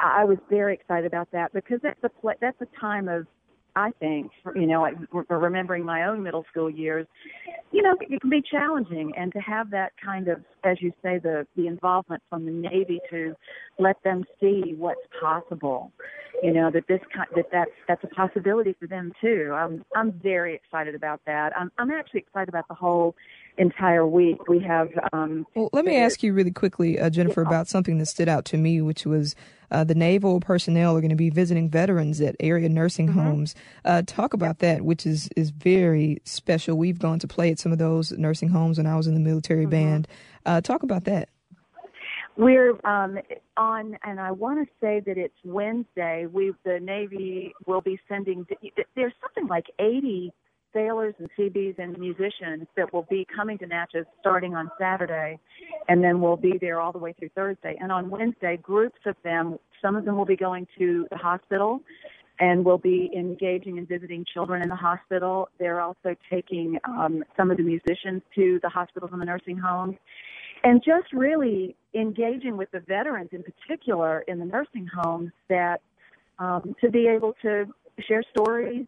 I, 0.00 0.20
I 0.22 0.24
was 0.24 0.38
very 0.50 0.74
excited 0.74 1.06
about 1.06 1.30
that 1.32 1.52
because 1.52 1.80
that's 1.82 2.02
a 2.02 2.08
pl- 2.08 2.34
that's 2.40 2.60
a 2.60 2.80
time 2.80 3.08
of 3.08 3.26
I 3.78 3.92
think, 4.00 4.32
you 4.56 4.66
know, 4.66 4.80
like 4.80 4.96
remembering 5.28 5.84
my 5.84 6.06
own 6.06 6.20
middle 6.20 6.44
school 6.50 6.68
years, 6.68 7.06
you 7.70 7.80
know, 7.80 7.94
it 8.00 8.20
can 8.20 8.28
be 8.28 8.42
challenging, 8.50 9.12
and 9.16 9.32
to 9.32 9.38
have 9.38 9.70
that 9.70 9.92
kind 10.04 10.26
of, 10.26 10.40
as 10.64 10.78
you 10.80 10.92
say, 11.00 11.18
the 11.18 11.46
the 11.54 11.68
involvement 11.68 12.20
from 12.28 12.44
the 12.44 12.50
Navy 12.50 12.98
to 13.10 13.36
let 13.78 14.02
them 14.02 14.24
see 14.40 14.74
what's 14.76 15.00
possible, 15.20 15.92
you 16.42 16.52
know, 16.52 16.72
that 16.72 16.88
this 16.88 17.00
kind 17.14 17.28
that 17.36 17.46
that's 17.52 17.70
that's 17.86 18.02
a 18.02 18.08
possibility 18.08 18.74
for 18.80 18.88
them 18.88 19.12
too. 19.20 19.52
I'm 19.54 19.84
I'm 19.94 20.10
very 20.10 20.56
excited 20.56 20.96
about 20.96 21.20
that. 21.26 21.56
I'm 21.56 21.70
I'm 21.78 21.92
actually 21.92 22.20
excited 22.20 22.48
about 22.48 22.66
the 22.66 22.74
whole 22.74 23.14
entire 23.58 24.06
week. 24.06 24.48
We 24.48 24.60
have. 24.60 24.88
Um, 25.12 25.46
well, 25.54 25.68
let 25.72 25.84
me 25.84 25.96
ask 25.96 26.22
you 26.22 26.32
really 26.32 26.50
quickly, 26.50 26.98
uh, 26.98 27.10
Jennifer, 27.10 27.42
yeah. 27.42 27.48
about 27.48 27.68
something 27.68 27.98
that 27.98 28.06
stood 28.06 28.28
out 28.28 28.44
to 28.46 28.56
me, 28.56 28.80
which 28.80 29.04
was 29.04 29.34
uh, 29.70 29.84
the 29.84 29.94
naval 29.94 30.40
personnel 30.40 30.96
are 30.96 31.00
going 31.00 31.10
to 31.10 31.16
be 31.16 31.30
visiting 31.30 31.68
veterans 31.68 32.20
at 32.20 32.36
area 32.40 32.68
nursing 32.68 33.08
mm-hmm. 33.08 33.20
homes. 33.20 33.54
Uh, 33.84 34.02
talk 34.06 34.32
about 34.32 34.60
that, 34.60 34.82
which 34.82 35.06
is 35.06 35.28
is 35.36 35.50
very 35.50 36.20
special. 36.24 36.78
We've 36.78 36.98
gone 36.98 37.18
to 37.18 37.28
play 37.28 37.50
at 37.50 37.58
some 37.58 37.72
of 37.72 37.78
those 37.78 38.12
nursing 38.12 38.48
homes 38.48 38.78
when 38.78 38.86
I 38.86 38.96
was 38.96 39.06
in 39.06 39.14
the 39.14 39.20
military 39.20 39.62
mm-hmm. 39.62 39.70
band. 39.70 40.08
Uh, 40.46 40.60
talk 40.60 40.82
about 40.82 41.04
that. 41.04 41.28
We're 42.36 42.78
um, 42.86 43.18
on, 43.56 43.98
and 44.04 44.20
I 44.20 44.30
want 44.30 44.64
to 44.64 44.72
say 44.80 45.00
that 45.04 45.18
it's 45.18 45.34
Wednesday. 45.44 46.26
We 46.26 46.52
the 46.64 46.78
Navy 46.80 47.52
will 47.66 47.80
be 47.80 47.98
sending. 48.08 48.46
There's 48.94 49.12
something 49.20 49.48
like 49.48 49.66
80 49.80 50.32
sailors 50.72 51.14
and 51.18 51.28
Seabees 51.36 51.74
and 51.78 51.98
musicians 51.98 52.66
that 52.76 52.92
will 52.92 53.06
be 53.10 53.26
coming 53.34 53.58
to 53.58 53.66
Natchez 53.66 54.06
starting 54.20 54.54
on 54.54 54.70
Saturday, 54.78 55.38
and 55.88 56.02
then 56.02 56.20
we'll 56.20 56.36
be 56.36 56.58
there 56.60 56.80
all 56.80 56.92
the 56.92 56.98
way 56.98 57.14
through 57.18 57.30
Thursday. 57.34 57.76
And 57.80 57.90
on 57.90 58.10
Wednesday, 58.10 58.56
groups 58.56 59.00
of 59.06 59.16
them, 59.24 59.58
some 59.82 59.96
of 59.96 60.04
them 60.04 60.16
will 60.16 60.26
be 60.26 60.36
going 60.36 60.66
to 60.78 61.06
the 61.10 61.16
hospital 61.16 61.80
and 62.40 62.64
will 62.64 62.78
be 62.78 63.10
engaging 63.16 63.78
and 63.78 63.88
visiting 63.88 64.24
children 64.32 64.62
in 64.62 64.68
the 64.68 64.76
hospital. 64.76 65.48
They're 65.58 65.80
also 65.80 66.14
taking 66.30 66.78
um, 66.84 67.24
some 67.36 67.50
of 67.50 67.56
the 67.56 67.64
musicians 67.64 68.22
to 68.36 68.60
the 68.62 68.68
hospitals 68.68 69.10
and 69.12 69.20
the 69.20 69.26
nursing 69.26 69.58
homes. 69.58 69.96
And 70.64 70.82
just 70.84 71.12
really 71.12 71.76
engaging 71.94 72.56
with 72.56 72.70
the 72.70 72.80
veterans 72.80 73.30
in 73.32 73.42
particular 73.42 74.20
in 74.28 74.38
the 74.38 74.44
nursing 74.44 74.88
homes 74.92 75.30
that 75.48 75.80
um, 76.38 76.74
to 76.80 76.90
be 76.90 77.08
able 77.08 77.34
to 77.42 77.66
share 78.06 78.22
stories, 78.30 78.86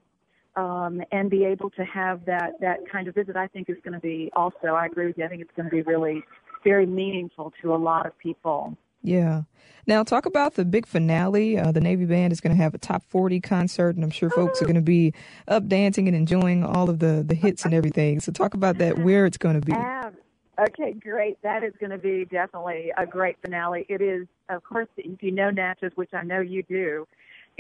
um, 0.57 1.03
and 1.13 1.31
be 1.31 1.45
able 1.45 1.71
to 1.71 1.85
have 1.85 2.25
that 2.27 2.61
that 2.61 2.81
kind 2.91 3.09
of 3.09 3.15
visit, 3.15 3.37
I 3.37 3.47
think 3.47 3.69
is 3.69 3.79
going 3.83 3.95
to 3.95 4.01
be 4.01 4.31
also. 4.35 4.69
I 4.69 4.87
agree 4.87 5.07
with 5.07 5.19
you. 5.19 5.25
I 5.25 5.29
think 5.29 5.43
it's 5.43 5.53
going 5.57 5.69
to 5.69 5.75
be 5.75 5.83
really 5.83 6.23
very 6.65 6.87
meaningful 6.87 7.53
to 7.63 7.75
a 7.75 7.77
lot 7.77 8.07
of 8.07 8.17
people. 8.19 8.77
Yeah. 9.03 9.43
Now, 9.87 10.05
talk 10.05 10.27
about 10.27 10.55
the 10.55 10.65
big 10.65 10.87
finale. 10.87 11.59
Uh, 11.59 11.73
the 11.73 11.81
Navy 11.81 12.05
Band 12.05 12.33
is 12.33 12.41
going 12.41 12.55
to 12.55 12.63
have 12.63 12.75
a 12.75 12.79
top 12.79 13.03
40 13.09 13.41
concert, 13.41 13.97
and 13.97 14.05
I'm 14.05 14.11
sure 14.11 14.29
folks 14.29 14.61
are 14.61 14.67
going 14.67 14.75
to 14.75 14.83
be 14.83 15.15
up 15.49 15.67
dancing 15.69 16.07
and 16.07 16.15
enjoying 16.15 16.65
all 16.65 16.91
of 16.91 16.99
the, 16.99 17.25
the 17.27 17.35
hits 17.35 17.65
and 17.65 17.73
everything. 17.73 18.21
So, 18.21 18.31
talk 18.31 18.53
about 18.53 18.77
that, 18.79 18.99
where 18.99 19.25
it's 19.25 19.39
going 19.39 19.59
to 19.59 19.67
be. 19.67 19.73
Okay, 20.61 20.93
great. 20.93 21.41
That 21.43 21.65
is 21.65 21.73
going 21.81 21.91
to 21.91 21.99
be 21.99 22.27
definitely 22.27 22.93
a 22.99 23.07
great 23.07 23.37
finale. 23.41 23.87
It 23.89 24.03
is, 24.03 24.27
of 24.51 24.63
course, 24.63 24.89
if 24.99 25.23
you 25.23 25.31
know 25.31 25.49
Natchez, 25.49 25.93
which 25.95 26.11
I 26.13 26.23
know 26.23 26.41
you 26.41 26.63
do, 26.65 27.09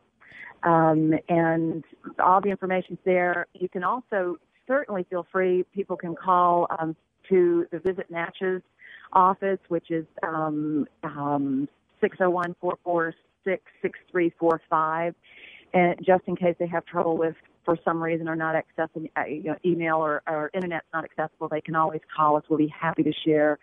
Um, 0.63 1.13
and 1.27 1.83
all 2.19 2.41
the 2.41 2.49
information's 2.49 2.99
there. 3.03 3.47
You 3.53 3.69
can 3.69 3.83
also 3.83 4.37
certainly 4.67 5.05
feel 5.09 5.25
free. 5.31 5.65
People 5.73 5.97
can 5.97 6.15
call 6.15 6.67
um, 6.79 6.95
to 7.29 7.65
the 7.71 7.79
Visit 7.79 8.09
Natchez 8.09 8.61
office, 9.13 9.59
which 9.69 9.89
is 9.91 10.05
um, 10.23 10.87
um, 11.03 11.67
601 11.99 12.55
446 12.61 13.63
6345. 13.81 15.15
And 15.73 15.95
just 16.05 16.23
in 16.27 16.35
case 16.35 16.55
they 16.59 16.67
have 16.67 16.85
trouble 16.85 17.17
with, 17.17 17.35
for 17.63 17.77
some 17.85 18.01
reason, 18.01 18.27
are 18.27 18.35
not 18.35 18.55
accessing 18.55 19.09
uh, 19.17 19.25
you 19.25 19.43
know, 19.43 19.55
email 19.65 19.97
or, 19.97 20.21
or 20.27 20.51
internet's 20.53 20.85
not 20.93 21.05
accessible, 21.05 21.47
they 21.47 21.61
can 21.61 21.75
always 21.75 22.01
call 22.15 22.35
us. 22.37 22.43
We'll 22.49 22.59
be 22.59 22.67
happy 22.67 23.03
to 23.03 23.13
share 23.25 23.57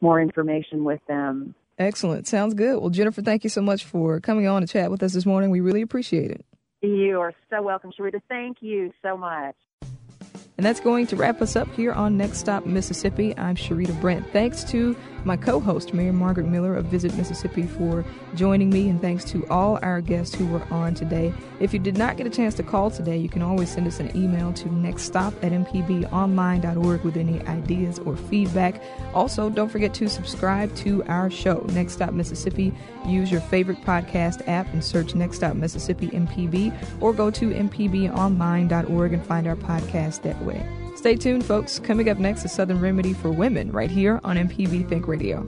more 0.00 0.20
information 0.20 0.84
with 0.84 1.00
them. 1.06 1.54
Excellent. 1.80 2.26
Sounds 2.28 2.52
good. 2.52 2.78
Well, 2.78 2.90
Jennifer, 2.90 3.22
thank 3.22 3.42
you 3.42 3.48
so 3.48 3.62
much 3.62 3.84
for 3.84 4.20
coming 4.20 4.46
on 4.46 4.60
to 4.60 4.68
chat 4.68 4.90
with 4.90 5.02
us 5.02 5.14
this 5.14 5.24
morning. 5.24 5.48
We 5.48 5.60
really 5.60 5.80
appreciate 5.80 6.30
it. 6.30 6.44
You 6.82 7.18
are 7.20 7.32
so 7.48 7.62
welcome, 7.62 7.90
Sharita. 7.98 8.20
Thank 8.28 8.58
you 8.60 8.92
so 9.02 9.16
much. 9.16 9.56
And 9.80 10.66
that's 10.66 10.80
going 10.80 11.06
to 11.06 11.16
wrap 11.16 11.40
us 11.40 11.56
up 11.56 11.72
here 11.74 11.92
on 11.92 12.18
Next 12.18 12.36
Stop 12.36 12.66
Mississippi. 12.66 13.34
I'm 13.38 13.56
Sharita 13.56 13.98
Brent. 13.98 14.30
Thanks 14.30 14.62
to 14.64 14.94
my 15.24 15.36
co 15.36 15.60
host, 15.60 15.94
Mary 15.94 16.12
Margaret 16.12 16.46
Miller 16.46 16.74
of 16.74 16.86
Visit 16.86 17.14
Mississippi, 17.16 17.62
for 17.62 18.04
joining 18.34 18.70
me, 18.70 18.88
and 18.88 19.00
thanks 19.00 19.24
to 19.26 19.46
all 19.48 19.78
our 19.82 20.00
guests 20.00 20.34
who 20.34 20.46
were 20.46 20.62
on 20.70 20.94
today. 20.94 21.32
If 21.60 21.72
you 21.72 21.78
did 21.78 21.96
not 21.96 22.16
get 22.16 22.26
a 22.26 22.30
chance 22.30 22.54
to 22.54 22.62
call 22.62 22.90
today, 22.90 23.16
you 23.16 23.28
can 23.28 23.42
always 23.42 23.70
send 23.70 23.86
us 23.86 24.00
an 24.00 24.14
email 24.16 24.52
to 24.54 24.68
nextstop 24.68 25.34
at 25.42 25.52
mpbonline.org 25.52 27.02
with 27.02 27.16
any 27.16 27.40
ideas 27.46 27.98
or 28.00 28.16
feedback. 28.16 28.82
Also, 29.14 29.50
don't 29.50 29.68
forget 29.68 29.94
to 29.94 30.08
subscribe 30.08 30.74
to 30.76 31.04
our 31.04 31.30
show, 31.30 31.64
Next 31.72 31.94
Stop 31.94 32.12
Mississippi. 32.12 32.72
Use 33.06 33.30
your 33.30 33.40
favorite 33.40 33.80
podcast 33.82 34.46
app 34.48 34.72
and 34.72 34.82
search 34.82 35.14
Next 35.14 35.36
Stop 35.36 35.56
Mississippi 35.56 36.08
MPB, 36.08 36.74
or 37.00 37.12
go 37.12 37.30
to 37.30 37.50
mpbonline.org 37.50 39.12
and 39.12 39.24
find 39.26 39.46
our 39.46 39.56
podcast 39.56 40.22
that 40.22 40.40
way. 40.44 40.66
Stay 41.00 41.16
tuned, 41.16 41.46
folks. 41.46 41.78
Coming 41.78 42.10
up 42.10 42.18
next 42.18 42.44
is 42.44 42.52
Southern 42.52 42.78
Remedy 42.78 43.14
for 43.14 43.30
Women 43.30 43.72
right 43.72 43.90
here 43.90 44.20
on 44.22 44.36
MPB 44.36 44.86
Think 44.86 45.08
Radio. 45.08 45.46